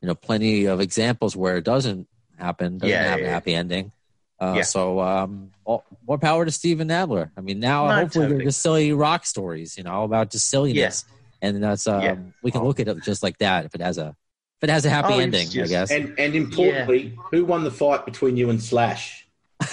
you 0.00 0.06
know 0.08 0.14
plenty 0.14 0.64
of 0.66 0.80
examples 0.80 1.36
where 1.36 1.56
it 1.56 1.64
doesn't 1.64 2.08
happen 2.38 2.78
doesn't 2.78 2.88
Yeah, 2.90 3.02
have 3.04 3.18
yeah, 3.20 3.24
a 3.24 3.28
yeah. 3.28 3.32
happy 3.34 3.54
ending 3.54 3.92
uh, 4.40 4.54
Yeah. 4.56 4.62
so 4.62 5.00
um 5.00 5.50
all, 5.64 5.84
more 6.06 6.18
power 6.18 6.44
to 6.44 6.50
Steven 6.50 6.90
Adler. 6.90 7.30
I 7.36 7.40
mean 7.42 7.60
now 7.60 7.86
No, 7.88 7.94
hopefully 7.96 8.24
totally. 8.24 8.38
they're 8.38 8.46
just 8.46 8.62
silly 8.62 8.92
rock 8.92 9.26
stories 9.26 9.76
you 9.76 9.84
know 9.84 9.92
all 9.92 10.04
about 10.04 10.30
just 10.30 10.48
silliness 10.48 11.04
and 11.42 11.62
that's 11.62 11.86
um 11.86 12.02
Yeah. 12.02 12.16
we 12.42 12.50
can 12.50 12.62
look 12.64 12.80
at 12.80 12.88
it 12.88 13.02
just 13.02 13.22
like 13.22 13.38
that 13.38 13.64
if 13.66 13.74
it 13.74 13.80
has 13.82 13.98
a 13.98 14.16
if 14.58 14.64
it 14.64 14.70
has 14.70 14.84
a 14.84 14.90
happy 14.90 15.14
Oh, 15.14 15.18
it's 15.18 15.22
ending 15.22 15.62
i 15.62 15.66
guess 15.66 15.90
And 15.90 16.14
and 16.18 16.34
importantly, 16.34 17.16
who 17.30 17.44
won 17.44 17.64
the 17.64 17.70
fight 17.70 18.04
between 18.04 18.36
you 18.36 18.50
and 18.50 18.62
Slash? 18.62 19.26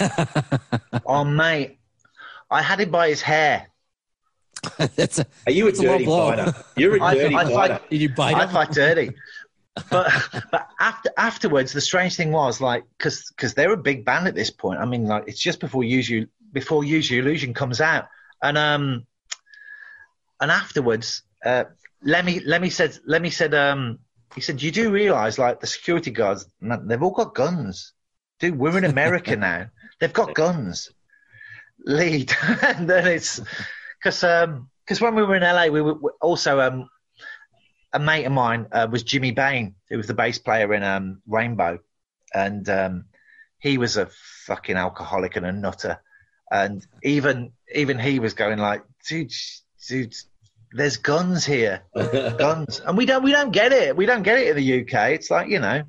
Oh, 1.05 1.23
mate, 1.23 1.77
I 2.51 2.61
had 2.61 2.79
him 2.81 2.91
by 2.91 3.09
his 3.09 3.21
hair. 3.21 3.67
that's 4.95 5.19
a, 5.19 5.25
Are 5.45 5.51
you 5.51 5.65
a 5.65 5.69
It's 5.69 5.79
a 5.79 5.83
low 5.83 5.91
dirty 5.93 6.05
blow. 6.05 6.29
fighter? 6.35 6.53
You're 6.75 6.97
a 6.97 7.01
I- 7.03 7.13
dirty 7.15 7.35
I 7.35 7.43
fighter. 7.43 7.55
fight- 7.75 7.89
did 7.89 8.01
you 8.01 8.09
bite 8.09 8.35
I 8.35 8.43
him? 8.45 8.49
fight 8.49 8.71
dirty. 8.71 9.11
But 9.89 10.11
but 10.51 10.67
after 10.79 11.09
afterwards, 11.17 11.73
the 11.73 11.81
strange 11.81 12.15
thing 12.15 12.31
was 12.31 12.61
like 12.61 12.85
because 12.97 13.29
because 13.29 13.53
they're 13.53 13.73
a 13.73 13.77
big 13.77 14.05
band 14.05 14.27
at 14.27 14.35
this 14.35 14.49
point. 14.49 14.79
I 14.79 14.85
mean, 14.85 15.05
like 15.05 15.25
it's 15.27 15.39
just 15.39 15.59
before 15.59 15.83
Use 15.83 16.09
You 16.09 16.27
before 16.51 16.83
Use 16.83 17.09
Your 17.09 17.21
Illusion 17.21 17.53
comes 17.53 17.81
out, 17.81 18.07
and 18.41 18.57
um 18.57 19.05
and 20.39 20.51
afterwards, 20.51 21.23
uh, 21.45 21.65
Lemmy 22.03 22.39
Lemmy 22.39 22.69
said 22.69 22.97
Lemmy 23.05 23.29
said 23.29 23.53
um 23.53 23.99
he 24.35 24.41
said 24.41 24.61
you 24.61 24.71
do 24.71 24.91
realize 24.91 25.39
like 25.39 25.59
the 25.59 25.67
security 25.67 26.11
guards 26.11 26.45
they've 26.61 27.03
all 27.03 27.11
got 27.11 27.35
guns, 27.35 27.93
dude. 28.39 28.57
We're 28.57 28.77
in 28.77 28.85
America 28.85 29.35
now. 29.37 29.69
They've 29.99 30.13
got 30.13 30.33
guns. 30.33 30.91
Lead, 31.85 32.33
and 32.63 32.89
then 32.89 33.07
it's 33.07 33.39
because 33.99 34.23
um 34.23 34.69
because 34.83 35.01
when 35.01 35.15
we 35.15 35.23
were 35.23 35.35
in 35.35 35.43
LA, 35.43 35.67
we 35.67 35.81
were 35.81 36.13
also 36.21 36.59
um 36.59 36.89
a 37.97 37.99
mate 37.99 38.25
of 38.25 38.31
mine 38.31 38.67
uh, 38.71 38.87
was 38.89 39.03
Jimmy 39.03 39.31
Bain, 39.31 39.75
who 39.89 39.97
was 39.97 40.07
the 40.07 40.13
bass 40.13 40.37
player 40.37 40.71
in 40.73 40.83
um, 40.83 41.21
Rainbow, 41.25 41.79
and 42.33 42.67
um, 42.69 43.05
he 43.57 43.77
was 43.77 43.97
a 43.97 44.07
fucking 44.45 44.77
alcoholic 44.77 45.35
and 45.35 45.45
a 45.45 45.51
nutter, 45.51 45.99
and 46.51 46.85
even 47.01 47.51
even 47.73 47.97
he 47.97 48.19
was 48.19 48.35
going 48.35 48.59
like, 48.59 48.83
dude, 49.07 49.33
dude, 49.87 50.15
there's 50.71 50.97
guns 50.97 51.43
here, 51.45 51.81
guns, 51.95 52.81
and 52.85 52.97
we 52.97 53.07
don't 53.07 53.23
we 53.23 53.31
don't 53.31 53.51
get 53.51 53.73
it, 53.73 53.97
we 53.97 54.05
don't 54.05 54.23
get 54.23 54.37
it 54.37 54.49
in 54.49 54.55
the 54.55 54.81
UK. 54.81 55.11
It's 55.11 55.31
like 55.31 55.49
you 55.49 55.59
know, 55.59 55.83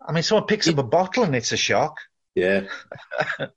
I 0.00 0.12
mean, 0.12 0.22
someone 0.22 0.46
picks 0.46 0.68
up 0.68 0.78
a 0.78 0.84
bottle 0.84 1.24
and 1.24 1.34
it's 1.34 1.52
a 1.52 1.56
shock. 1.56 1.98
Yeah. 2.36 2.64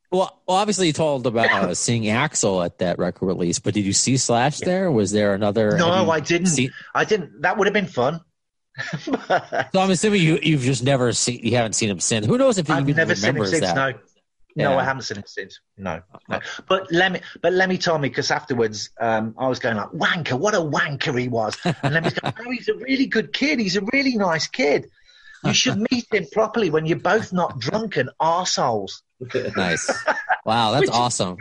well, 0.09 0.41
well 0.47 0.57
obviously 0.57 0.87
you 0.87 0.93
told 0.93 1.27
about 1.27 1.51
uh, 1.51 1.73
seeing 1.75 2.03
Axl 2.03 2.65
at 2.65 2.77
that 2.79 2.97
record 2.97 3.25
release 3.27 3.59
but 3.59 3.73
did 3.73 3.83
you 3.85 3.91
see 3.93 4.15
slash 4.17 4.59
there 4.59 4.89
was 4.91 5.11
there 5.11 5.33
another 5.33 5.77
No, 5.77 6.09
I 6.09 6.21
didn't. 6.21 6.47
seen- 6.47 6.71
I 6.95 7.03
didn't. 7.03 7.41
That 7.41 7.57
would 7.57 7.67
have 7.67 7.73
been 7.73 7.87
fun. 7.87 8.21
so 9.01 9.11
i'm 9.75 9.91
assuming 9.91 10.21
you 10.21 10.39
you've 10.41 10.61
just 10.61 10.83
never 10.83 11.11
seen 11.11 11.41
you 11.43 11.57
haven't 11.57 11.73
seen 11.73 11.89
him 11.89 11.99
since 11.99 12.25
who 12.25 12.37
knows 12.37 12.57
if 12.57 12.67
he 12.67 12.71
I've 12.73 12.83
even 12.83 12.95
never 12.95 13.13
seen 13.13 13.29
him 13.31 13.35
remembers 13.35 13.49
since. 13.51 13.65
that 13.65 13.75
No, 13.75 13.91
no, 13.91 14.71
Yeah. 14.71 14.77
I 14.77 14.83
haven't 14.85 15.01
seen 15.03 15.17
him 15.17 15.23
since. 15.27 15.59
No, 15.77 16.01
no. 16.29 16.39
But 16.67 16.89
Lemmy, 16.91 17.19
but 17.41 17.51
Lemmy 17.53 17.77
told 17.77 18.01
me 18.01 18.07
because 18.09 18.31
afterwards, 18.31 18.89
um, 18.99 19.35
I 19.37 19.47
was 19.47 19.59
going 19.59 19.75
like, 19.77 19.89
"Wanker, 19.89 20.39
what 20.39 20.53
a 20.55 20.59
wanker 20.59 21.19
he 21.19 21.27
was!" 21.27 21.55
And 21.83 21.93
Lemmy's 21.93 22.13
going, 22.13 22.33
"Oh, 22.39 22.49
he's 22.51 22.67
a 22.69 22.73
really 22.75 23.05
good 23.05 23.31
kid. 23.33 23.59
He's 23.59 23.75
a 23.75 23.81
really 23.93 24.15
nice 24.15 24.47
kid. 24.47 24.89
You 25.45 25.53
should 25.53 25.85
meet 25.91 26.05
him 26.11 26.25
properly 26.31 26.69
when 26.69 26.85
you're 26.85 26.99
both 26.99 27.31
not 27.33 27.59
drunken 27.59 28.09
arseholes." 28.21 29.01
nice 29.55 29.89
wow 30.45 30.71
that's 30.71 30.81
Which- 30.81 30.91
awesome 30.91 31.37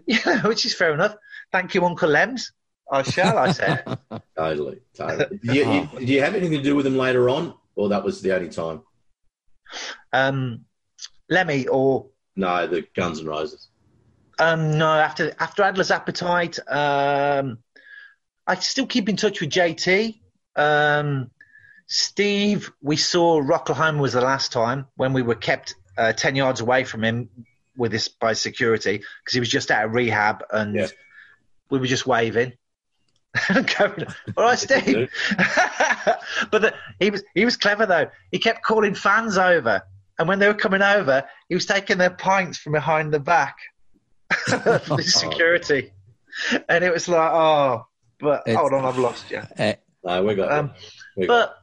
Yeah, 0.06 0.46
which 0.46 0.64
is 0.64 0.74
fair 0.74 0.94
enough. 0.94 1.16
Thank 1.52 1.74
you, 1.74 1.84
Uncle 1.84 2.10
Lems. 2.10 2.52
I 2.90 3.02
shall. 3.02 3.36
I 3.36 3.52
said. 3.52 3.84
Totally, 4.36 4.78
totally. 4.96 5.38
Did 5.44 5.54
you, 5.56 5.72
you, 5.72 5.88
did 5.98 6.08
you 6.08 6.22
have 6.22 6.34
anything 6.34 6.56
to 6.56 6.62
do 6.62 6.76
with 6.76 6.86
him 6.86 6.96
later 6.96 7.28
on, 7.28 7.54
or 7.74 7.88
that 7.90 8.04
was 8.04 8.22
the 8.22 8.32
only 8.34 8.48
time? 8.48 8.82
Um, 10.12 10.64
Lemmy 11.28 11.66
or 11.66 12.06
No, 12.36 12.66
the 12.66 12.86
Guns 12.94 13.18
and 13.18 13.28
Roses. 13.28 13.68
Um, 14.38 14.78
no, 14.78 14.88
after 14.88 15.34
after 15.40 15.64
Adler's 15.64 15.90
Appetite, 15.90 16.58
um, 16.68 17.58
I 18.46 18.54
still 18.54 18.86
keep 18.86 19.08
in 19.08 19.16
touch 19.16 19.40
with 19.40 19.50
JT. 19.50 20.20
Um, 20.56 21.30
Steve, 21.88 22.70
we 22.82 22.96
saw 22.96 23.40
Rocklahoma 23.40 23.98
was 23.98 24.12
the 24.12 24.20
last 24.20 24.52
time 24.52 24.86
when 24.96 25.12
we 25.14 25.22
were 25.22 25.34
kept 25.34 25.74
uh, 25.96 26.12
ten 26.12 26.36
yards 26.36 26.60
away 26.60 26.84
from 26.84 27.02
him 27.02 27.28
with 27.76 27.92
this 27.92 28.08
by 28.08 28.34
security 28.34 28.98
because 28.98 29.34
he 29.34 29.40
was 29.40 29.48
just 29.48 29.70
out 29.70 29.86
of 29.86 29.94
rehab 29.94 30.44
and 30.52 30.74
Yeah. 30.74 30.88
we 31.70 31.78
were 31.78 31.86
just 31.86 32.06
waving. 32.06 32.52
Going, 33.48 34.04
All 34.36 34.44
right, 34.44 34.58
Steve. 34.58 35.10
but 36.50 36.62
the, 36.62 36.74
he 37.00 37.10
was 37.10 37.22
he 37.34 37.44
was 37.44 37.56
clever 37.56 37.86
though. 37.86 38.08
He 38.30 38.38
kept 38.38 38.62
calling 38.62 38.94
fans 38.94 39.38
over, 39.38 39.82
and 40.18 40.28
when 40.28 40.38
they 40.40 40.46
were 40.48 40.54
coming 40.54 40.82
over, 40.82 41.24
he 41.48 41.54
was 41.54 41.64
taking 41.66 41.96
their 41.98 42.10
pints 42.10 42.58
from 42.58 42.72
behind 42.72 43.12
the 43.14 43.20
back 43.20 43.56
of 44.52 44.86
the 44.88 45.02
security, 45.02 45.92
and 46.68 46.84
it 46.84 46.92
was 46.92 47.08
like, 47.08 47.30
oh, 47.32 47.86
but 48.20 48.42
It's- 48.46 48.56
hold 48.58 48.72
on, 48.74 48.84
I've 48.84 48.98
lost 48.98 49.30
you. 49.30 49.42
Eh, 49.56 49.74
No, 50.04 50.22
we 50.24 50.34
got. 50.34 50.50
Um, 50.52 50.72
we 51.16 51.26
got 51.26 51.48
But 51.50 51.58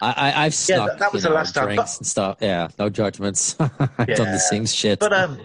I, 0.00 0.10
I, 0.12 0.28
I've 0.28 0.34
Yeah, 0.44 0.50
snuck, 0.50 0.98
that- 0.98 1.12
was 1.12 1.22
the 1.24 1.28
know, 1.30 1.34
last 1.34 1.54
time, 1.54 1.76
but- 1.76 1.96
and 1.98 2.06
stuff. 2.06 2.38
Yeah, 2.40 2.68
no 2.78 2.88
judgments. 2.88 3.56
I've 3.60 3.68
done 4.06 4.30
the 4.32 4.38
same 4.38 4.66
shit. 4.66 5.00
but 5.00 5.12
um, 5.12 5.40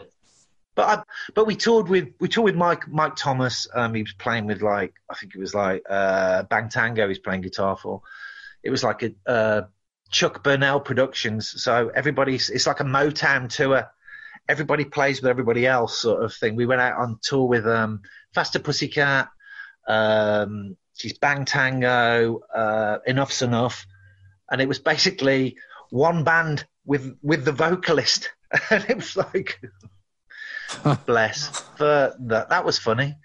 but 0.76 1.00
I, 1.00 1.04
but 1.36 1.46
we 1.46 1.56
toured 1.56 1.88
with 1.88 2.10
we 2.20 2.28
toured 2.28 2.46
with 2.46 2.56
Mike 2.56 2.88
Mike 2.88 3.16
Thomas. 3.16 3.68
Um, 3.74 3.94
he 3.94 4.02
was 4.04 4.14
playing 4.14 4.46
with 4.48 4.62
like 4.62 4.94
I 5.10 5.16
think 5.16 5.34
it 5.36 5.40
was 5.40 5.54
like 5.54 5.84
uh, 5.90 6.44
Bang 6.44 6.70
Tango. 6.70 7.08
He's 7.08 7.20
playing 7.20 7.42
guitar 7.42 7.78
for. 7.78 8.02
It 8.64 8.70
was 8.70 8.84
like 8.84 9.04
a 9.04 9.12
uh, 9.30 9.62
Chuck 10.10 10.44
Burnell 10.44 10.80
Productions. 10.80 11.62
So 11.62 11.90
everybody's 11.94 12.50
it's 12.50 12.66
like 12.68 12.80
a 12.80 12.84
Motown 12.86 13.50
tour. 13.50 13.90
Everybody 14.50 14.84
plays 14.86 15.22
with 15.22 15.30
everybody 15.30 15.66
else, 15.68 16.00
sort 16.00 16.24
of 16.24 16.34
thing. 16.34 16.56
We 16.56 16.66
went 16.66 16.82
out 16.82 17.00
on 17.00 17.18
tour 17.22 17.48
with 17.48 17.66
um, 17.68 18.02
Faster 18.34 18.60
Pussycat. 18.60 19.30
Um, 19.88 20.76
she's 20.96 21.18
Bang 21.18 21.46
Tango. 21.46 22.42
Uh, 22.54 22.98
Enuff 23.08 23.32
Z'Nuff, 23.32 23.86
and 24.52 24.62
it 24.62 24.68
was 24.68 24.80
basically 24.80 25.56
one 25.90 26.24
band 26.24 26.66
with 26.86 27.18
with 27.22 27.46
the 27.46 27.52
vocalist, 27.52 28.32
and 28.70 28.86
it 28.90 28.98
was 28.98 29.16
like 29.18 29.62
bless 31.06 31.64
but 31.78 32.16
that 32.28 32.50
that 32.50 32.66
was 32.66 32.80
funny 32.80 33.16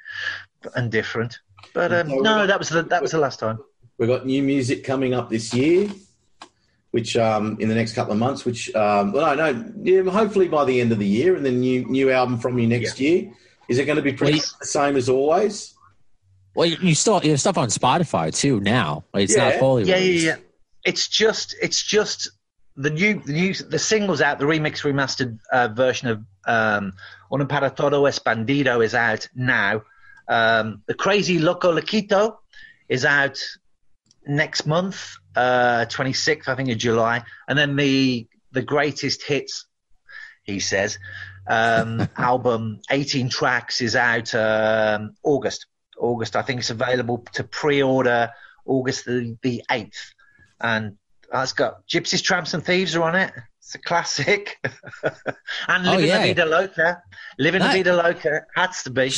and 0.74 0.92
different 0.92 1.38
but 1.72 1.90
um, 1.94 2.08
no 2.20 2.46
that 2.46 2.58
was 2.58 2.68
the 2.68 2.82
that 2.82 3.00
was 3.00 3.12
the 3.12 3.18
last 3.18 3.40
time 3.40 3.58
We've 3.98 4.08
got 4.08 4.24
new 4.24 4.44
music 4.44 4.84
coming 4.84 5.12
up 5.12 5.28
this 5.28 5.52
year, 5.52 5.88
which 6.92 7.16
um, 7.16 7.56
in 7.58 7.68
the 7.68 7.74
next 7.74 7.94
couple 7.94 8.12
of 8.12 8.18
months. 8.18 8.44
Which 8.44 8.72
um, 8.76 9.12
well, 9.12 9.36
no, 9.36 9.52
no, 9.52 9.72
yeah, 9.82 10.08
hopefully 10.08 10.46
by 10.46 10.64
the 10.64 10.80
end 10.80 10.92
of 10.92 11.00
the 11.00 11.06
year, 11.06 11.34
and 11.34 11.44
then 11.44 11.58
new 11.58 11.84
new 11.84 12.12
album 12.12 12.38
from 12.38 12.58
you 12.60 12.68
next 12.68 13.00
year. 13.00 13.32
Is 13.68 13.78
it 13.78 13.86
going 13.86 13.96
to 13.96 14.02
be 14.02 14.12
pretty 14.12 14.34
Wait. 14.34 14.42
much 14.42 14.58
the 14.60 14.66
same 14.66 14.96
as 14.96 15.08
always? 15.08 15.74
well, 16.54 16.66
you, 16.66 16.76
you 16.80 16.94
still 16.94 17.20
you 17.24 17.30
have 17.30 17.40
stuff 17.40 17.58
on 17.58 17.68
Spotify 17.68 18.34
too 18.34 18.60
now. 18.60 19.04
Like, 19.12 19.24
it's 19.24 19.36
not 19.36 19.54
fully 19.54 19.82
yeah 19.82 19.96
released. 19.96 20.24
yeah 20.24 20.36
yeah 20.36 20.42
it's 20.84 21.08
just 21.08 21.54
it's 21.60 21.82
just 21.82 22.30
the 22.76 22.90
new 22.90 23.20
the 23.20 23.32
new 23.32 23.54
the 23.54 23.78
singles 23.78 24.20
out 24.20 24.38
the 24.38 24.44
remix 24.44 24.82
remastered 24.82 25.38
uh, 25.52 25.68
version 25.68 26.08
of 26.08 26.24
um 26.46 26.92
Un 27.30 27.42
es 27.42 28.18
bandido 28.20 28.82
is 28.82 28.94
out 28.94 29.28
now. 29.34 29.82
Um 30.28 30.82
the 30.86 30.94
crazy 30.94 31.38
loco 31.38 31.72
loquito 31.72 32.36
is 32.88 33.04
out 33.04 33.38
next 34.26 34.66
month 34.66 35.16
uh 35.36 35.86
26th 35.86 36.48
i 36.48 36.54
think 36.54 36.68
of 36.70 36.78
july. 36.78 37.24
And 37.48 37.58
then 37.58 37.76
the 37.76 38.28
the 38.52 38.62
greatest 38.62 39.22
hits 39.22 39.66
he 40.44 40.60
says 40.60 40.98
um 41.46 42.08
album 42.16 42.80
18 42.90 43.28
tracks 43.28 43.80
is 43.80 43.96
out 43.96 44.34
um 44.34 45.14
august. 45.22 45.66
August 45.98 46.36
i 46.36 46.42
think 46.42 46.60
it's 46.60 46.70
available 46.70 47.26
to 47.32 47.42
pre-order 47.42 48.30
august 48.64 49.04
the, 49.04 49.36
the 49.42 49.64
8th 49.68 50.14
and 50.60 50.96
that's 51.32 51.52
got 51.52 51.86
gypsies 51.86 52.22
tramps 52.22 52.54
and 52.54 52.64
thieves 52.64 52.96
are 52.96 53.02
on 53.02 53.14
it 53.14 53.32
it's 53.58 53.74
a 53.74 53.78
classic 53.78 54.58
and 55.68 55.86
Oh, 55.86 55.90
living 55.92 56.06
yeah. 56.08 56.16
la 56.18 56.22
vida 56.24 56.46
loca 56.46 57.02
living 57.38 57.60
la 57.60 57.66
Nice. 57.68 57.76
vida 57.76 57.94
loca 57.96 58.40
has 58.56 58.82
to 58.84 58.90
be 58.90 59.12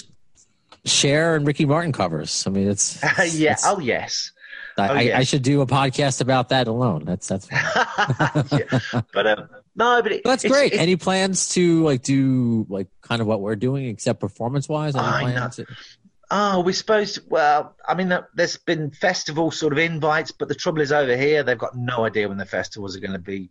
Cher 0.86 1.36
and 1.36 1.46
Ricky 1.46 1.66
Martin 1.66 1.92
covers. 1.92 2.46
I 2.46 2.50
mean, 2.50 2.66
it's, 2.68 2.96
it's- 3.04 3.34
yeah 3.36 3.50
it's- 3.52 3.64
oh 3.66 3.78
yes 3.80 4.32
I, 4.78 4.88
oh, 4.88 4.94
I- 4.94 5.00
yeah. 5.02 5.18
I 5.18 5.24
should 5.24 5.42
do 5.42 5.60
a 5.60 5.66
podcast 5.66 6.22
about 6.22 6.48
that 6.50 6.66
alone. 6.68 7.04
That's 7.04 7.28
that's 7.28 7.46
Yeah. 7.52 8.80
but 9.12 9.26
um, 9.26 9.48
no 9.76 10.00
but 10.02 10.12
it, 10.12 10.22
that's 10.24 10.44
it's- 10.44 10.58
great. 10.58 10.72
it's- 10.72 10.80
Any 10.82 10.96
plans 10.96 11.50
to 11.50 11.84
like 11.84 12.02
do 12.02 12.64
like 12.70 12.88
kind 13.02 13.20
of 13.20 13.26
what 13.26 13.40
we're 13.42 13.56
doing, 13.56 13.86
except 13.88 14.20
performance 14.20 14.68
wise? 14.70 14.94
Any 14.96 15.04
I 15.04 15.34
know. 15.34 15.50
Ah, 16.30 16.56
oh, 16.56 16.60
we're 16.60 16.72
supposed 16.72 17.20
well, 17.28 17.74
I 17.86 17.94
mean, 17.94 18.16
there's 18.34 18.56
been 18.56 18.90
festival 18.92 19.50
sort 19.50 19.72
of 19.72 19.78
invites, 19.78 20.30
but 20.30 20.48
the 20.48 20.54
trouble 20.54 20.80
is 20.80 20.92
over 20.92 21.16
here, 21.16 21.42
they've 21.42 21.58
got 21.58 21.76
no 21.76 22.04
idea 22.04 22.28
when 22.28 22.38
the 22.38 22.46
festivals 22.46 22.96
are 22.96 23.00
going 23.00 23.12
to 23.12 23.18
be 23.18 23.50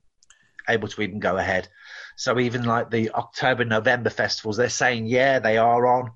able 0.67 0.87
to 0.87 1.01
even 1.01 1.19
go 1.19 1.35
ahead. 1.35 1.67
So 2.15 2.39
even 2.39 2.63
like 2.63 2.89
the 2.89 3.11
October, 3.11 3.65
November 3.65 4.09
festivals, 4.09 4.57
they're 4.57 4.69
saying, 4.69 5.07
yeah, 5.07 5.39
they 5.39 5.57
are 5.57 5.85
on, 5.87 6.11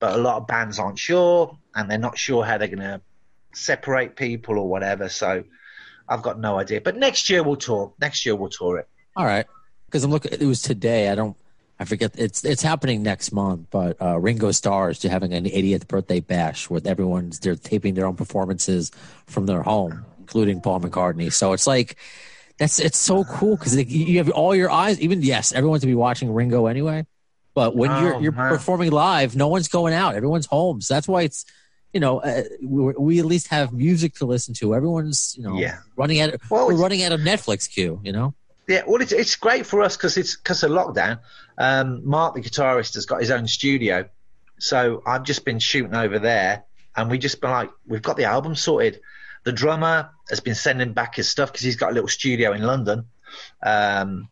but 0.00 0.14
a 0.14 0.20
lot 0.20 0.38
of 0.38 0.46
bands 0.46 0.78
aren't 0.78 0.98
sure 0.98 1.56
and 1.74 1.90
they're 1.90 1.98
not 1.98 2.18
sure 2.18 2.44
how 2.44 2.58
they're 2.58 2.68
going 2.68 2.78
to 2.80 3.00
separate 3.54 4.16
people 4.16 4.58
or 4.58 4.68
whatever. 4.68 5.08
So 5.08 5.44
I've 6.08 6.22
got 6.22 6.38
no 6.40 6.58
idea. 6.58 6.80
But 6.80 6.96
next 6.96 7.28
year 7.30 7.42
we'll 7.42 7.56
tour. 7.56 7.92
Next 8.00 8.24
year 8.24 8.34
we'll 8.34 8.50
tour 8.50 8.78
it. 8.78 8.88
All 9.16 9.26
right, 9.26 9.46
because 9.86 10.04
I'm 10.04 10.10
looking. 10.10 10.32
It 10.32 10.46
was 10.46 10.62
today. 10.62 11.08
I 11.08 11.14
don't. 11.14 11.36
I 11.80 11.84
forget. 11.84 12.12
It's 12.18 12.44
it's 12.44 12.62
happening 12.62 13.02
next 13.02 13.30
month. 13.32 13.68
But 13.70 14.00
uh, 14.02 14.18
Ringo 14.18 14.50
Starr 14.50 14.90
is 14.90 15.02
having 15.02 15.32
an 15.32 15.44
80th 15.44 15.86
birthday 15.86 16.20
bash 16.20 16.68
with 16.68 16.86
everyone's. 16.86 17.38
They're 17.38 17.54
taping 17.54 17.94
their 17.94 18.06
own 18.06 18.16
performances 18.16 18.90
from 19.26 19.46
their 19.46 19.62
home, 19.62 20.04
including 20.18 20.60
Paul 20.60 20.80
McCartney. 20.80 21.32
So 21.32 21.52
it's 21.52 21.66
like 21.66 21.96
that's 22.58 22.80
it's 22.80 22.98
so 22.98 23.22
cool 23.24 23.56
because 23.56 23.76
you 23.76 24.18
have 24.18 24.28
all 24.30 24.54
your 24.56 24.70
eyes. 24.70 25.00
Even 25.00 25.22
yes, 25.22 25.52
everyone's 25.52 25.82
gonna 25.84 25.92
be 25.92 25.96
watching 25.96 26.32
Ringo 26.34 26.66
anyway. 26.66 27.06
But 27.54 27.76
when 27.76 27.90
Oh, 27.92 28.00
you're 28.00 28.20
you're 28.22 28.32
performing 28.32 28.90
live, 28.90 29.36
no 29.36 29.46
one's 29.48 29.68
going 29.68 29.94
out. 29.94 30.14
Everyone's 30.16 30.46
home. 30.46 30.80
So 30.80 30.94
that's 30.94 31.06
why 31.08 31.22
it's 31.22 31.44
you 31.92 32.00
know 32.00 32.18
uh, 32.20 32.42
we, 32.62 32.92
we 32.98 33.18
at 33.20 33.24
least 33.24 33.48
have 33.48 33.72
music 33.72 34.14
to 34.16 34.26
listen 34.26 34.52
to. 34.54 34.74
Everyone's 34.74 35.34
you 35.38 35.44
know 35.44 35.56
Yeah. 35.58 35.78
running 35.96 36.20
out. 36.20 36.34
Well, 36.50 36.66
we're 36.66 36.74
running 36.74 37.04
out 37.04 37.12
of 37.12 37.20
Netflix 37.20 37.70
queue. 37.70 38.00
You 38.02 38.10
know. 38.12 38.34
Yeah, 38.68 38.82
well, 38.86 39.00
it's 39.00 39.12
it's 39.12 39.36
great 39.36 39.64
for 39.64 39.82
us 39.82 39.96
because 39.96 40.18
it's 40.18 40.36
because 40.36 40.62
of 40.62 40.70
lockdown. 40.70 41.20
Um, 41.56 42.02
Mark, 42.04 42.34
the 42.34 42.42
guitarist, 42.42 42.94
has 42.94 43.06
got 43.06 43.20
his 43.20 43.30
own 43.30 43.48
studio, 43.48 44.08
so 44.58 45.02
I've 45.06 45.22
just 45.22 45.46
been 45.46 45.58
shooting 45.58 45.94
over 45.94 46.18
there, 46.18 46.64
and 46.94 47.10
we 47.10 47.16
just 47.16 47.40
been 47.40 47.50
like, 47.50 47.70
we've 47.86 48.02
got 48.02 48.18
the 48.18 48.26
album 48.26 48.54
sorted. 48.54 49.00
The 49.44 49.52
drummer 49.52 50.10
has 50.28 50.40
been 50.40 50.54
sending 50.54 50.92
back 50.92 51.14
his 51.14 51.30
stuff 51.30 51.50
because 51.50 51.64
he's 51.64 51.76
got 51.76 51.92
a 51.92 51.94
little 51.94 52.08
studio 52.08 52.52
in 52.52 52.62
London. 52.62 53.06
Um, 53.62 54.28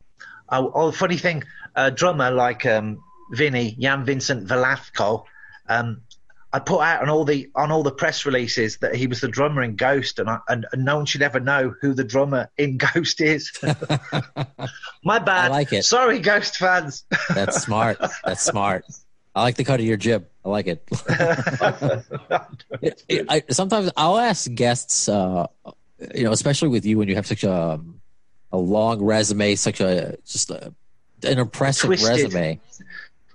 oh, 0.50 0.70
oh, 0.74 0.92
funny 0.92 1.16
thing, 1.16 1.44
a 1.74 1.90
drummer 1.90 2.30
like 2.30 2.66
um, 2.66 3.02
Vinny 3.32 3.74
Jan 3.80 4.04
Vincent 4.04 4.46
Velasco. 4.46 5.24
Um, 5.66 6.02
I 6.56 6.58
put 6.58 6.80
out 6.80 7.02
on 7.02 7.10
all 7.10 7.26
the 7.26 7.50
on 7.54 7.70
all 7.70 7.82
the 7.82 7.92
press 7.92 8.24
releases 8.24 8.78
that 8.78 8.94
he 8.94 9.06
was 9.06 9.20
the 9.20 9.28
drummer 9.28 9.62
in 9.62 9.76
Ghost, 9.76 10.18
and, 10.18 10.30
I, 10.30 10.38
and, 10.48 10.64
and 10.72 10.86
no 10.86 10.96
one 10.96 11.04
should 11.04 11.20
ever 11.20 11.38
know 11.38 11.74
who 11.82 11.92
the 11.92 12.02
drummer 12.02 12.48
in 12.56 12.78
Ghost 12.94 13.20
is. 13.20 13.52
My 15.04 15.18
bad. 15.18 15.28
I 15.28 15.48
like 15.48 15.70
it. 15.74 15.84
Sorry, 15.84 16.18
Ghost 16.18 16.56
fans. 16.56 17.04
That's 17.34 17.62
smart. 17.62 17.98
That's 18.24 18.42
smart. 18.42 18.86
I 19.34 19.42
like 19.42 19.56
the 19.56 19.64
cut 19.64 19.80
of 19.80 19.86
your 19.86 19.98
jib. 19.98 20.26
I 20.46 20.48
like 20.48 20.66
it. 20.66 20.82
It- 22.80 23.04
it- 23.08 23.26
I, 23.28 23.42
sometimes 23.50 23.90
I'll 23.94 24.16
ask 24.16 24.50
guests, 24.54 25.10
uh, 25.10 25.46
you 26.14 26.24
know, 26.24 26.32
especially 26.32 26.68
with 26.68 26.86
you 26.86 26.96
when 26.96 27.08
you 27.08 27.16
have 27.16 27.26
such 27.26 27.44
a 27.44 27.78
a 28.52 28.56
long 28.56 29.02
resume, 29.04 29.56
such 29.56 29.80
a 29.82 30.16
just 30.24 30.50
a, 30.50 30.72
an 31.22 31.38
impressive 31.38 31.88
Twisted. 31.88 32.08
resume, 32.08 32.60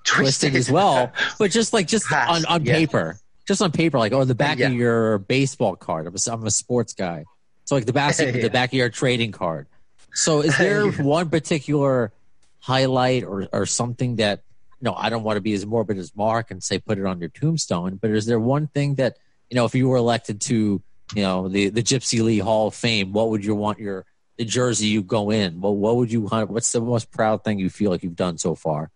twisted 0.04 0.56
as 0.56 0.70
well, 0.72 1.12
but 1.40 1.52
just 1.52 1.74
like 1.74 1.88
just 1.88 2.08
Has, 2.08 2.46
on 2.46 2.46
on 2.54 2.66
yeah. 2.66 2.74
paper, 2.74 3.18
just 3.48 3.62
on 3.62 3.72
paper, 3.72 3.98
like 4.00 4.14
oh, 4.14 4.24
the 4.26 4.36
back 4.36 4.60
Yeah. 4.60 4.68
of 4.68 4.74
your 4.74 5.18
baseball 5.20 5.76
card. 5.76 6.08
I'm 6.08 6.16
a, 6.16 6.32
I'm 6.32 6.46
a 6.46 6.52
sports 6.52 6.94
guy, 6.94 7.26
so 7.66 7.76
like 7.76 7.86
the 7.86 7.94
back 7.94 8.16
Yeah. 8.20 8.32
the 8.32 8.50
back 8.50 8.70
of 8.70 8.74
your 8.74 8.90
trading 8.90 9.32
card. 9.32 9.68
So 10.14 10.42
is 10.42 10.58
there 10.58 10.90
one 10.92 11.30
particular 11.30 12.12
highlight 12.60 13.24
or 13.24 13.48
or 13.52 13.66
something 13.66 14.18
that 14.18 14.42
no, 14.84 14.94
I 14.96 15.10
don't 15.10 15.24
want 15.24 15.38
to 15.38 15.42
be 15.42 15.54
as 15.54 15.64
morbid 15.66 15.98
as 16.00 16.16
Mark 16.16 16.50
and 16.50 16.64
say 16.64 16.80
put 16.80 16.98
it 16.98 17.06
on 17.06 17.20
your 17.20 17.30
tombstone, 17.30 17.98
but 18.02 18.10
is 18.12 18.26
there 18.26 18.40
one 18.40 18.68
thing 18.68 18.96
that 18.96 19.18
you 19.50 19.56
know 19.56 19.66
if 19.66 19.76
you 19.76 19.88
were 19.88 19.98
elected 19.98 20.42
to 20.42 20.82
you 21.16 21.22
know 21.22 21.48
the 21.48 21.70
the 21.70 21.84
Gypsy 21.84 22.24
Lee 22.24 22.40
Hall 22.40 22.68
of 22.68 22.76
Fame, 22.76 23.14
what 23.14 23.30
would 23.30 23.46
you 23.46 23.54
want 23.56 23.80
your 23.80 24.06
the 24.38 24.46
jersey 24.46 24.88
you 24.88 25.04
go 25.04 25.30
in? 25.30 25.62
Well, 25.62 25.76
what 25.76 25.98
would 25.98 26.12
you 26.12 26.22
want? 26.22 26.50
What's 26.50 26.72
the 26.72 26.82
most 26.82 27.12
proud 27.12 27.44
thing 27.44 27.60
you 27.60 27.70
feel 27.70 27.92
like 27.92 28.02
you've 28.02 28.16
done 28.16 28.38
so 28.40 28.56
far? 28.56 28.90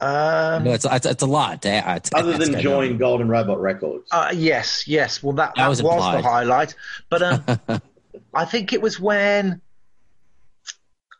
Um, 0.00 0.64
no, 0.64 0.72
it's, 0.72 0.86
it's 0.86 1.06
it's 1.06 1.22
a 1.22 1.26
lot. 1.26 1.62
To, 1.62 1.68
add- 1.68 2.04
to 2.04 2.16
Other 2.16 2.38
than 2.38 2.54
I 2.54 2.62
join 2.62 2.96
Golden 2.96 3.28
Robot 3.28 3.60
Records. 3.60 4.08
Uh, 4.10 4.32
yes, 4.34 4.88
yes. 4.88 5.22
Well, 5.22 5.34
that, 5.34 5.54
That 5.56 5.62
that, 5.64 5.68
was 5.68 5.82
was, 5.82 6.14
the 6.14 6.22
highlight. 6.22 6.74
But 7.10 7.22
um, 7.22 7.82
I 8.34 8.44
think 8.46 8.72
it 8.72 8.80
was 8.80 8.98
when, 8.98 9.60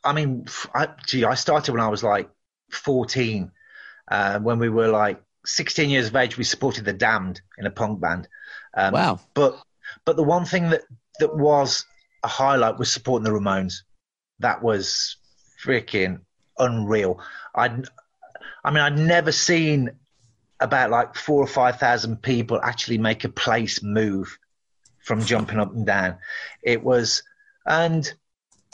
I 0.02 0.12
mean, 0.14 0.44
f- 0.46 0.70
I, 0.74 0.88
gee, 1.06 1.24
I 1.24 1.34
started 1.34 1.72
when 1.72 1.82
I 1.82 1.88
was 1.88 2.02
like 2.02 2.30
14. 2.70 3.52
Uh, 4.10 4.38
when 4.40 4.58
we 4.58 4.68
were 4.68 4.88
like 4.88 5.22
16 5.44 5.90
years 5.90 6.08
of 6.08 6.16
age, 6.16 6.36
we 6.38 6.44
supported 6.44 6.84
the 6.84 6.92
Damned 6.92 7.40
in 7.58 7.66
a 7.66 7.70
punk 7.70 8.00
band. 8.00 8.28
Um, 8.74 8.92
Wow. 8.94 9.20
But 9.34 9.60
but 10.04 10.16
the 10.16 10.22
one 10.22 10.44
thing 10.44 10.70
that 10.70 10.82
that 11.18 11.36
was 11.36 11.84
a 12.22 12.28
highlight 12.28 12.78
was 12.78 12.92
supporting 12.92 13.24
the 13.24 13.30
Ramones. 13.38 13.82
That 14.38 14.62
was 14.62 15.16
freaking 15.62 16.20
unreal. 16.58 17.20
I 17.54 17.82
I 18.64 18.70
mean, 18.70 18.80
I'd 18.80 18.98
never 18.98 19.32
seen 19.32 19.90
about 20.58 20.90
like 20.90 21.14
four 21.14 21.42
or 21.42 21.46
five 21.46 21.78
thousand 21.78 22.22
people 22.22 22.60
actually 22.62 22.98
make 22.98 23.24
a 23.24 23.28
place 23.28 23.82
move 23.82 24.38
from 24.98 25.24
jumping 25.24 25.58
up 25.58 25.72
and 25.74 25.86
down. 25.86 26.18
It 26.62 26.82
was 26.82 27.22
and. 27.66 28.12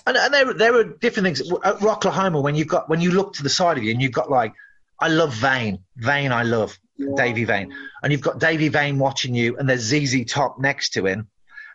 And, 0.08 0.16
and 0.16 0.32
there, 0.32 0.54
there 0.54 0.72
were 0.72 0.84
different 0.84 1.24
things 1.24 1.40
at 1.40 1.80
Rocklahoma 1.80 2.40
when 2.40 2.54
you've 2.54 2.68
got 2.68 2.88
when 2.88 3.00
you 3.00 3.10
look 3.10 3.32
to 3.34 3.42
the 3.42 3.48
side 3.48 3.76
of 3.76 3.82
you 3.82 3.90
and 3.90 4.00
you've 4.00 4.12
got 4.12 4.30
like 4.30 4.54
I 5.00 5.08
love 5.08 5.34
Vain, 5.34 5.80
Vain 5.96 6.30
I 6.30 6.44
love 6.44 6.78
Davey 7.16 7.44
Vain, 7.44 7.74
and 8.02 8.12
you've 8.12 8.22
got 8.22 8.38
Davey 8.38 8.68
Vain 8.68 8.98
watching 8.98 9.34
you, 9.34 9.56
and 9.56 9.68
there's 9.68 9.82
ZZ 9.82 10.24
Top 10.24 10.58
next 10.58 10.90
to 10.90 11.06
him, 11.06 11.28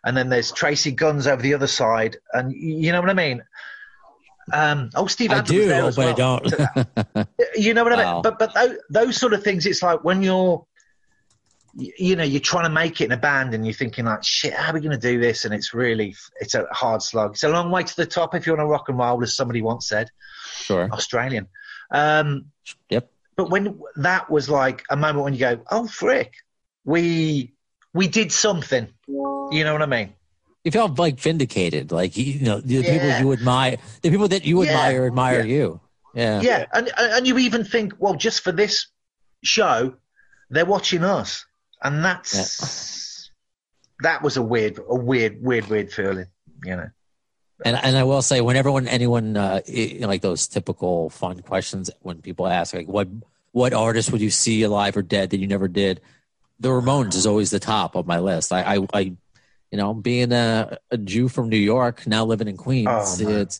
and 0.04 0.16
then 0.16 0.28
there's 0.28 0.52
Tracii 0.52 0.96
Guns 0.96 1.26
over 1.26 1.42
the 1.42 1.54
other 1.54 1.66
side, 1.66 2.16
and 2.32 2.52
you 2.52 2.90
know 2.92 3.00
what 3.00 3.10
I 3.10 3.14
mean. 3.14 3.42
Um, 4.52 4.90
oh, 4.94 5.06
Steve 5.06 5.30
I 5.30 5.36
Adams 5.38 5.84
was 5.84 5.96
do, 5.96 6.02
but 6.02 6.08
I 6.08 6.12
don't. 6.14 7.28
You 7.54 7.74
know 7.74 7.84
what 7.84 7.92
I 7.92 8.14
mean? 8.14 8.22
But 8.22 8.38
but 8.38 8.54
those, 8.54 8.76
those 8.90 9.16
sort 9.16 9.34
of 9.34 9.44
things, 9.44 9.66
it's 9.66 9.82
like 9.82 10.02
when 10.04 10.22
you're, 10.22 10.66
you 11.74 12.16
know, 12.16 12.24
you're 12.24 12.40
trying 12.40 12.64
to 12.64 12.70
make 12.70 13.00
it 13.00 13.04
in 13.06 13.12
a 13.12 13.16
band 13.16 13.54
and 13.54 13.64
you're 13.64 13.74
thinking 13.74 14.04
like, 14.06 14.24
shit, 14.24 14.52
how 14.52 14.70
are 14.70 14.74
we 14.74 14.80
going 14.80 14.90
to 14.92 14.98
do 14.98 15.20
this? 15.20 15.44
And 15.44 15.54
it's 15.54 15.72
really, 15.72 16.16
it's 16.40 16.54
a 16.54 16.66
hard 16.70 17.02
slog 17.02 17.32
It's 17.32 17.44
a 17.44 17.48
long 17.48 17.70
way 17.70 17.82
to 17.82 17.96
the 17.96 18.06
top 18.06 18.34
if 18.34 18.46
you 18.46 18.52
want 18.52 18.60
to 18.60 18.66
rock 18.66 18.88
and 18.88 18.98
roll, 18.98 19.22
as 19.22 19.36
somebody 19.36 19.62
once 19.62 19.86
said, 19.88 20.08
sure. 20.54 20.88
Australian. 20.92 21.48
Um, 21.90 22.46
Yep. 22.90 23.10
but 23.36 23.50
when 23.50 23.80
that 23.96 24.30
was 24.30 24.48
like 24.48 24.84
a 24.90 24.96
moment 24.96 25.24
when 25.24 25.32
you 25.34 25.40
go, 25.40 25.60
oh 25.70 25.86
frick, 25.86 26.34
we 26.84 27.54
we 27.94 28.08
did 28.08 28.32
something. 28.32 28.88
You 29.06 29.64
know 29.64 29.72
what 29.72 29.82
I 29.82 29.86
mean? 29.86 30.14
You 30.64 30.70
felt 30.70 30.96
like 30.98 31.18
vindicated, 31.18 31.90
like 31.90 32.16
you 32.16 32.40
know 32.40 32.60
the 32.60 32.82
people 32.82 33.18
you 33.18 33.32
admire, 33.32 33.78
the 34.02 34.10
people 34.10 34.28
that 34.28 34.44
you 34.44 34.62
Yeah. 34.62 34.70
admire 34.70 35.06
admire 35.06 35.38
Yeah. 35.40 35.54
you. 35.54 35.80
Yeah. 36.14 36.40
Yeah, 36.40 36.66
and 36.72 36.90
and 36.98 37.26
you 37.26 37.38
even 37.38 37.64
think, 37.64 37.94
well, 37.98 38.14
just 38.14 38.42
for 38.42 38.52
this 38.52 38.86
show, 39.42 39.94
they're 40.50 40.64
watching 40.66 41.02
us, 41.02 41.44
and 41.82 42.04
that's 42.04 43.30
that 44.00 44.22
was 44.22 44.36
a 44.36 44.42
weird, 44.42 44.78
a 44.88 44.94
weird, 44.94 45.42
weird, 45.42 45.66
weird 45.68 45.92
feeling. 45.92 46.26
You 46.64 46.76
know. 46.76 46.90
And 47.64 47.76
and 47.76 47.96
I 47.96 48.04
will 48.04 48.22
say, 48.22 48.40
when 48.40 48.56
everyone, 48.56 48.86
anyone, 48.86 49.36
uh, 49.36 49.60
i- 49.66 49.70
you 49.70 50.00
know, 50.00 50.08
like 50.08 50.22
those 50.22 50.46
typical 50.46 51.10
fun 51.10 51.40
questions 51.40 51.90
when 52.02 52.20
people 52.22 52.46
ask, 52.46 52.72
like, 52.74 52.86
what 52.88 53.08
what 53.50 53.72
artist 53.72 54.12
would 54.12 54.20
you 54.20 54.30
see 54.30 54.62
alive 54.62 54.96
or 54.96 55.02
dead 55.02 55.30
that 55.30 55.38
you 55.40 55.46
never 55.48 55.66
did? 55.66 56.00
The 56.60 56.68
Ramones 56.68 57.14
is 57.16 57.26
always 57.26 57.50
the 57.50 57.58
top 57.60 57.96
of 57.96 58.06
my 58.06 58.20
list. 58.20 58.52
I, 58.52 58.76
I, 58.76 58.86
I 58.94 59.12
you 59.72 59.78
know, 59.78 59.92
being 59.94 60.30
a, 60.32 60.78
a 60.90 60.98
Jew 60.98 61.28
from 61.28 61.48
New 61.48 61.56
York, 61.56 62.06
now 62.06 62.24
living 62.26 62.46
in 62.46 62.56
Queens, 62.56 62.88
Oh, 63.22 63.28
it's. 63.28 63.58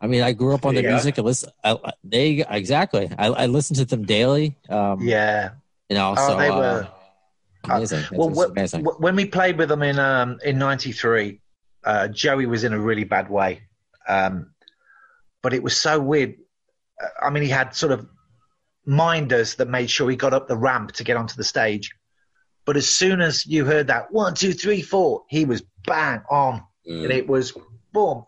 I 0.00 0.06
mean, 0.06 0.22
I 0.22 0.30
grew 0.32 0.54
up 0.54 0.64
on 0.64 0.76
the 0.76 0.82
Yeah. 0.82 0.92
music. 0.92 1.18
I 1.18 1.22
listen. 1.22 1.50
I, 1.64 1.76
they 2.04 2.44
exactly. 2.48 3.10
I, 3.18 3.26
I 3.26 3.46
listen 3.46 3.74
to 3.76 3.84
them 3.84 4.04
daily. 4.04 4.56
Um, 4.68 5.00
Yeah. 5.02 5.50
You 5.90 5.96
know, 5.96 6.14
Oh, 6.16 6.28
so 6.28 6.36
they 6.38 6.48
uh, 6.48 6.58
were. 6.58 6.88
amazing. 7.64 8.04
Well, 8.12 8.30
wh- 8.30 8.50
amazing. 8.52 8.84
wh- 8.84 9.00
when 9.00 9.16
we 9.16 9.26
played 9.26 9.58
with 9.58 9.68
them 9.68 9.82
in 9.82 9.98
um, 9.98 10.38
in 10.44 10.58
'93, 10.58 11.40
uh, 11.82 12.06
Joey 12.08 12.46
was 12.46 12.62
in 12.62 12.72
a 12.72 12.78
really 12.78 13.02
bad 13.04 13.28
way, 13.28 13.62
um, 14.08 14.52
but 15.42 15.52
it 15.52 15.62
was 15.64 15.76
so 15.76 15.98
weird. 15.98 16.36
Uh, 17.02 17.08
I 17.26 17.30
mean, 17.30 17.42
he 17.42 17.48
had 17.48 17.74
sort 17.74 17.90
of 17.90 18.06
minders 18.86 19.56
that 19.56 19.68
made 19.68 19.90
sure 19.90 20.08
he 20.08 20.16
got 20.16 20.32
up 20.32 20.46
the 20.46 20.56
ramp 20.56 20.92
to 20.92 21.04
get 21.04 21.16
onto 21.16 21.34
the 21.36 21.44
stage. 21.44 21.90
But 22.68 22.76
as 22.76 22.86
soon 22.86 23.22
as 23.22 23.46
you 23.46 23.64
heard 23.64 23.86
that 23.86 24.12
one, 24.12 24.34
two, 24.34 24.52
three, 24.52 24.82
four, 24.82 25.24
he 25.30 25.46
was 25.46 25.62
bang 25.86 26.20
on, 26.28 26.62
Mm. 26.86 27.04
and 27.04 27.12
it 27.12 27.26
was 27.26 27.54
boom. 27.94 28.24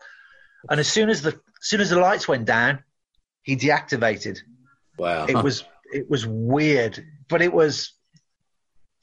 And 0.67 0.79
as 0.79 0.87
soon 0.87 1.09
as 1.11 1.21
the 1.21 1.29
as 1.29 1.67
soon 1.69 1.79
as 1.79 1.91
the 1.91 1.99
lights 1.99 2.27
went 2.27 2.45
down, 2.45 2.83
he 3.43 3.55
deactivated 3.55 4.39
Wow. 4.97 5.27
it 5.29 5.35
was 5.35 5.63
it 5.93 6.09
was 6.09 6.25
weird, 6.25 7.05
but 7.29 7.43
it 7.43 7.53
was 7.53 7.93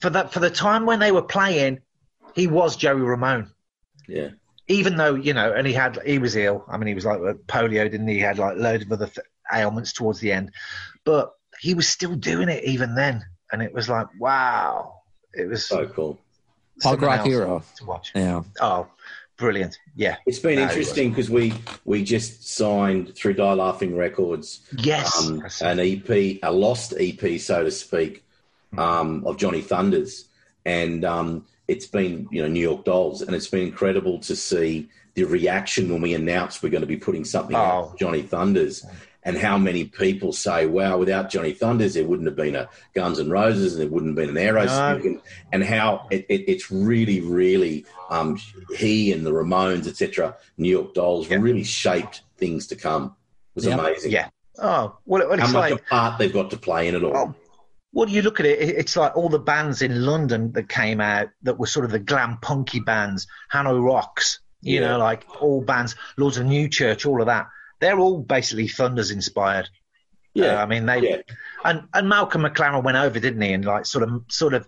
for 0.01 0.11
that 0.11 0.33
for 0.33 0.41
the 0.41 0.51
time 0.51 0.87
when 0.87 0.99
they 0.99 1.13
were 1.13 1.23
playing, 1.23 1.83
he 2.35 2.49
was 2.49 2.75
Joey 2.75 3.03
Ramone. 3.03 3.53
yeah. 4.09 4.31
Even 4.67 4.97
though 4.97 5.15
you 5.15 5.35
know, 5.35 5.53
and 5.53 5.69
he 5.69 5.73
had 5.73 6.01
he 6.05 6.19
was 6.19 6.35
ill. 6.35 6.65
I 6.69 6.79
mean, 6.79 6.89
he 6.89 6.95
was 6.95 7.05
like 7.07 7.21
uh, 7.21 7.35
polio, 7.47 7.89
didn't 7.89 8.09
he? 8.09 8.15
He 8.15 8.21
had 8.21 8.41
like 8.41 8.57
loads 8.57 8.83
of 8.85 8.91
other 8.91 9.07
th- 9.07 9.25
ailments 9.53 9.93
towards 9.93 10.19
the 10.19 10.33
end, 10.33 10.51
but 11.05 11.31
he 11.61 11.75
was 11.75 11.87
still 11.87 12.17
doing 12.17 12.49
it 12.49 12.65
even 12.65 12.97
then, 12.97 13.25
and 13.53 13.63
it 13.63 13.73
was 13.73 13.89
like 13.89 14.09
wow. 14.19 14.97
It 15.39 15.49
was 15.49 15.65
So 15.67 15.87
cool. 15.87 16.19
Punk 16.83 17.01
someone 17.01 17.19
rock 17.19 17.27
hero. 17.27 17.63
to 17.77 17.85
watch. 17.87 18.13
Yeah. 18.15 18.43
Oh, 18.61 18.87
brilliant! 19.37 19.79
Yeah. 19.97 20.17
It's 20.27 20.39
been 20.39 20.57
No, 20.57 20.63
interesting 20.63 21.11
because 21.11 21.31
we 21.31 21.55
we 21.85 22.05
just 22.05 22.49
signed 22.49 23.15
through 23.15 23.35
Die 23.35 23.53
Laughing 23.55 23.97
Records 23.97 24.61
Yes. 24.77 25.27
um, 25.27 25.45
an 25.63 25.81
EP, 25.81 26.39
a 26.43 26.53
lost 26.53 26.95
EP, 26.99 27.41
so 27.41 27.65
to 27.65 27.71
speak, 27.71 28.25
um, 28.77 29.25
of 29.27 29.37
Johnny 29.39 29.61
Thunders, 29.61 30.29
and 30.65 31.05
um, 31.05 31.47
it's 31.67 31.87
been 31.87 32.29
you 32.31 32.43
know 32.43 32.49
New 32.49 32.61
York 32.61 32.85
Dolls, 32.85 33.23
and 33.23 33.35
it's 33.35 33.49
been 33.49 33.67
incredible 33.67 34.19
to 34.21 34.37
see 34.37 34.89
the 35.15 35.25
reaction 35.25 35.91
when 35.91 36.01
we 36.01 36.15
announced 36.15 36.63
we're 36.63 36.69
going 36.69 36.81
to 36.83 36.87
be 36.87 36.97
putting 36.97 37.25
something 37.25 37.57
Oh. 37.57 37.59
out, 37.59 37.99
Johnny 37.99 38.23
Thunders, 38.23 38.87
and 39.29 39.37
how 39.37 39.59
many 39.59 39.85
people 39.85 40.33
say, 40.33 40.65
"Wow, 40.67 40.97
without 40.97 41.29
Johnny 41.31 41.53
Thunders, 41.53 41.95
there 41.95 42.05
wouldn't 42.05 42.27
have 42.27 42.37
been 42.37 42.57
a 42.57 42.69
Guns 42.95 43.19
N' 43.21 43.29
Roses, 43.31 43.75
and 43.75 43.83
there 43.83 43.89
wouldn't 43.91 44.17
have 44.19 44.27
been 44.27 44.35
an 44.37 44.43
Aerosmith," 44.43 45.05
and, 45.05 45.21
and 45.53 45.63
how 45.63 46.07
it, 46.11 46.25
it, 46.31 46.45
it's 46.51 46.71
really, 46.71 47.21
really 47.21 47.85
um, 48.11 48.39
he 48.77 49.13
and 49.13 49.27
the 49.27 49.31
Ramones, 49.33 49.87
etc., 49.87 50.35
New 50.57 50.71
York 50.71 50.95
Dolls, 50.95 51.29
Yeah. 51.29 51.37
really 51.41 51.63
shaped 51.65 52.23
things 52.39 52.67
to 52.69 52.77
come. 52.77 53.05
It 53.05 53.57
was 53.57 53.65
Yep. 53.67 53.79
amazing. 53.81 54.11
Yeah. 54.13 54.29
Oh, 54.59 54.97
well, 55.05 55.29
well 55.29 55.39
How 55.39 55.47
much 55.47 55.53
like 55.55 55.73
a 55.75 55.77
part 55.85 56.19
they've 56.19 56.33
got 56.33 56.51
to 56.51 56.57
play 56.57 56.89
in 56.89 56.95
it 56.95 57.05
all. 57.05 57.15
Oh, 57.17 57.35
well, 57.93 58.09
you 58.09 58.23
look 58.23 58.41
at 58.41 58.47
it, 58.47 58.59
it- 58.61 58.77
it's 58.79 58.97
like 58.97 59.15
all 59.17 59.29
the 59.29 59.39
bands 59.39 59.83
in 59.83 60.05
London 60.07 60.53
that 60.53 60.69
came 60.71 61.01
out 61.03 61.29
that 61.43 61.59
were 61.59 61.67
sort 61.67 61.85
of 61.85 61.91
the 61.93 61.99
glam 61.99 62.39
punky 62.41 62.81
bands, 62.81 63.27
Hanoi 63.53 63.83
Rocks, 63.85 64.41
you 64.63 64.81
Yeah. 64.81 64.89
know, 64.89 64.99
like 64.99 65.27
all 65.43 65.61
bands, 65.61 65.95
Lords 66.17 66.39
of 66.39 66.47
New 66.47 66.69
Church, 66.69 67.05
all 67.07 67.21
of 67.21 67.27
that. 67.27 67.47
They're 67.81 67.99
all 67.99 68.19
basically 68.23 68.69
Thunders 68.69 69.11
inspired. 69.11 69.69
yeah, 70.35 70.59
Uh, 70.61 70.63
I 70.63 70.67
mean, 70.67 70.87
they 70.87 71.01
yeah, 71.01 71.17
and 71.65 71.89
and 71.95 72.09
Malcolm 72.09 72.43
McLaren 72.43 72.83
went 72.83 72.97
over, 72.97 73.19
didn't 73.21 73.41
he, 73.43 73.53
and 73.53 73.65
like 73.65 73.87
sort 73.87 74.05
of 74.05 74.23
sort 74.29 74.55
of 74.55 74.67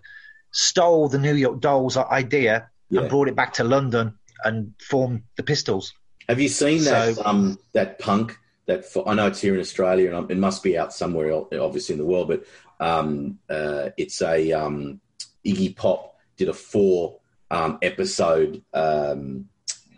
stole 0.51 1.07
the 1.09 1.17
New 1.19 1.33
York 1.35 1.59
Dolls 1.61 1.95
idea 1.97 2.69
Yeah. 2.89 3.01
and 3.01 3.09
brought 3.09 3.27
it 3.29 3.35
back 3.35 3.53
to 3.53 3.63
London 3.63 4.17
and 4.43 4.73
formed 4.81 5.23
the 5.37 5.43
Pistols. 5.43 5.93
Have 6.27 6.39
you 6.41 6.49
seen 6.49 6.83
that 6.85 7.15
So- 7.15 7.23
um, 7.25 7.57
that 7.73 7.99
punk? 7.99 8.37
That 8.67 8.85
I 9.05 9.13
know 9.15 9.27
it's 9.27 9.41
here 9.41 9.53
in 9.55 9.59
Australia 9.59 10.13
and 10.15 10.29
it 10.31 10.37
must 10.37 10.61
be 10.63 10.77
out 10.77 10.93
somewhere 10.93 11.31
else, 11.31 11.47
obviously 11.53 11.93
in 11.93 11.99
the 11.99 12.05
world, 12.05 12.27
but 12.29 12.43
um, 12.79 13.39
uh, 13.49 13.89
it's 13.97 14.21
a 14.21 14.51
um, 14.53 15.01
Iggy 15.45 15.75
Pop 15.75 16.15
did 16.37 16.47
a 16.47 16.53
four 16.53 17.17
um, 17.49 17.79
episode 17.81 18.61
um, 18.73 19.49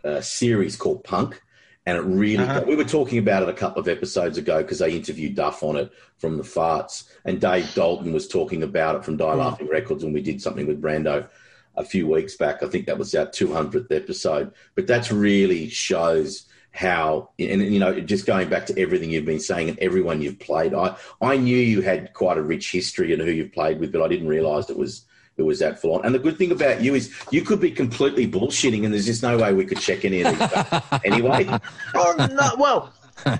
uh, 0.03 0.21
series 0.21 0.75
called 0.75 1.03
Punk, 1.03 1.41
and 1.85 1.97
it 1.97 2.01
really. 2.01 2.43
Uh-huh. 2.43 2.63
We 2.67 2.75
were 2.75 2.83
talking 2.83 3.17
about 3.17 3.43
it 3.43 3.49
a 3.49 3.53
couple 3.53 3.81
of 3.81 3.87
episodes 3.87 4.37
ago 4.37 4.61
because 4.61 4.79
they 4.79 4.95
interviewed 4.95 5.35
Duff 5.35 5.63
on 5.63 5.75
it 5.75 5.91
from 6.17 6.37
the 6.37 6.43
Fartz, 6.43 7.09
and 7.25 7.41
Dave 7.41 7.73
Dalton 7.73 8.13
was 8.13 8.27
talking 8.27 8.63
about 8.63 8.95
it 8.95 9.05
from 9.05 9.17
Die 9.17 9.33
Laughing 9.33 9.67
Records 9.67 10.03
when 10.03 10.13
we 10.13 10.21
did 10.21 10.41
something 10.41 10.67
with 10.67 10.81
Brando 10.81 11.27
a 11.75 11.83
few 11.83 12.07
weeks 12.07 12.35
back. 12.35 12.61
I 12.61 12.67
think 12.67 12.85
that 12.85 12.97
was 12.97 13.13
our 13.15 13.25
200th 13.25 13.91
episode. 13.91 14.53
But 14.75 14.87
that's 14.87 15.11
really 15.11 15.69
shows 15.69 16.45
how, 16.71 17.29
and 17.39 17.61
you 17.61 17.79
know, 17.79 17.99
just 17.99 18.25
going 18.25 18.49
back 18.49 18.65
to 18.67 18.79
everything 18.79 19.11
you've 19.11 19.25
been 19.25 19.39
saying 19.39 19.69
and 19.69 19.79
everyone 19.79 20.21
you've 20.21 20.39
played. 20.39 20.73
I 20.73 20.95
I 21.21 21.37
knew 21.37 21.57
you 21.57 21.81
had 21.81 22.13
quite 22.13 22.37
a 22.37 22.41
rich 22.41 22.71
history 22.71 23.13
and 23.13 23.21
who 23.21 23.31
you've 23.31 23.53
played 23.53 23.79
with, 23.79 23.91
but 23.91 24.01
I 24.01 24.07
didn't 24.07 24.27
realise 24.27 24.69
it 24.69 24.77
was 24.77 25.05
it 25.37 25.43
was 25.43 25.59
that 25.59 25.79
full 25.81 25.95
on. 25.95 26.05
And 26.05 26.13
the 26.13 26.19
good 26.19 26.37
thing 26.37 26.51
about 26.51 26.81
you 26.81 26.95
is 26.95 27.13
you 27.31 27.41
could 27.41 27.59
be 27.59 27.71
completely 27.71 28.27
bullshitting, 28.27 28.83
and 28.85 28.93
there's 28.93 29.05
just 29.05 29.23
no 29.23 29.37
way 29.37 29.53
we 29.53 29.65
could 29.65 29.79
check 29.79 30.05
any 30.05 30.21
of 30.21 30.29
these. 30.29 30.39
back. 30.39 31.01
anyway, 31.05 31.47
Oh 31.95 32.15
no! 32.31 32.55
Well, 32.57 32.93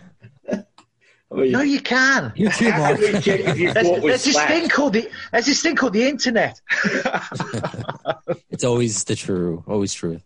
I 1.32 1.36
mean, 1.36 1.52
no, 1.52 1.62
you 1.62 1.80
can. 1.80 2.32
You 2.36 2.50
too, 2.52 2.70
Mark. 2.70 3.00
can 3.00 3.14
we 3.14 3.20
check 3.22 3.40
if 3.40 3.58
you 3.58 3.74
There's, 3.74 4.02
there's 4.02 4.24
this 4.24 4.44
thing 4.44 4.70
called 4.70 4.94
the 4.94 5.10
there's 5.32 5.48
this 5.48 5.62
thing 5.64 5.76
called 5.76 5.94
the 5.94 6.08
internet. 6.08 6.62
It's 8.52 8.64
always 8.64 9.04
the 9.06 9.16
true, 9.16 9.64
always 9.68 9.94
true. 9.94 10.22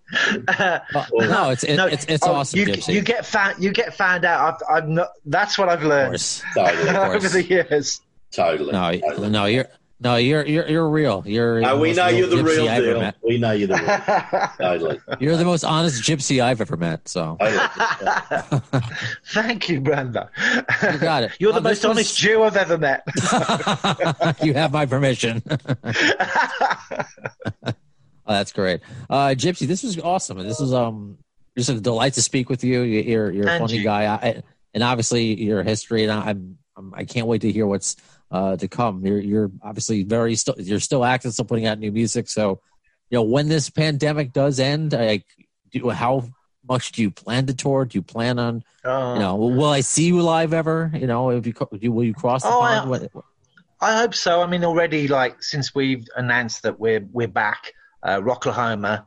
Uh, 0.47 0.79
no, 1.13 1.49
it's 1.51 1.63
it, 1.63 1.77
no, 1.77 1.87
it's 1.87 2.05
it's 2.05 2.25
oh, 2.25 2.33
awesome, 2.33 2.59
You, 2.59 2.75
you 2.87 3.01
get 3.01 3.25
found. 3.25 3.63
You 3.63 3.71
get 3.71 3.93
found 3.93 4.25
out. 4.25 4.61
I've, 4.69 4.83
I've 4.83 4.89
not, 4.89 5.09
that's 5.25 5.57
what 5.57 5.69
I've 5.69 5.81
of 5.81 5.87
learned 5.87 6.09
course. 6.11 6.43
Totally, 6.53 6.89
Of 6.89 6.95
over 7.15 7.29
the 7.29 7.43
years. 7.43 8.01
totally. 8.31 8.71
No, 8.73 8.91
totally. 8.99 9.29
no, 9.29 9.45
you're 9.45 9.67
no, 9.99 10.15
you're 10.17 10.45
you're 10.45 10.67
you're 10.67 10.89
real. 10.89 11.23
You're 11.25 11.59
No, 11.61 11.75
the 11.75 11.81
we 11.81 11.93
know 11.93 12.07
you're 12.07 12.27
the 12.27 12.43
real 12.43 12.65
deal. 12.67 13.13
We 13.23 13.37
know 13.39 13.51
you're 13.51 13.67
the 13.67 13.75
real. 14.59 14.69
totally. 14.69 14.99
You're 15.19 15.37
the 15.37 15.45
most 15.45 15.63
honest 15.63 16.03
gypsy 16.03 16.39
I've 16.41 16.61
ever 16.61 16.77
met. 16.77 17.07
So. 17.07 17.37
Thank 19.33 19.69
you, 19.69 19.81
Brenda. 19.81 20.29
you 20.83 20.97
got 20.99 21.23
it. 21.23 21.31
You're 21.39 21.53
the 21.53 21.59
this 21.61 21.83
most 21.83 21.85
honest 21.85 22.11
was- 22.11 22.15
Jew 22.17 22.43
I've 22.43 22.57
ever 22.57 22.77
met. 22.77 23.03
you 24.43 24.53
have 24.53 24.71
my 24.71 24.85
permission. 24.85 25.41
oh, 25.45 25.57
that's 28.27 28.51
great, 28.51 28.81
uh, 29.09 29.29
Gypsy. 29.29 29.67
This 29.67 29.83
was 29.83 29.97
awesome. 29.99 30.37
This 30.39 30.59
is 30.59 30.73
um 30.73 31.17
just 31.57 31.69
a 31.69 31.79
delight 31.79 32.13
to 32.13 32.21
speak 32.21 32.49
with 32.49 32.63
you. 32.63 32.81
You- 32.81 33.01
You're 33.01 33.31
you're 33.31 33.47
a 33.47 33.51
And 33.51 33.61
funny 33.63 33.77
you. 33.79 33.83
guy, 33.83 34.05
I, 34.05 34.43
and 34.73 34.83
obviously 34.83 35.41
your 35.41 35.63
history. 35.63 36.03
And 36.03 36.11
I'm, 36.11 36.57
I'm 36.75 36.93
I 36.93 37.05
can't 37.05 37.27
wait 37.27 37.41
to 37.41 37.51
hear 37.51 37.65
what's 37.65 37.95
uh 38.31 38.57
to 38.57 38.67
come. 38.67 39.05
You're 39.05 39.19
you're 39.19 39.51
obviously 39.61 40.03
very 40.03 40.35
still 40.35 40.55
you're 40.57 40.79
still 40.79 41.03
active, 41.05 41.33
still 41.33 41.45
putting 41.45 41.65
out 41.65 41.79
new 41.79 41.91
music. 41.91 42.29
So 42.29 42.59
you 43.09 43.17
know 43.17 43.23
when 43.23 43.47
this 43.47 43.69
pandemic 43.69 44.33
does 44.33 44.59
end, 44.59 44.93
like 44.93 45.25
do, 45.71 45.89
how 45.89 46.23
much 46.67 46.91
do 46.91 47.01
you 47.01 47.11
plan 47.11 47.45
to 47.45 47.53
tour? 47.53 47.85
Do 47.85 47.97
you 47.97 48.01
plan 48.01 48.39
on 48.39 48.63
Oh. 48.83 49.13
you 49.15 49.19
know 49.19 49.35
will 49.35 49.69
I 49.69 49.81
see 49.81 50.05
you 50.07 50.21
live 50.21 50.53
ever? 50.53 50.91
You 50.93 51.07
know 51.07 51.29
if 51.31 51.45
you 51.47 51.91
will 51.91 52.03
you 52.03 52.13
cross 52.13 52.43
the 52.43 52.49
Oh, 52.49 52.61
I- 52.61 52.79
pond? 52.79 52.89
What- 52.89 53.11
I 53.79 53.95
hope 53.97 54.15
so. 54.15 54.41
I 54.41 54.47
mean, 54.47 54.63
already 54.65 55.07
like 55.07 55.43
since 55.43 55.75
we've 55.75 56.03
announced 56.15 56.63
that 56.63 56.79
we're 56.79 57.07
we're 57.13 57.27
back, 57.27 57.73
uh, 58.01 58.19
Rocklahoma, 58.19 59.05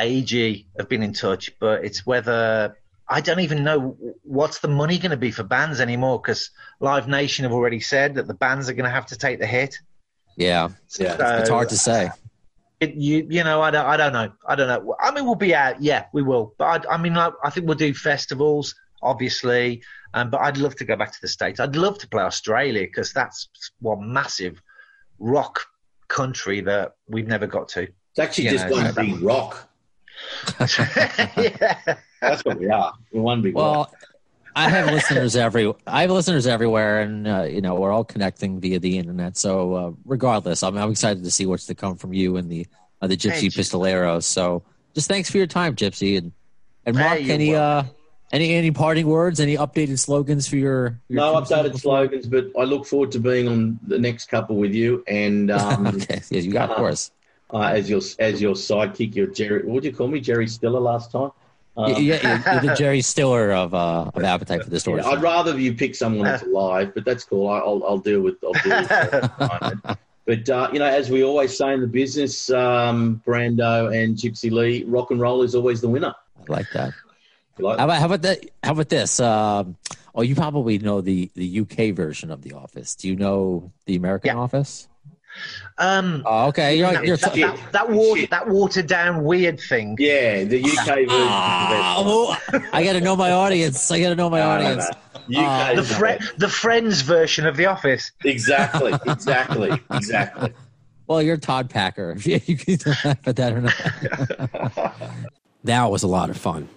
AG 0.00 0.66
have 0.78 0.88
been 0.88 1.02
in 1.02 1.12
touch, 1.12 1.50
but 1.60 1.84
it's 1.84 2.06
whether 2.06 2.76
I 3.08 3.20
don't 3.20 3.40
even 3.40 3.64
know 3.64 3.96
what's 4.22 4.60
the 4.60 4.68
money 4.68 4.98
going 4.98 5.10
to 5.10 5.16
be 5.16 5.30
for 5.30 5.42
bands 5.42 5.80
anymore 5.80 6.20
because 6.20 6.50
Live 6.80 7.08
Nation 7.08 7.44
have 7.44 7.52
already 7.52 7.80
said 7.80 8.14
that 8.14 8.26
the 8.26 8.34
bands 8.34 8.68
are 8.68 8.74
going 8.74 8.84
to 8.84 8.90
have 8.90 9.06
to 9.06 9.16
take 9.16 9.38
the 9.38 9.46
hit. 9.46 9.78
yeah, 10.36 10.68
Yeah. 10.98 11.16
So, 11.16 11.36
it's 11.38 11.50
hard 11.50 11.68
to 11.70 11.78
say. 11.78 12.10
It, 12.80 12.94
you 12.94 13.24
you 13.30 13.44
know 13.44 13.62
I 13.62 13.70
don't 13.70 13.86
I 13.86 13.96
don't 13.96 14.12
know 14.12 14.32
I 14.46 14.54
don't 14.56 14.66
know. 14.66 14.96
I 14.98 15.12
mean 15.12 15.24
we'll 15.24 15.36
be 15.36 15.54
out, 15.54 15.80
yeah, 15.80 16.06
we 16.12 16.22
will. 16.22 16.54
But 16.58 16.86
I, 16.88 16.94
I 16.94 16.96
mean 16.96 17.14
like, 17.14 17.32
I 17.44 17.50
think 17.50 17.66
we'll 17.66 17.76
do 17.76 17.94
festivals, 17.94 18.74
obviously. 19.02 19.82
Um, 20.14 20.30
but 20.30 20.40
I'd 20.40 20.56
love 20.58 20.74
to 20.76 20.84
go 20.84 20.96
back 20.96 21.12
to 21.12 21.20
the 21.20 21.28
states. 21.28 21.60
I'd 21.60 21.76
love 21.76 21.98
to 21.98 22.08
play 22.08 22.22
Australia 22.22 22.82
because 22.82 23.12
that's 23.12 23.48
one 23.80 24.12
massive 24.12 24.60
rock 25.18 25.66
country 26.08 26.60
that 26.62 26.92
we've 27.08 27.28
never 27.28 27.46
got 27.46 27.68
to. 27.68 27.82
It's 27.82 28.18
actually 28.18 28.44
You 28.44 28.50
just 28.50 28.66
know, 28.66 28.72
one 28.72 28.92
so- 28.92 29.00
big 29.02 29.22
rock. 29.22 29.68
yeah. 30.60 31.96
That's 32.20 32.44
what 32.44 32.58
we 32.58 32.68
are. 32.68 32.92
We're 33.12 33.22
one 33.22 33.42
big 33.42 33.56
rock. 33.56 33.92
Well, 33.92 34.10
I 34.54 34.68
have 34.68 34.92
listeners 34.92 35.34
every. 35.34 35.72
I 35.86 36.02
have 36.02 36.10
listeners 36.10 36.46
everywhere, 36.46 37.00
and 37.00 37.26
uh, 37.26 37.42
you 37.44 37.60
know 37.60 37.74
we're 37.74 37.90
all 37.90 38.04
connecting 38.04 38.60
via 38.60 38.78
the 38.78 38.98
internet. 38.98 39.36
So 39.36 39.74
uh, 39.74 39.92
regardless, 40.04 40.62
I'm, 40.62 40.76
I'm 40.76 40.90
excited 40.90 41.24
to 41.24 41.30
see 41.30 41.46
what's 41.46 41.66
to 41.66 41.74
come 41.74 41.96
from 41.96 42.12
you 42.12 42.36
and 42.36 42.50
the 42.50 42.66
uh, 43.00 43.06
the 43.06 43.16
Gypsy 43.16 43.30
Thank 43.30 43.42
you. 43.42 43.50
Pistoleros. 43.50 44.24
So 44.24 44.62
just 44.94 45.08
thanks 45.08 45.30
for 45.30 45.38
your 45.38 45.46
time, 45.46 45.74
Gypsy, 45.74 46.18
and 46.18 46.32
and 46.84 46.96
Mark. 46.96 47.20
you're 47.20 47.34
any 47.34 47.54
uh, 47.54 47.84
any 48.30 48.54
any 48.54 48.70
parting 48.70 49.06
words? 49.06 49.40
Any 49.40 49.56
updated 49.56 49.98
slogans 49.98 50.46
for 50.46 50.56
your? 50.56 51.00
your 51.08 51.20
No 51.20 51.34
updated 51.40 51.78
slogans, 51.78 52.26
but 52.26 52.46
I 52.58 52.64
look 52.64 52.86
forward 52.86 53.12
to 53.12 53.20
being 53.20 53.48
on 53.48 53.78
the 53.86 53.98
next 53.98 54.26
couple 54.26 54.56
with 54.56 54.74
you. 54.74 55.02
And 55.06 55.50
um, 55.50 55.86
okay, 55.86 56.20
yeah, 56.30 56.40
you 56.40 56.52
got, 56.52 56.70
of 56.70 56.76
uh, 56.76 56.76
course. 56.76 57.10
Uh, 57.52 57.60
as 57.60 57.88
your 57.90 58.00
as 58.18 58.40
your 58.40 58.54
sidekick, 58.54 59.14
your 59.14 59.26
Jerry. 59.28 59.62
What 59.64 59.82
did 59.82 59.92
you 59.92 59.96
call 59.96 60.08
me, 60.08 60.20
Jerry 60.20 60.46
Stiller 60.48 60.80
last 60.80 61.10
time? 61.12 61.30
Um, 61.76 61.90
You- 61.94 62.02
yeah, 62.14 62.42
you're 62.52 62.60
the 62.70 62.74
Jerry 62.78 63.00
Stiller 63.00 63.52
of 63.52 63.74
uh, 63.74 64.10
of 64.14 64.22
Appetite 64.24 64.60
for 64.62 64.66
yeah, 64.68 64.74
Distortion. 64.74 65.06
I'd 65.10 65.22
rather 65.22 65.58
you 65.58 65.74
pick 65.74 65.94
someone 65.94 66.24
that's 66.24 66.42
alive, 66.42 66.92
but 66.94 67.04
that's 67.04 67.24
cool. 67.24 67.48
I, 67.48 67.58
I'll 67.58 67.82
I'll 67.86 67.98
deal 67.98 68.20
with 68.20 68.36
I'll 68.44 68.52
deal 68.62 68.78
with 68.80 68.88
that 68.88 69.14
at 69.14 69.38
the 69.38 69.58
moment. 69.60 69.98
But 70.24 70.48
uh, 70.50 70.68
you 70.72 70.78
know, 70.78 70.84
as 70.86 71.10
we 71.10 71.24
always 71.24 71.56
say 71.56 71.72
in 71.74 71.80
the 71.80 71.86
business, 71.86 72.48
um, 72.50 73.20
Brando 73.26 73.92
and 73.92 74.16
Gypsy 74.16 74.50
Lee, 74.52 74.84
rock 74.84 75.10
and 75.10 75.20
roll 75.20 75.42
is 75.42 75.54
always 75.54 75.80
the 75.80 75.88
winner. 75.88 76.14
I 76.48 76.52
like 76.52 76.70
that. 76.74 76.92
Like 77.58 77.78
How 77.78 77.84
about 77.84 77.98
how 77.98 78.06
about 78.06 78.22
that? 78.22 78.38
How 78.62 78.72
about 78.72 78.88
this? 78.88 79.18
Um, 79.20 79.76
oh, 80.14 80.22
you 80.22 80.34
probably 80.34 80.78
know 80.78 81.00
the 81.00 81.30
the 81.34 81.60
UK 81.60 81.94
version 81.94 82.30
of 82.30 82.42
The 82.42 82.52
Office. 82.52 82.94
Do 82.94 83.08
you 83.08 83.16
know 83.16 83.72
the 83.86 83.96
American 83.96 84.28
Yeah. 84.36 84.42
Office? 84.42 84.88
Um, 85.78 86.22
Oh, 86.26 86.48
okay, 86.48 86.76
you're 86.76 86.92
that, 86.92 87.04
you're. 87.04 87.16
that, 87.16 87.32
T- 87.34 87.42
that, 87.42 87.72
that, 87.72 87.90
water, 87.90 88.20
Shit. 88.20 88.30
that 88.30 88.48
watered 88.48 88.86
down 88.86 89.24
weird 89.24 89.58
thing. 89.60 89.96
Yeah, 89.98 90.44
the 90.44 90.62
UK 90.62 90.86
version. 90.86 91.06
Ah, 91.10 91.96
oh, 91.98 92.36
I 92.72 92.84
got 92.84 92.92
to 92.94 93.00
know 93.00 93.16
my 93.16 93.30
audience. 93.32 93.90
I 93.90 94.00
got 94.00 94.10
to 94.10 94.14
know 94.14 94.28
my 94.30 94.40
audience. 94.42 94.86
UK 94.88 95.36
Uh, 95.36 95.74
The, 95.76 95.82
fre- 95.82 96.24
the 96.38 96.48
Friends 96.48 97.00
version 97.00 97.46
of 97.46 97.56
The 97.56 97.66
Office. 97.66 98.12
exactly, 98.24 98.92
exactly, 99.06 99.70
exactly. 99.90 100.52
Well, 101.08 101.20
you're 101.20 101.36
Todd 101.36 101.68
Packer. 101.68 102.16
You 102.24 102.38
can 102.56 102.78
laugh 103.04 103.18
at 103.26 103.36
that 103.36 103.52
or 103.52 103.60
not. 103.60 104.94
that 105.64 105.90
was 105.90 106.02
a 106.04 106.06
lot 106.08 106.30
of 106.30 106.36
fun. 106.36 106.68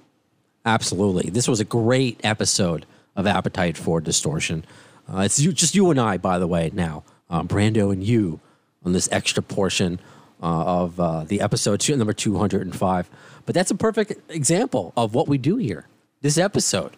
Absolutely, 0.65 1.29
this 1.29 1.47
was 1.47 1.59
a 1.59 1.63
great 1.65 2.19
episode 2.23 2.85
of 3.15 3.27
Appetite 3.27 3.77
for 3.77 4.01
Distortion. 4.01 4.65
Uh, 5.07 5.19
it's 5.19 5.39
you, 5.39 5.53
just 5.53 5.75
you 5.75 5.89
and 5.91 5.99
I, 5.99 6.17
by 6.17 6.39
the 6.39 6.47
way. 6.47 6.71
Now, 6.73 7.03
um, 7.29 7.47
Brando 7.47 7.93
and 7.93 8.03
you 8.03 8.39
on 8.86 8.93
this 8.93 9.09
extra 9.11 9.43
portion 9.43 9.99
uh, 10.41 10.45
of 10.45 10.99
uh, 10.99 11.23
the 11.23 11.41
episode 11.41 11.79
two, 11.79 11.95
number 11.95 12.13
205. 12.13 13.09
But 13.45 13.55
that's 13.55 13.71
a 13.71 13.75
perfect 13.75 14.13
example 14.29 14.93
of 14.95 15.13
what 15.13 15.27
we 15.27 15.38
do 15.38 15.57
here, 15.57 15.88
this 16.21 16.38
episode. 16.38 16.95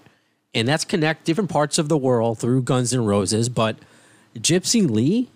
And 0.53 0.67
that's 0.67 0.85
connect 0.85 1.25
different 1.25 1.49
parts 1.49 1.77
of 1.77 1.89
the 1.89 1.97
world 1.97 2.39
through 2.39 2.63
Guns 2.63 2.93
N' 2.93 3.05
Roses. 3.05 3.49
But 3.49 3.77
Gypsy 4.35 4.89
Lee, 4.89 5.29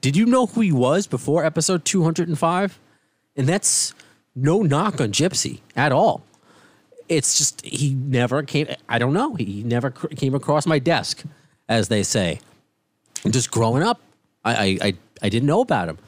did 0.00 0.16
you 0.16 0.26
know 0.26 0.46
who 0.46 0.60
he 0.60 0.72
was 0.72 1.06
before 1.06 1.44
episode 1.44 1.84
205? 1.84 2.78
And 3.36 3.48
that's 3.48 3.94
no 4.34 4.62
knock 4.62 5.00
on 5.00 5.12
Gypsy 5.12 5.60
at 5.76 5.92
all. 5.92 6.22
It's 7.08 7.38
just 7.38 7.62
he 7.62 7.94
never 7.94 8.42
came, 8.42 8.68
I 8.88 8.98
don't 8.98 9.12
know, 9.12 9.34
he 9.34 9.64
never 9.64 9.90
came 9.90 10.34
across 10.34 10.66
my 10.66 10.78
desk, 10.78 11.24
as 11.68 11.88
they 11.88 12.02
say. 12.02 12.40
And 13.24 13.32
just 13.32 13.50
growing 13.50 13.82
up, 13.82 14.00
I, 14.44 14.78
I, 14.82 14.94
I, 15.22 15.28
didn't 15.28 15.46
know 15.46 15.60
about 15.60 15.88
him. 15.88 15.98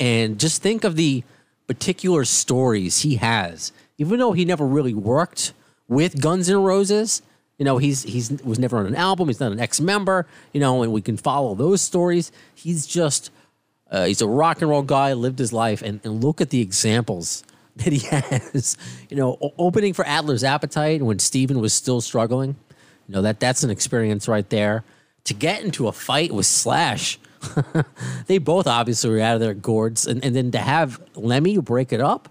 And 0.00 0.40
just 0.40 0.60
think 0.60 0.84
of 0.84 0.96
the 0.96 1.22
particular 1.66 2.24
stories 2.24 3.02
he 3.02 3.16
has, 3.16 3.72
even 3.98 4.18
though 4.18 4.32
he 4.32 4.44
never 4.44 4.66
really 4.66 4.94
worked 4.94 5.52
with 5.88 6.20
Guns 6.20 6.48
N' 6.50 6.62
Roses. 6.62 7.22
You 7.58 7.64
know, 7.64 7.78
he's 7.78 8.02
he's 8.02 8.30
was 8.42 8.58
never 8.58 8.76
on 8.76 8.86
an 8.86 8.94
album. 8.94 9.28
He's 9.28 9.40
not 9.40 9.52
an 9.52 9.60
ex-member. 9.60 10.26
You 10.52 10.60
know, 10.60 10.82
and 10.82 10.92
we 10.92 11.00
can 11.00 11.16
follow 11.16 11.54
those 11.54 11.80
stories. 11.80 12.30
He's 12.54 12.86
just 12.86 13.30
uh, 13.90 14.04
he's 14.04 14.20
a 14.20 14.28
rock 14.28 14.60
and 14.60 14.70
roll 14.70 14.82
guy, 14.82 15.12
lived 15.12 15.38
his 15.38 15.52
life, 15.52 15.80
and, 15.82 16.00
and 16.04 16.22
look 16.22 16.40
at 16.40 16.50
the 16.50 16.60
examples 16.60 17.44
that 17.76 17.92
he 17.92 18.06
has. 18.08 18.76
You 19.08 19.16
know, 19.16 19.52
opening 19.58 19.94
for 19.94 20.06
Adler's 20.06 20.44
Appetite 20.44 21.02
when 21.02 21.18
Steven 21.18 21.60
was 21.60 21.72
still 21.72 22.00
struggling. 22.00 22.56
You 23.08 23.14
know 23.14 23.22
that 23.22 23.40
that's 23.40 23.62
an 23.62 23.70
experience 23.70 24.28
right 24.28 24.48
there. 24.50 24.84
To 25.24 25.34
get 25.34 25.62
into 25.62 25.88
a 25.88 25.92
fight 25.92 26.32
with 26.32 26.46
Slash, 26.46 27.18
they 28.26 28.38
both 28.38 28.66
obviously 28.66 29.10
were 29.10 29.20
out 29.20 29.34
of 29.34 29.40
their 29.40 29.54
gourds, 29.54 30.06
and, 30.06 30.24
and 30.24 30.34
then 30.34 30.50
to 30.52 30.58
have 30.58 31.00
Lemmy 31.14 31.58
break 31.58 31.92
it 31.92 32.00
up. 32.00 32.28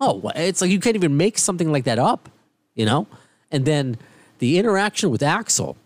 Oh, 0.00 0.30
it's 0.34 0.60
like 0.60 0.70
you 0.70 0.80
can't 0.80 0.96
even 0.96 1.16
make 1.16 1.38
something 1.38 1.70
like 1.70 1.84
that 1.84 1.98
up, 1.98 2.28
you 2.74 2.84
know. 2.84 3.06
And 3.50 3.64
then 3.64 3.96
the 4.38 4.58
interaction 4.58 5.10
with 5.10 5.20
Axl, 5.20 5.76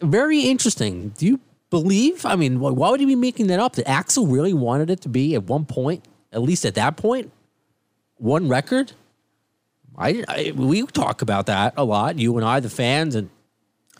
very 0.00 0.42
interesting. 0.42 1.10
Do 1.16 1.26
you 1.26 1.40
believe? 1.70 2.24
I 2.24 2.36
mean, 2.36 2.56
wh- 2.56 2.76
why 2.76 2.90
would 2.90 3.00
he 3.00 3.06
be 3.06 3.16
making 3.16 3.48
that 3.48 3.58
up? 3.58 3.74
That 3.74 3.86
Axl 3.86 4.30
really 4.30 4.54
wanted 4.54 4.90
it 4.90 5.00
to 5.02 5.08
be 5.08 5.34
at 5.34 5.44
one 5.44 5.64
point, 5.64 6.04
at 6.32 6.42
least 6.42 6.64
at 6.64 6.74
that 6.74 6.96
point, 6.96 7.32
one 8.16 8.48
record. 8.48 8.92
I, 9.96 10.24
I 10.28 10.52
we 10.54 10.86
talk 10.86 11.22
about 11.22 11.46
that 11.46 11.74
a 11.76 11.84
lot. 11.84 12.18
You 12.18 12.36
and 12.36 12.46
I, 12.46 12.60
the 12.60 12.70
fans 12.70 13.14
and 13.14 13.30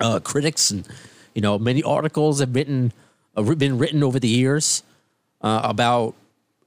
uh, 0.01 0.21
critics, 0.21 0.71
and 0.71 0.87
you 1.35 1.43
know, 1.43 1.59
many 1.59 1.83
articles 1.83 2.41
have 2.41 2.55
written 2.55 2.93
been 3.35 3.79
written 3.79 4.03
over 4.03 4.19
the 4.19 4.29
years 4.29 4.83
uh, 5.41 5.61
about 5.65 6.15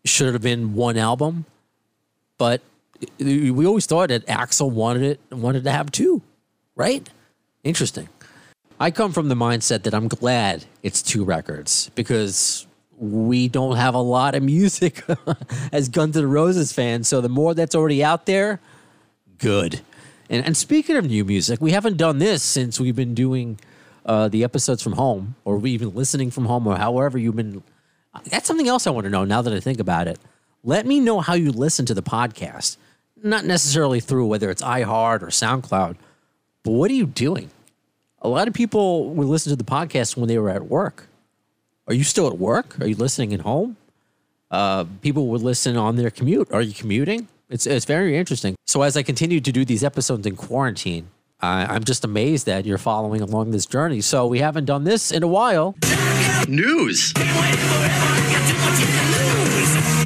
should 0.05 0.29
it 0.29 0.33
have 0.33 0.41
been 0.41 0.73
one 0.73 0.97
album, 0.97 1.45
but 2.37 2.61
we 3.19 3.65
always 3.65 3.85
thought 3.85 4.09
that 4.09 4.25
Axl 4.27 4.71
wanted 4.71 5.03
it 5.03 5.19
and 5.29 5.41
wanted 5.41 5.63
to 5.63 5.71
have 5.71 5.91
two, 5.91 6.21
right? 6.75 7.07
Interesting. 7.63 8.09
I 8.79 8.89
come 8.89 9.11
from 9.11 9.29
the 9.29 9.35
mindset 9.35 9.83
that 9.83 9.93
I'm 9.93 10.07
glad 10.07 10.65
it's 10.81 11.03
two 11.03 11.23
records 11.23 11.91
because 11.93 12.65
we 12.97 13.47
don't 13.47 13.75
have 13.75 13.93
a 13.93 14.01
lot 14.01 14.35
of 14.35 14.43
music 14.43 15.03
as 15.71 15.89
Guns 15.89 16.17
N' 16.17 16.29
Roses 16.29 16.71
fans. 16.73 17.07
So 17.07 17.21
the 17.21 17.29
more 17.29 17.53
that's 17.53 17.75
already 17.75 18.03
out 18.03 18.25
there, 18.25 18.59
good. 19.37 19.81
And, 20.29 20.45
and 20.45 20.55
speaking 20.55 20.95
of 20.97 21.05
new 21.05 21.25
music, 21.25 21.61
we 21.61 21.71
haven't 21.71 21.97
done 21.97 22.19
this 22.19 22.41
since 22.41 22.79
we've 22.79 22.95
been 22.95 23.13
doing 23.13 23.59
uh, 24.05 24.27
the 24.27 24.43
episodes 24.43 24.81
from 24.81 24.93
home, 24.93 25.35
or 25.45 25.57
we've 25.57 25.79
been 25.79 25.93
listening 25.93 26.31
from 26.31 26.45
home, 26.45 26.67
or 26.67 26.77
however 26.77 27.17
you've 27.17 27.35
been. 27.35 27.63
That's 28.25 28.47
something 28.47 28.67
else 28.67 28.87
I 28.87 28.89
want 28.91 29.05
to 29.05 29.09
know 29.09 29.23
now 29.23 29.41
that 29.41 29.53
I 29.53 29.59
think 29.59 29.79
about 29.79 30.07
it. 30.07 30.19
Let 30.63 30.85
me 30.85 30.99
know 30.99 31.21
how 31.21 31.33
you 31.33 31.51
listen 31.51 31.85
to 31.87 31.93
the 31.93 32.03
podcast, 32.03 32.77
not 33.23 33.45
necessarily 33.45 33.99
through 33.99 34.27
whether 34.27 34.49
it's 34.49 34.61
iHeart 34.61 35.21
or 35.21 35.27
SoundCloud, 35.27 35.95
but 36.63 36.71
what 36.71 36.91
are 36.91 36.95
you 36.95 37.05
doing? 37.05 37.49
A 38.21 38.27
lot 38.29 38.47
of 38.47 38.53
people 38.53 39.09
would 39.11 39.27
listen 39.27 39.49
to 39.49 39.55
the 39.55 39.63
podcast 39.63 40.15
when 40.15 40.27
they 40.27 40.37
were 40.37 40.49
at 40.49 40.67
work. 40.67 41.07
Are 41.87 41.93
you 41.93 42.03
still 42.03 42.27
at 42.27 42.37
work? 42.37 42.79
Are 42.79 42.87
you 42.87 42.95
listening 42.95 43.33
at 43.33 43.41
home? 43.41 43.77
Uh, 44.51 44.85
people 45.01 45.27
would 45.27 45.41
listen 45.41 45.77
on 45.77 45.95
their 45.95 46.11
commute. 46.11 46.51
Are 46.51 46.61
you 46.61 46.73
commuting? 46.73 47.27
It's 47.49 47.65
it's 47.65 47.85
very 47.85 48.17
interesting. 48.17 48.55
So 48.65 48.81
as 48.83 48.95
I 48.95 49.03
continue 49.03 49.41
to 49.41 49.51
do 49.51 49.65
these 49.65 49.83
episodes 49.83 50.25
in 50.25 50.35
quarantine, 50.35 51.09
I, 51.41 51.65
I'm 51.65 51.83
just 51.83 52.03
amazed 52.03 52.45
that 52.45 52.65
you're 52.65 52.77
following 52.77 53.21
along 53.21 53.51
this 53.51 53.65
journey. 53.65 54.01
So 54.01 54.27
we 54.27 54.39
haven't 54.39 54.65
done 54.65 54.83
this 54.83 55.11
in 55.11 55.23
a 55.23 55.27
while. 55.27 55.75
News. 56.47 57.13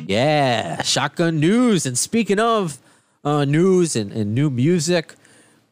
Yeah, 0.08 0.82
shotgun 0.84 1.40
news. 1.40 1.86
And 1.86 1.98
speaking 1.98 2.40
of 2.40 2.78
uh, 3.24 3.46
news 3.46 3.96
and, 3.96 4.12
and 4.12 4.36
new 4.36 4.50
music, 4.50 5.16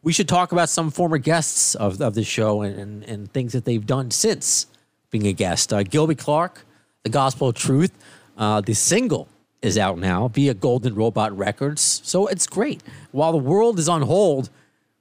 we 0.01 0.11
should 0.11 0.27
talk 0.27 0.51
about 0.51 0.69
some 0.69 0.91
former 0.91 1.17
guests 1.17 1.75
of, 1.75 2.01
of 2.01 2.15
the 2.15 2.23
show 2.23 2.61
and, 2.61 2.77
and, 2.77 3.03
and 3.03 3.31
things 3.31 3.53
that 3.53 3.65
they've 3.65 3.85
done 3.85 4.11
since 4.11 4.67
being 5.11 5.27
a 5.27 5.33
guest. 5.33 5.71
Uh, 5.71 5.83
Gilby 5.83 6.15
Clarke, 6.15 6.65
The 7.03 7.09
Gospel 7.09 7.49
of 7.49 7.55
Truth, 7.55 7.91
uh, 8.37 8.61
the 8.61 8.73
single 8.73 9.27
is 9.61 9.77
out 9.77 9.97
now 9.97 10.27
via 10.27 10.53
Golden 10.53 10.95
Robot 10.95 11.37
Records. 11.37 12.01
So 12.03 12.27
it's 12.27 12.47
great. 12.47 12.83
While 13.11 13.31
the 13.31 13.37
world 13.37 13.79
is 13.79 13.87
on 13.87 14.01
hold, 14.01 14.49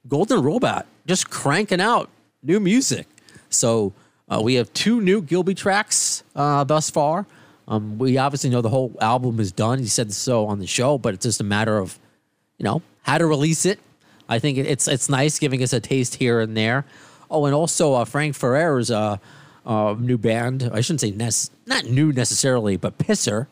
Golden 0.07 0.41
Robot 0.41 0.85
just 1.05 1.29
cranking 1.29 1.81
out 1.81 2.09
new 2.41 2.59
music. 2.59 3.07
So 3.49 3.93
uh, 4.29 4.41
we 4.43 4.55
have 4.55 4.71
two 4.73 5.01
new 5.01 5.21
Gilby 5.21 5.55
tracks 5.55 6.23
uh, 6.35 6.63
thus 6.63 6.89
far. 6.89 7.25
Um, 7.67 7.97
we 7.97 8.17
obviously 8.17 8.49
know 8.49 8.61
the 8.61 8.69
whole 8.69 8.93
album 8.99 9.39
is 9.39 9.51
done. 9.51 9.79
He 9.79 9.87
said 9.87 10.11
so 10.11 10.45
on 10.45 10.59
the 10.59 10.67
show, 10.67 10.97
but 10.97 11.13
it's 11.13 11.25
just 11.25 11.39
a 11.39 11.45
matter 11.45 11.77
of, 11.77 11.97
you 12.57 12.65
know, 12.65 12.81
how 13.03 13.17
to 13.17 13.25
release 13.25 13.65
it. 13.65 13.79
I 14.27 14.39
think 14.39 14.57
it's 14.57 14.87
it's 14.87 15.09
nice 15.09 15.39
giving 15.39 15.61
us 15.63 15.73
a 15.73 15.79
taste 15.79 16.15
here 16.15 16.39
and 16.39 16.55
there. 16.55 16.85
Oh, 17.29 17.45
and 17.45 17.53
also 17.53 17.93
uh, 17.93 18.05
Frank 18.05 18.35
Ferrer's 18.35 18.89
new 18.89 20.17
band. 20.17 20.69
I 20.73 20.81
shouldn't 20.81 21.01
say 21.01 21.11
not 21.65 21.85
new 21.85 22.11
necessarily, 22.11 22.77
but 22.77 22.97
Pisser. 22.97 23.47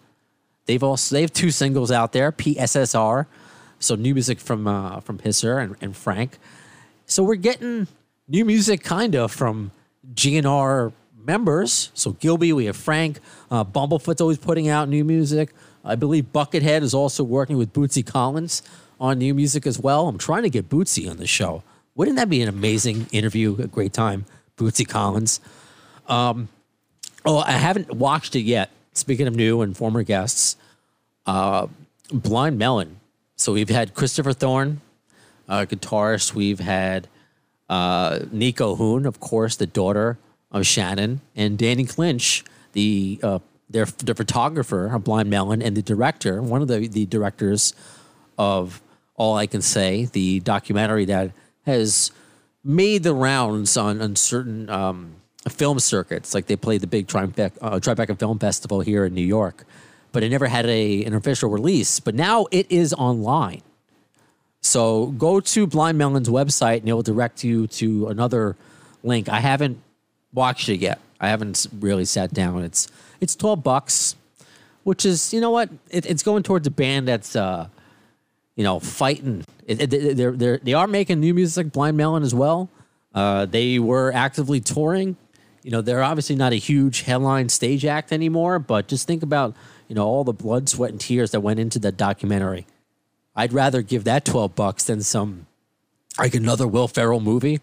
They've 0.66 0.84
also 0.84 1.16
they 1.16 1.22
have 1.22 1.34
two 1.34 1.52
singles 1.52 1.91
out 1.91 2.14
there, 2.14 2.32
PSSR. 2.32 3.26
So 3.82 3.96
new 3.96 4.14
music 4.14 4.40
from 4.40 4.68
uh, 4.68 5.02
from 5.02 5.18
Pisser 5.18 5.62
and, 5.62 5.76
and 5.82 5.96
Frank. 5.96 6.38
So 7.06 7.24
we're 7.24 7.36
getting 7.36 7.88
new 8.28 8.46
music 8.46 8.84
kind 8.84 9.16
of 9.16 9.32
from 9.32 9.72
GNR 10.14 10.94
members. 11.26 11.92
So 11.94 12.12
Gilby, 12.12 12.54
we 12.54 12.66
have 12.66 12.78
Frank. 12.78 13.20
Uh, 13.50 13.66
Bumblefoot's 13.66 14.22
always 14.22 14.38
putting 14.38 14.70
out 14.70 14.88
new 14.88 15.04
music. 15.04 15.54
I 15.84 15.96
believe 15.96 16.26
Buckethead 16.32 16.84
is 16.84 16.94
also 16.94 17.24
working 17.24 17.58
with 17.58 17.74
Bootsy 17.74 18.06
Collins 18.06 18.62
on 19.00 19.18
new 19.18 19.34
music 19.34 19.66
as 19.66 19.80
well. 19.80 20.08
I'm 20.08 20.18
trying 20.18 20.44
to 20.44 20.50
get 20.50 20.70
Bootsy 20.70 21.10
on 21.10 21.18
the 21.18 21.28
show. 21.28 21.64
Wouldn't 21.96 22.18
that 22.18 22.30
be 22.30 22.42
an 22.42 22.48
amazing 22.48 23.08
interview? 23.12 23.60
A 23.60 23.68
great 23.68 23.94
time, 23.94 24.26
Bootsy 24.58 24.88
Collins. 24.88 25.42
Um, 26.08 26.50
oh, 27.26 27.40
I 27.40 27.52
haven't 27.52 27.92
watched 27.92 28.36
it 28.36 28.42
yet. 28.42 28.70
Speaking 28.94 29.28
of 29.28 29.36
new 29.36 29.62
and 29.62 29.76
former 29.76 30.04
guests, 30.04 30.56
uh, 31.26 31.68
Blind 32.14 32.58
Melon. 32.58 33.01
So 33.42 33.54
we've 33.54 33.70
had 33.70 33.96
Christopher 33.96 34.34
Thorne, 34.34 34.82
uh, 35.50 35.66
guitarist. 35.66 36.36
We've 36.36 36.60
had 36.60 37.08
uh, 37.70 38.20
Nico 38.32 38.76
Hoon, 38.76 39.08
of 39.08 39.20
course, 39.20 39.56
the 39.56 39.66
daughter 39.66 40.20
of 40.52 40.68
Shannon, 40.68 41.22
and 41.36 41.58
Danny 41.58 41.86
Clinch, 41.86 42.44
the 42.74 43.20
uh, 43.24 43.39
their 43.68 43.86
the 43.86 44.14
photographer 44.14 44.94
of 44.94 45.06
Blind 45.06 45.32
Melon, 45.32 45.60
and 45.64 45.76
the 45.76 45.82
director, 45.82 46.39
one 46.39 46.62
of 46.62 46.68
the 46.68 46.88
the 46.88 47.08
directors 47.08 47.74
of 48.38 48.80
All 49.16 49.36
I 49.36 49.48
Can 49.48 49.64
Say, 49.64 50.06
the 50.06 50.39
documentary 50.42 51.06
that 51.06 51.32
has 51.66 52.12
made 52.64 53.02
the 53.02 53.16
rounds 53.16 53.76
on 53.76 54.04
on 54.04 54.16
certain 54.18 54.70
um, 54.70 55.16
film 55.50 55.80
circuits. 55.80 56.36
Like 56.36 56.46
they 56.46 56.56
played 56.56 56.82
the 56.82 56.88
big 56.88 57.08
Tribeca, 57.08 57.54
uh, 57.60 57.80
Tribeca 57.80 58.20
Film 58.20 58.38
Festival 58.38 58.82
here 58.82 59.04
in 59.04 59.16
New 59.16 59.26
York, 59.26 59.66
but 60.12 60.24
it 60.24 60.30
never 60.30 60.47
had 60.47 60.66
a 60.66 61.03
an 61.05 61.14
official 61.14 61.49
release. 61.49 61.99
But 61.99 62.16
now 62.16 62.47
it 62.51 62.72
is 62.72 62.93
online. 62.93 63.62
So 64.62 65.07
go 65.07 65.39
to 65.39 65.68
Blind 65.68 65.97
Melon's 65.97 66.30
website 66.30 66.80
and 66.80 66.89
it 66.89 66.93
will 66.93 67.01
direct 67.01 67.43
you 67.43 67.68
to 67.68 68.07
another 68.07 68.55
link. 69.03 69.28
I 69.28 69.39
haven't 69.39 69.82
watched 70.34 70.70
it 70.70 70.80
yet. 70.80 70.99
I 71.20 71.30
haven't 71.30 71.68
really 71.80 72.05
sat 72.05 72.34
down. 72.34 72.64
It's 72.64 72.88
it's 73.20 73.36
twelve 73.36 73.64
bucks, 73.64 74.16
which 74.84 75.05
is 75.05 75.34
you 75.34 75.41
know 75.41 75.51
what? 75.51 75.70
It, 75.89 76.05
it's 76.05 76.24
going 76.24 76.43
towards 76.43 76.68
a 76.68 76.72
band 76.72 77.07
that's 77.07 77.36
uh, 77.36 77.68
you 78.55 78.64
know 78.64 78.80
fighting. 78.80 79.43
It, 79.68 79.93
it, 79.93 80.18
they're 80.18 80.32
they're 80.32 80.57
they 80.57 80.74
are 80.74 80.88
making 80.88 81.20
new 81.20 81.34
music. 81.34 81.72
Blind 81.72 81.97
Melon 81.97 82.24
as 82.24 82.34
well. 82.34 82.70
Uh, 83.14 83.45
they 83.45 83.78
were 83.78 84.12
actively 84.14 84.59
touring. 84.59 85.16
You 85.64 85.72
know 85.72 85.82
they're 85.82 86.03
obviously 86.03 86.36
not 86.36 86.53
a 86.53 86.57
huge 86.57 87.01
headline 87.01 87.49
stage 87.49 87.86
act 87.86 88.12
anymore, 88.12 88.57
but 88.57 88.88
just 88.88 89.05
think 89.05 89.22
about 89.22 89.55
you 89.92 89.96
know 89.96 90.08
all 90.08 90.24
the 90.24 90.32
blood, 90.32 90.70
sweat, 90.70 90.92
and 90.92 91.02
tears 91.02 91.32
that 91.32 91.42
went 91.42 91.60
into 91.60 91.78
that 91.78 91.98
documentary. 91.98 92.66
I'd 93.36 93.52
rather 93.52 93.82
give 93.82 94.06
that 94.06 94.24
12 94.24 94.56
bucks 94.56 94.86
than 94.86 95.02
some 95.02 95.48
like 96.18 96.34
another 96.34 96.66
Will 96.66 96.88
Ferrell 96.88 97.20
movie. 97.20 97.60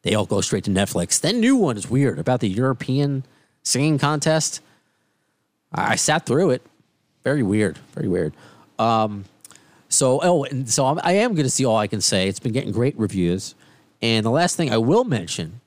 They 0.00 0.14
all 0.14 0.24
go 0.24 0.40
straight 0.40 0.64
to 0.64 0.70
Netflix. 0.70 1.20
That 1.20 1.34
new 1.34 1.56
one 1.56 1.76
is 1.76 1.90
weird 1.90 2.18
about 2.18 2.40
the 2.40 2.48
European 2.48 3.26
singing 3.62 3.98
contest. 3.98 4.62
I 5.74 5.92
I 5.92 5.96
sat 5.96 6.24
through 6.24 6.52
it. 6.52 6.62
very 7.22 7.42
weird, 7.42 7.76
very 7.92 8.08
weird. 8.08 8.32
Um, 8.78 9.26
so 9.90 10.20
oh, 10.22 10.44
and 10.44 10.70
so 10.70 10.86
I'm, 10.86 10.98
I 11.04 11.12
am 11.16 11.34
going 11.34 11.44
to 11.44 11.50
see 11.50 11.66
all 11.66 11.76
I 11.76 11.86
can 11.86 12.00
say. 12.00 12.28
It's 12.28 12.40
been 12.40 12.52
getting 12.52 12.72
great 12.72 12.98
reviews, 12.98 13.54
and 14.00 14.24
the 14.24 14.30
last 14.30 14.56
thing 14.56 14.72
I 14.72 14.78
will 14.78 15.04
mention, 15.04 15.60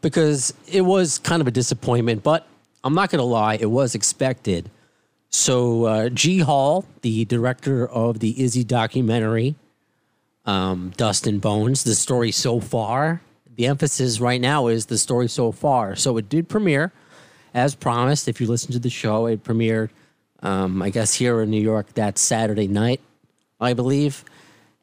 because 0.00 0.54
it 0.68 0.82
was 0.82 1.18
kind 1.18 1.42
of 1.42 1.48
a 1.48 1.50
disappointment, 1.50 2.22
but 2.22 2.46
I'm 2.84 2.94
not 2.94 3.10
going 3.10 3.18
to 3.18 3.24
lie, 3.24 3.54
it 3.54 3.70
was 3.70 3.94
expected. 3.94 4.70
So 5.30 5.84
uh, 5.84 6.08
G 6.10 6.38
Hall, 6.40 6.84
the 7.00 7.24
director 7.24 7.88
of 7.88 8.20
the 8.20 8.40
Izzy 8.40 8.62
documentary, 8.62 9.56
um, 10.44 10.92
Dust 10.96 11.26
and 11.26 11.40
Bones, 11.40 11.82
the 11.82 11.94
story 11.94 12.30
so 12.30 12.60
far. 12.60 13.22
The 13.56 13.66
emphasis 13.66 14.20
right 14.20 14.40
now 14.40 14.66
is 14.66 14.86
the 14.86 14.98
story 14.98 15.28
so 15.28 15.50
far. 15.50 15.96
So 15.96 16.18
it 16.18 16.28
did 16.28 16.48
premiere, 16.48 16.92
as 17.54 17.74
promised. 17.74 18.28
If 18.28 18.40
you 18.40 18.46
listen 18.46 18.72
to 18.72 18.78
the 18.78 18.90
show, 18.90 19.26
it 19.26 19.42
premiered, 19.42 19.88
um, 20.42 20.82
I 20.82 20.90
guess, 20.90 21.14
here 21.14 21.40
in 21.40 21.50
New 21.50 21.62
York 21.62 21.94
that 21.94 22.18
Saturday 22.18 22.68
night, 22.68 23.00
I 23.60 23.72
believe. 23.72 24.24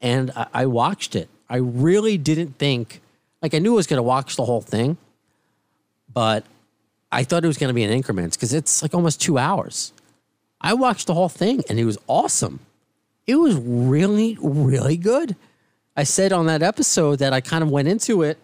And 0.02 0.32
I, 0.36 0.48
I 0.54 0.66
watched 0.66 1.16
it. 1.16 1.30
I 1.50 1.58
really 1.58 2.18
didn't 2.18 2.58
think, 2.58 3.02
like, 3.42 3.54
I 3.54 3.60
knew 3.60 3.74
I 3.74 3.76
was 3.76 3.88
going 3.88 3.98
to 4.00 4.04
watch 4.04 4.38
the 4.38 4.46
whole 4.46 4.62
thing, 4.62 4.98
but 6.12 6.46
I 7.12 7.24
thought 7.24 7.44
it 7.44 7.48
was 7.48 7.58
going 7.58 7.70
to 7.70 7.74
be 7.74 7.84
in 7.84 7.92
increments 7.92 8.38
because 8.38 8.54
it's 8.54 8.82
like 8.82 8.94
almost 8.94 9.22
two 9.22 9.38
hours. 9.38 9.92
I 10.62 10.74
watched 10.74 11.08
the 11.08 11.14
whole 11.14 11.30
thing 11.30 11.64
and 11.70 11.80
it 11.80 11.86
was 11.86 11.98
awesome. 12.08 12.60
It 13.28 13.36
was 13.36 13.56
really, 13.56 14.38
really 14.42 14.98
good. 14.98 15.36
I 15.96 16.04
said 16.04 16.32
on 16.32 16.46
that 16.46 16.62
episode 16.62 17.20
that 17.20 17.34
I 17.34 17.42
kind 17.42 17.64
of 17.64 17.70
went 17.70 17.88
into 17.88 18.22
it, 18.22 18.38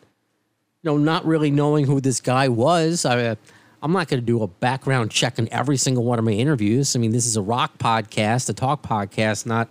you 0.84 0.92
know, 0.92 0.98
not 0.98 1.26
really 1.26 1.50
knowing 1.50 1.86
who 1.86 2.02
this 2.02 2.20
guy 2.20 2.50
was. 2.50 3.06
I, 3.06 3.38
I'm 3.82 3.92
not 3.92 4.08
going 4.08 4.20
to 4.20 4.26
do 4.26 4.44
a 4.44 4.48
background 4.48 5.12
check 5.12 5.40
on 5.40 5.48
every 5.52 5.78
single 5.78 6.04
one 6.04 6.20
of 6.20 6.26
my 6.26 6.32
interviews. 6.32 6.96
I 6.96 7.00
mean, 7.00 7.12
this 7.12 7.26
is 7.26 7.38
a 7.38 7.42
rock 7.42 7.78
podcast, 7.78 8.50
a 8.50 8.54
talk 8.54 8.84
podcast, 8.84 9.46
not, 9.46 9.70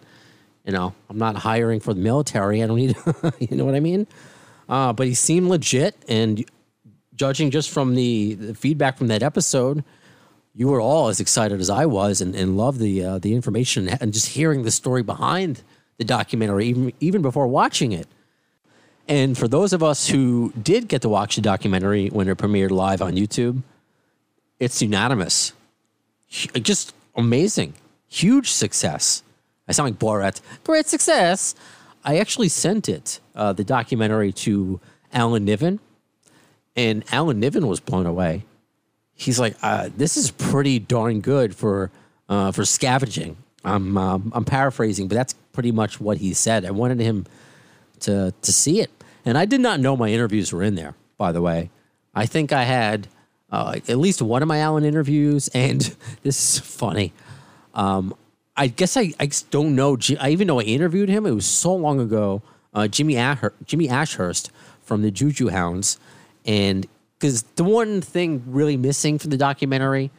you 0.65 0.73
know, 0.73 0.95
I'm 1.11 1.19
not 1.19 1.37
hiring 1.37 1.81
for 1.81 1.93
the 1.93 2.01
military. 2.01 2.63
I 2.63 2.67
don't 2.67 2.77
need, 2.77 2.97
you 3.39 3.57
know 3.57 3.65
what 3.65 3.75
I 3.75 3.81
mean? 3.81 4.07
Uh, 4.69 4.93
but 4.93 5.07
he 5.07 5.15
seemed 5.15 5.49
legit. 5.49 5.97
And 6.09 6.45
judging 7.17 7.51
just 7.51 7.71
from 7.71 7.95
the, 7.95 8.35
the 8.35 8.55
feedback 8.55 8.99
from 8.99 9.09
that 9.09 9.23
episode, 9.23 9.83
you 10.55 10.69
were 10.69 10.81
all 10.81 11.09
as 11.09 11.21
excited 11.21 11.61
as 11.61 11.69
I 11.69 11.87
was 11.87 12.21
and, 12.21 12.35
and 12.35 12.57
loved 12.57 12.79
the 12.79 13.05
uh, 13.05 13.19
the 13.19 13.35
information 13.35 13.89
and 13.89 14.13
just 14.13 14.29
hearing 14.29 14.63
the 14.63 14.71
story 14.71 15.03
behind 15.03 15.63
the 15.99 16.05
documentary, 16.05 16.67
even 16.67 16.93
even 17.01 17.23
before 17.23 17.47
watching 17.47 17.93
it. 17.93 18.07
And 19.09 19.39
for 19.39 19.47
those 19.47 19.73
of 19.73 19.83
us 19.83 20.09
who 20.09 20.53
did 20.61 20.89
get 20.89 21.03
to 21.03 21.09
watch 21.09 21.37
the 21.37 21.43
documentary 21.43 22.09
when 22.09 22.29
it 22.29 22.39
premiered 22.39 22.71
live 22.71 23.01
on 23.03 23.15
YouTube, 23.15 23.63
it's 24.59 24.83
unanimous. 24.83 25.53
Just 26.29 26.95
amazing. 27.15 27.75
Huge 28.09 28.51
success. 28.51 29.23
I 29.69 29.73
sound 29.73 29.91
like 29.91 29.99
Borat. 29.99 30.41
Great 30.65 30.87
success. 30.87 31.55
I 32.05 32.19
actually 32.19 32.49
sent 32.49 32.89
it, 32.89 33.21
uh, 33.35 33.53
the 33.53 33.65
documentary, 33.65 34.33
to 34.33 34.81
Alan 35.13 35.45
Niven, 35.45 35.81
and 36.77 37.05
Alan 37.11 37.41
Niven 37.41 37.67
was 37.67 37.81
blown 37.81 38.07
away. 38.07 38.45
He's 39.15 39.39
like, 39.41 39.57
uh, 39.63 39.89
"This 39.97 40.17
is 40.17 40.31
pretty 40.31 40.79
darn 40.79 41.21
good 41.21 41.55
for 41.55 41.91
uh, 42.29 42.53
for 42.53 42.65
scavenging." 42.65 43.37
I'm 43.65 43.97
um, 43.99 44.33
I'm 44.35 44.45
paraphrasing, 44.45 45.09
but 45.09 45.15
that's 45.15 45.35
pretty 45.53 45.73
much 45.73 46.01
what 46.01 46.19
he 46.19 46.35
said. 46.35 46.65
I 46.65 46.71
wanted 46.71 47.01
him 47.01 47.27
to 48.01 48.33
to 48.43 48.53
see 48.53 48.81
it, 48.81 48.91
and 49.25 49.37
I 49.37 49.45
did 49.45 49.61
not 49.61 49.81
know 49.81 49.97
my 49.97 50.09
interviews 50.09 50.53
were 50.53 50.63
in 50.63 50.75
there. 50.75 50.95
By 51.19 51.33
the 51.33 51.43
way, 51.43 51.71
I 52.15 52.27
think 52.27 52.53
I 52.53 52.65
had 52.65 53.09
uh, 53.51 53.81
at 53.89 53.99
least 53.99 54.23
one 54.23 54.43
of 54.43 54.49
my 54.49 54.59
Alan 54.59 54.85
interviews, 54.85 55.49
and 55.49 55.81
this 56.23 56.57
is 56.57 56.61
funny. 56.61 57.13
Um, 57.75 58.15
I 58.57 58.69
guess 58.69 58.97
I, 58.97 59.13
I 59.21 59.31
don't 59.51 59.75
know. 59.75 59.99
I 60.19 60.31
even 60.31 60.47
know 60.47 60.61
I 60.61 60.65
interviewed 60.65 61.09
him. 61.09 61.27
It 61.27 61.33
was 61.33 61.47
so 61.47 61.75
long 61.75 62.01
ago. 62.01 62.43
Uh, 62.73 62.87
Jimmy 62.89 63.15
Jimmy 63.65 63.89
Ashhurst 63.89 64.51
from 64.83 65.03
the 65.03 65.11
Juju 65.11 65.49
Hounds, 65.49 65.99
and 66.47 66.87
because 67.19 67.43
the 67.57 67.65
one 67.65 68.01
thing 68.01 68.43
really 68.47 68.77
missing 68.77 69.19
from 69.19 69.31
the 69.31 69.37
documentary, 69.37 70.11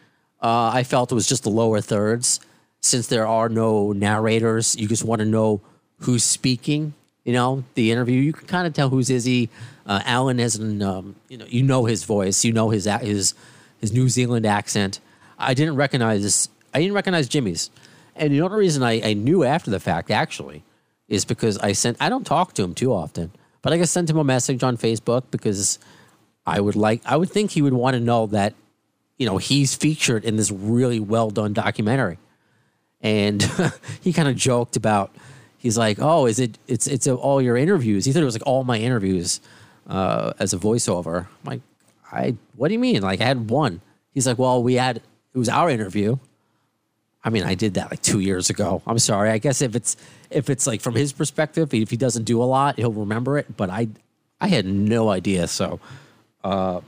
uh, 0.42 0.72
I 0.74 0.84
felt 0.84 1.12
it 1.12 1.16
was 1.16 1.28
just 1.28 1.44
the 1.44 1.50
lower 1.50 1.82
thirds. 1.82 2.40
Since 2.82 3.08
there 3.08 3.28
are 3.28 3.50
no 3.50 3.92
narrators, 3.92 4.76
you 4.76 4.88
just 4.88 5.04
want 5.04 5.20
to 5.20 5.26
know 5.26 5.62
who's 6.00 6.24
speaking. 6.24 6.94
You 7.24 7.34
know, 7.34 7.64
the 7.74 7.92
interview, 7.92 8.22
you 8.22 8.34
can 8.34 8.48
kind 8.48 8.68
of 8.68 8.74
tell 8.74 8.90
who's 8.90 9.10
Izzy. 9.10 9.50
Uh, 9.86 10.02
Alan 10.06 10.40
has 10.40 10.56
an, 10.56 10.82
um, 10.82 11.16
you 11.28 11.38
know, 11.38 11.46
you 11.48 11.64
know 11.64 11.86
his 11.86 12.04
voice, 12.04 12.46
you 12.46 12.54
know 12.54 12.70
his 12.70 12.86
his 12.86 13.34
his 13.80 13.92
New 13.92 14.10
Zealand 14.10 14.46
accent. 14.46 15.00
I 15.38 15.54
didn't 15.54 15.76
recognize 15.76 16.24
this. 16.24 16.50
I 16.74 16.80
didn't 16.80 16.94
recognize 16.94 17.28
Jimmy's, 17.28 17.70
and 18.16 18.32
the 18.32 18.42
only 18.42 18.58
reason 18.58 18.84
I, 18.84 19.02
I 19.10 19.14
knew 19.14 19.44
after 19.44 19.72
the 19.72 19.80
fact 19.80 20.12
actually 20.12 20.64
is 21.08 21.26
because 21.26 21.58
I 21.60 21.74
sent. 21.74 21.98
I 22.00 22.10
don't 22.10 22.26
talk 22.26 22.54
to 22.54 22.64
him 22.64 22.74
too 22.74 22.94
often, 22.94 23.32
but 23.62 23.74
I 23.74 23.78
just 23.78 23.94
sent 23.94 24.10
him 24.10 24.18
a 24.18 24.24
message 24.24 24.64
on 24.64 24.78
Facebook 24.78 25.24
because 25.32 25.80
I 26.48 26.62
would 26.62 26.76
like. 26.76 27.02
I 27.06 27.18
would 27.18 27.30
think 27.30 27.52
he 27.52 27.62
would 27.62 27.74
want 27.74 27.96
to 27.96 28.00
know 28.00 28.28
that, 28.28 28.54
you 29.18 29.26
know, 29.26 29.38
he's 29.38 29.76
featured 29.76 30.24
in 30.24 30.38
this 30.38 30.50
really 30.50 31.00
well 31.00 31.30
done 31.30 31.52
documentary, 31.52 32.18
and 33.02 33.44
he 34.02 34.14
kind 34.14 34.30
of 34.30 34.36
joked 34.38 34.78
about. 34.78 35.14
He's 35.58 35.78
like, 35.78 35.98
"Oh, 36.00 36.26
is 36.26 36.40
it? 36.40 36.58
It's 36.68 36.88
it's 36.88 37.06
all 37.06 37.42
your 37.42 37.58
interviews." 37.58 38.06
He 38.06 38.14
thought 38.14 38.22
it 38.22 38.26
was 38.26 38.36
like 38.36 38.48
all 38.48 38.64
my 38.64 38.78
interviews 38.78 39.42
uh, 39.88 40.34
as 40.40 40.54
a 40.54 40.58
voiceover. 40.58 41.26
I'm 41.26 41.44
like, 41.44 41.62
I. 42.12 42.36
What 42.56 42.70
do 42.70 42.74
you 42.76 42.80
mean? 42.80 43.02
Like 43.02 43.20
I 43.20 43.26
had 43.26 43.50
one. 43.50 43.82
He's 44.14 44.26
like, 44.26 44.38
"Well, 44.38 44.64
we 44.64 44.76
had. 44.76 44.98
It 44.98 45.38
was 45.38 45.50
our 45.50 45.70
interview." 45.70 46.18
I 47.24 47.30
mean, 47.30 47.44
I 47.44 47.56
did 47.56 47.74
that 47.74 47.92
like 47.92 48.02
two 48.02 48.22
years 48.22 48.50
ago. 48.50 48.82
I'm 48.88 49.00
sorry. 49.00 49.32
I 49.32 49.38
guess 49.38 49.62
if 49.62 49.76
it's 49.76 49.98
if 50.30 50.50
it's 50.50 50.66
like 50.66 50.80
from 50.80 50.96
his 50.96 51.12
perspective, 51.12 51.74
if 51.74 51.90
he 51.90 51.98
doesn't 51.98 52.24
do 52.24 52.42
a 52.42 52.46
lot, 52.46 52.78
he'll 52.78 52.94
remember 52.94 53.38
it. 53.38 53.58
But 53.58 53.70
I, 53.70 53.90
I 54.40 54.48
had 54.48 54.66
no 54.66 55.10
idea. 55.10 55.48
So, 55.48 55.82
uh, 56.44 56.82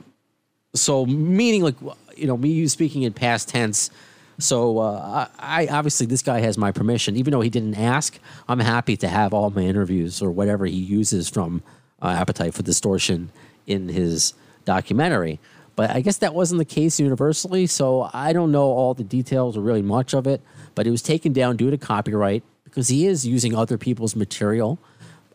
so 0.74 1.06
meaning 1.06 1.62
like 1.62 1.76
you 2.16 2.26
know 2.26 2.36
me 2.36 2.66
speaking 2.68 3.02
in 3.02 3.12
past 3.12 3.48
tense. 3.48 3.90
So 4.38 4.78
uh, 4.78 5.28
I, 5.38 5.64
I 5.64 5.66
obviously 5.66 6.06
this 6.06 6.22
guy 6.22 6.40
has 6.40 6.56
my 6.56 6.72
permission, 6.72 7.16
even 7.16 7.32
though 7.32 7.42
he 7.42 7.50
didn't 7.50 7.74
ask. 7.74 8.18
I'm 8.48 8.60
happy 8.60 8.96
to 8.98 9.08
have 9.08 9.34
all 9.34 9.50
my 9.50 9.62
interviews 9.62 10.22
or 10.22 10.30
whatever 10.30 10.64
he 10.64 10.76
uses 10.76 11.28
from 11.28 11.62
uh, 12.00 12.08
Appetite 12.08 12.54
for 12.54 12.62
Distortion 12.62 13.30
in 13.66 13.88
his 13.88 14.32
documentary. 14.64 15.40
But 15.76 15.90
I 15.90 16.00
guess 16.00 16.18
that 16.18 16.34
wasn't 16.34 16.58
the 16.58 16.64
case 16.64 16.98
universally, 16.98 17.66
so 17.66 18.10
I 18.12 18.32
don't 18.32 18.52
know 18.52 18.64
all 18.64 18.94
the 18.94 19.04
details 19.04 19.56
or 19.56 19.60
really 19.60 19.82
much 19.82 20.14
of 20.14 20.26
it. 20.26 20.40
But 20.74 20.86
it 20.86 20.90
was 20.90 21.02
taken 21.02 21.32
down 21.32 21.56
due 21.56 21.70
to 21.70 21.78
copyright 21.78 22.42
because 22.64 22.88
he 22.88 23.06
is 23.06 23.26
using 23.26 23.54
other 23.54 23.76
people's 23.76 24.16
material. 24.16 24.78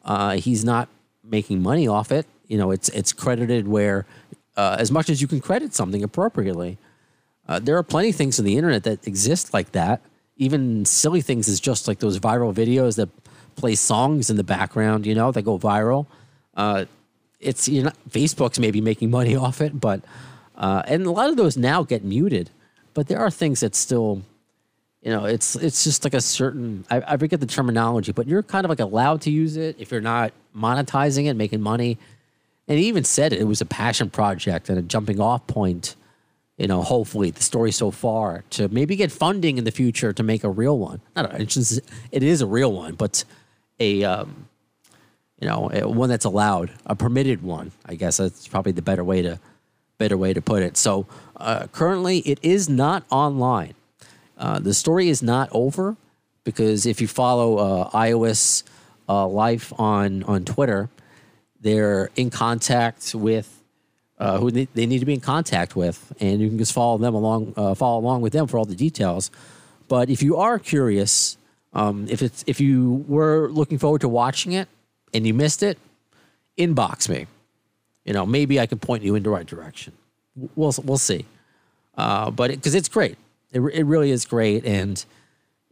Uh, 0.03 0.38
he's 0.38 0.63
not 0.63 0.88
making 1.24 1.61
money 1.61 1.88
off 1.88 2.11
it. 2.11 2.26
You 2.47 2.57
know, 2.57 2.71
it's 2.71 2.89
it's 2.89 3.13
credited 3.13 3.67
where 3.67 4.05
uh, 4.57 4.77
as 4.79 4.91
much 4.91 5.09
as 5.09 5.21
you 5.21 5.27
can 5.27 5.41
credit 5.41 5.73
something 5.73 6.03
appropriately. 6.03 6.77
Uh, 7.47 7.59
there 7.59 7.77
are 7.77 7.83
plenty 7.83 8.09
of 8.09 8.15
things 8.15 8.39
on 8.39 8.45
the 8.45 8.57
internet 8.57 8.83
that 8.83 9.05
exist 9.07 9.53
like 9.53 9.71
that. 9.73 10.01
Even 10.37 10.83
silly 10.83 11.21
things 11.21 11.47
is 11.47 11.59
just 11.59 11.87
like 11.87 11.99
those 11.99 12.19
viral 12.19 12.53
videos 12.53 12.95
that 12.95 13.09
play 13.55 13.75
songs 13.75 14.29
in 14.29 14.35
the 14.35 14.43
background, 14.43 15.05
you 15.05 15.13
know, 15.13 15.31
that 15.31 15.43
go 15.43 15.57
viral. 15.57 16.07
Uh, 16.55 16.85
it's 17.39 17.67
you 17.67 17.83
know 17.83 17.91
Facebook's 18.09 18.59
maybe 18.59 18.81
making 18.81 19.11
money 19.11 19.35
off 19.45 19.61
it, 19.61 19.79
but 19.79 20.01
uh, 20.55 20.83
and 20.87 21.05
a 21.05 21.11
lot 21.11 21.29
of 21.29 21.37
those 21.37 21.57
now 21.57 21.83
get 21.83 22.03
muted. 22.03 22.49
But 22.93 23.07
there 23.07 23.19
are 23.19 23.29
things 23.29 23.59
that 23.59 23.75
still, 23.75 24.21
you 25.01 25.11
know, 25.11 25.25
it's 25.25 25.55
it's 25.55 25.83
just 25.83 26.03
like 26.03 26.13
a 26.13 26.21
certain 26.21 26.85
I, 26.89 27.03
I 27.05 27.17
forget 27.17 27.39
the 27.39 27.45
terminology, 27.45 28.11
but 28.11 28.27
you're 28.27 28.43
kind 28.43 28.65
of 28.65 28.69
like 28.69 28.79
allowed 28.79 29.21
to 29.21 29.31
use 29.31 29.57
it 29.57 29.75
if 29.79 29.91
you're 29.91 30.01
not 30.01 30.31
monetizing 30.55 31.25
it, 31.25 31.35
making 31.35 31.61
money. 31.61 31.97
And 32.68 32.80
he 32.80 32.88
even 32.88 33.03
said 33.03 33.34
it, 33.34 33.41
it 33.41 33.45
was 33.45 33.61
a 33.61 33.66
passion 33.66 34.09
project 34.09 34.70
and 34.70 34.78
a 34.78 34.82
jumping 34.82 35.20
off 35.20 35.45
point. 35.47 35.95
You 36.57 36.68
know, 36.68 36.82
hopefully 36.82 37.32
the 37.32 37.43
story 37.43 37.72
so 37.72 37.91
far 37.91 38.43
to 38.51 38.70
maybe 38.70 38.95
get 38.95 39.11
funding 39.11 39.57
in 39.57 39.66
the 39.66 39.72
future 39.72 40.13
to 40.13 40.24
make 40.24 40.43
a 40.43 40.49
real 40.49 40.80
one. 40.80 41.01
Not 41.16 41.38
just, 41.39 41.82
it 42.11 42.24
is 42.24 42.41
a 42.41 42.47
real 42.47 42.72
one, 42.72 42.95
but 42.95 43.26
a 43.80 44.03
um, 44.05 44.47
you 45.39 45.47
know 45.47 45.70
a- 45.74 45.88
one 45.88 46.09
that's 46.09 46.26
allowed, 46.26 46.72
a 46.86 46.95
permitted 46.95 47.43
one. 47.43 47.72
I 47.86 47.95
guess 47.95 48.18
that's 48.18 48.47
probably 48.47 48.72
the 48.72 48.82
better 48.82 49.03
way 49.03 49.22
to 49.22 49.39
better 49.97 50.18
way 50.18 50.34
to 50.34 50.41
put 50.41 50.63
it. 50.63 50.78
So 50.78 51.05
uh, 51.36 51.68
currently, 51.74 52.20
it 52.20 52.39
is 52.41 52.70
not 52.70 53.03
online. 53.09 53.74
Uh, 54.38 54.59
the 54.59 54.74
story 54.74 55.09
is 55.09 55.22
not 55.22 55.49
over 55.51 55.97
because 56.43 56.86
if 56.86 57.01
you 57.01 57.07
follow 57.07 57.57
uh, 57.57 57.89
iOS 57.91 58.63
uh, 59.09 59.28
Life 59.28 59.74
on 59.78 60.24
on 60.24 60.45
Twitter, 60.45 60.89
they're 61.66 62.11
in 62.16 62.30
contact 62.30 63.16
with 63.16 63.63
uh, 64.20 64.38
who 64.38 64.51
they, 64.51 64.68
need 64.86 64.99
to 64.99 65.05
be 65.05 65.16
in 65.16 65.20
contact 65.20 65.76
with, 65.76 66.13
and 66.20 66.39
you 66.39 66.47
can 66.47 66.59
just 66.59 66.72
follow 66.72 66.99
them 66.99 67.16
along, 67.16 67.55
uh, 67.57 67.74
follow 67.74 67.99
along 67.99 68.22
with 68.22 68.34
them 68.34 68.45
for 68.45 68.59
all 68.59 68.66
the 68.66 68.76
details. 68.76 69.32
But 69.88 70.11
if 70.11 70.22
you 70.22 70.38
are 70.38 70.59
curious, 70.59 71.38
um, 71.74 72.05
if 72.07 72.22
it's 72.22 72.43
if 72.45 72.61
you 72.61 73.03
were 73.07 73.49
looking 73.49 73.80
forward 73.80 74.01
to 74.01 74.07
watching 74.07 74.51
it 74.51 74.70
and 75.11 75.26
you 75.26 75.34
missed 75.34 75.63
it, 75.63 75.80
inbox 76.55 77.09
me. 77.09 77.26
You 78.05 78.13
know, 78.13 78.28
maybe 78.28 78.59
I 78.59 78.68
can 78.68 78.78
point 78.78 79.01
you 79.01 79.16
in 79.16 79.24
the 79.24 79.32
right 79.32 79.47
direction. 79.47 79.93
We'll 80.55 80.74
we'll 80.84 80.99
see. 80.99 81.26
Uh, 81.97 82.30
but 82.30 82.51
because 82.51 82.76
it's 82.76 82.89
great, 82.89 83.18
it, 83.51 83.59
it 83.59 83.86
really 83.86 84.11
is 84.11 84.24
great, 84.24 84.66
and 84.66 85.03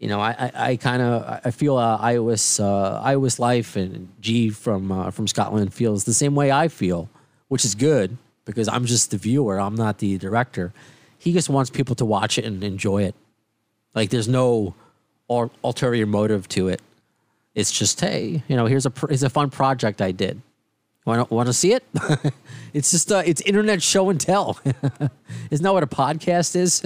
you 0.04 0.10
know, 0.10 0.20
I 0.20 0.32
I, 0.38 0.52
I 0.72 0.76
kind 0.76 1.02
of 1.02 1.40
I 1.46 1.52
feel 1.52 1.78
uh, 1.78 1.98
iOS 2.00 2.60
uh, 2.62 3.02
iOS 3.06 3.40
Life 3.40 3.78
and 3.78 4.10
G 4.20 4.50
from 4.50 4.92
uh, 4.92 5.12
from 5.12 5.28
Scotland 5.28 5.74
feels 5.74 6.04
the 6.04 6.14
same 6.14 6.36
way 6.36 6.52
I 6.52 6.68
feel, 6.68 7.10
which 7.48 7.64
is 7.64 7.74
good 7.74 8.18
because 8.44 8.68
I'm 8.68 8.84
just 8.84 9.12
the 9.12 9.18
viewer. 9.18 9.62
I'm 9.62 9.76
not 9.76 10.00
the 10.00 10.18
director. 10.18 10.74
He 11.18 11.32
just 11.32 11.48
wants 11.50 11.70
people 11.70 11.96
to 11.96 12.06
watch 12.06 12.38
it 12.38 12.44
and 12.44 12.62
enjoy 12.66 13.04
it. 13.04 13.16
Like 13.96 14.10
there's 14.10 14.28
no 14.28 14.76
ul- 15.30 15.54
ulterior 15.64 16.06
motive 16.06 16.50
to 16.50 16.68
it. 16.68 16.82
It's 17.56 17.72
just 17.72 18.02
hey, 18.02 18.44
you 18.50 18.58
know, 18.58 18.66
here's 18.66 18.86
a 18.86 18.92
pr- 18.92 19.08
here's 19.08 19.24
a 19.24 19.30
fun 19.30 19.52
project 19.52 20.02
I 20.02 20.12
did. 20.12 20.42
Want 21.06 21.28
to 21.28 21.34
want 21.34 21.48
to 21.48 21.54
see 21.54 21.74
it? 21.74 21.84
it's 22.74 22.92
just 22.92 23.12
uh, 23.12 23.24
it's 23.26 23.42
internet 23.42 23.82
show 23.84 24.10
and 24.10 24.20
tell. 24.20 24.58
Isn't 25.52 25.64
that 25.64 25.74
what 25.74 25.84
a 25.84 25.88
podcast 25.88 26.56
is? 26.56 26.82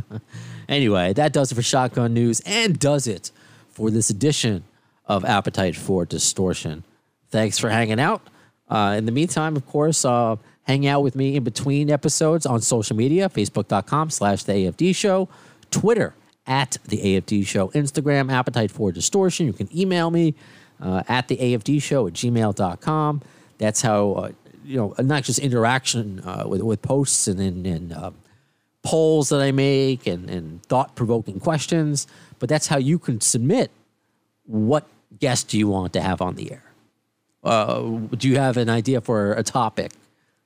anyway, 0.68 1.12
that 1.12 1.34
does 1.34 1.52
it 1.52 1.54
for 1.54 1.62
Shotgun 1.62 2.14
News 2.14 2.40
and 2.46 2.78
does 2.78 3.06
it 3.06 3.30
for 3.68 3.90
this 3.90 4.08
edition 4.08 4.64
of 5.06 5.24
Appetite 5.24 5.76
for 5.76 6.06
Distortion. 6.06 6.84
Thanks 7.28 7.58
for 7.58 7.68
hanging 7.68 8.00
out. 8.00 8.22
Uh, 8.68 8.94
in 8.96 9.04
the 9.04 9.12
meantime, 9.12 9.54
of 9.56 9.66
course, 9.66 10.04
uh, 10.04 10.36
hang 10.62 10.86
out 10.86 11.02
with 11.02 11.14
me 11.14 11.36
in 11.36 11.44
between 11.44 11.90
episodes 11.90 12.46
on 12.46 12.62
social 12.62 12.96
media, 12.96 13.28
facebook.com 13.28 14.08
slash 14.08 14.44
the 14.44 14.52
AFD 14.52 14.96
show, 14.96 15.28
Twitter 15.70 16.14
at 16.46 16.78
the 16.86 16.98
AFD 16.98 17.46
show, 17.46 17.68
Instagram, 17.68 18.32
Appetite 18.32 18.70
for 18.70 18.92
Distortion. 18.92 19.46
You 19.46 19.52
can 19.52 19.68
email 19.76 20.10
me 20.10 20.34
uh, 20.80 21.02
at 21.08 21.28
the 21.28 21.36
AFD 21.36 21.82
show 21.82 22.06
at 22.06 22.14
gmail.com. 22.14 23.22
That's 23.62 23.80
how, 23.80 24.12
uh, 24.14 24.32
you 24.64 24.76
know, 24.76 24.92
not 24.98 25.22
just 25.22 25.38
interaction 25.38 26.18
uh, 26.24 26.46
with, 26.48 26.62
with 26.62 26.82
posts 26.82 27.28
and, 27.28 27.38
and, 27.38 27.64
and 27.64 27.92
uh, 27.92 28.10
polls 28.82 29.28
that 29.28 29.40
I 29.40 29.52
make 29.52 30.04
and, 30.08 30.28
and 30.28 30.60
thought 30.64 30.96
provoking 30.96 31.38
questions, 31.38 32.08
but 32.40 32.48
that's 32.48 32.66
how 32.66 32.78
you 32.78 32.98
can 32.98 33.20
submit 33.20 33.70
what 34.46 34.88
guest 35.20 35.46
do 35.46 35.58
you 35.60 35.68
want 35.68 35.92
to 35.92 36.00
have 36.00 36.20
on 36.20 36.34
the 36.34 36.50
air. 36.50 36.64
Uh, 37.44 37.82
do 38.18 38.28
you 38.28 38.36
have 38.36 38.56
an 38.56 38.68
idea 38.68 39.00
for 39.00 39.34
a 39.34 39.44
topic? 39.44 39.92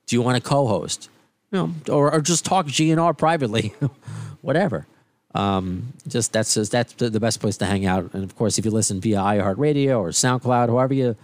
Do 0.05 0.15
you 0.15 0.21
want 0.21 0.35
to 0.35 0.47
co-host? 0.47 1.09
You 1.51 1.57
know, 1.57 1.73
or, 1.89 2.13
or 2.13 2.21
just 2.21 2.45
talk 2.45 2.67
GNR 2.67 3.17
privately, 3.17 3.73
whatever. 4.41 4.85
Um, 5.33 5.93
just 6.07 6.33
that's 6.33 6.53
just, 6.53 6.71
that's 6.71 6.93
the 6.93 7.19
best 7.19 7.39
place 7.39 7.57
to 7.57 7.65
hang 7.65 7.87
out. 7.87 8.13
And 8.13 8.23
of 8.23 8.35
course, 8.35 8.59
if 8.59 8.65
you 8.65 8.69
listen 8.69 9.01
via 9.01 9.17
iHeartRadio 9.17 9.99
or 9.99 10.09
SoundCloud, 10.09 10.67
however 10.67 10.93
you 10.93 11.15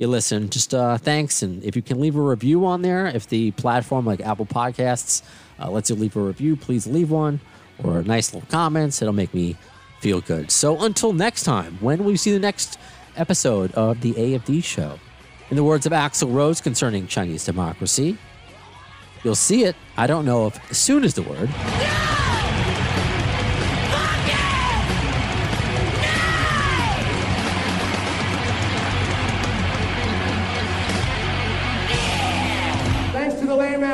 you 0.00 0.08
listen, 0.08 0.50
just 0.50 0.74
uh, 0.74 0.98
thanks. 0.98 1.42
And 1.42 1.62
if 1.62 1.76
you 1.76 1.82
can 1.82 2.00
leave 2.00 2.16
a 2.16 2.20
review 2.20 2.66
on 2.66 2.82
there, 2.82 3.06
if 3.06 3.28
the 3.28 3.52
platform 3.52 4.06
like 4.06 4.20
Apple 4.20 4.46
Podcasts 4.46 5.22
uh, 5.60 5.70
lets 5.70 5.90
you 5.90 5.94
leave 5.94 6.16
a 6.16 6.20
review, 6.20 6.56
please 6.56 6.88
leave 6.88 7.12
one 7.12 7.38
or 7.84 8.02
nice 8.02 8.34
little 8.34 8.48
comments. 8.50 9.00
It'll 9.00 9.14
make 9.14 9.32
me 9.32 9.56
feel 10.00 10.20
good. 10.22 10.50
So 10.50 10.82
until 10.82 11.12
next 11.12 11.44
time, 11.44 11.76
when 11.80 12.02
you 12.08 12.16
see 12.16 12.32
the 12.32 12.40
next 12.40 12.78
episode 13.16 13.72
of 13.72 14.00
the 14.00 14.14
AFD 14.14 14.64
show? 14.64 14.98
In 15.50 15.56
the 15.56 15.64
words 15.64 15.84
of 15.84 15.92
Axl 15.92 16.32
Rose 16.32 16.60
concerning 16.60 17.06
Chinese 17.06 17.44
democracy, 17.44 18.16
you'll 19.22 19.34
see 19.34 19.64
it. 19.64 19.76
I 19.96 20.06
don't 20.06 20.24
know 20.24 20.46
if 20.46 20.74
soon 20.74 21.04
is 21.04 21.14
the 21.14 21.22
word. 21.22 21.50
Thanks 21.50 22.39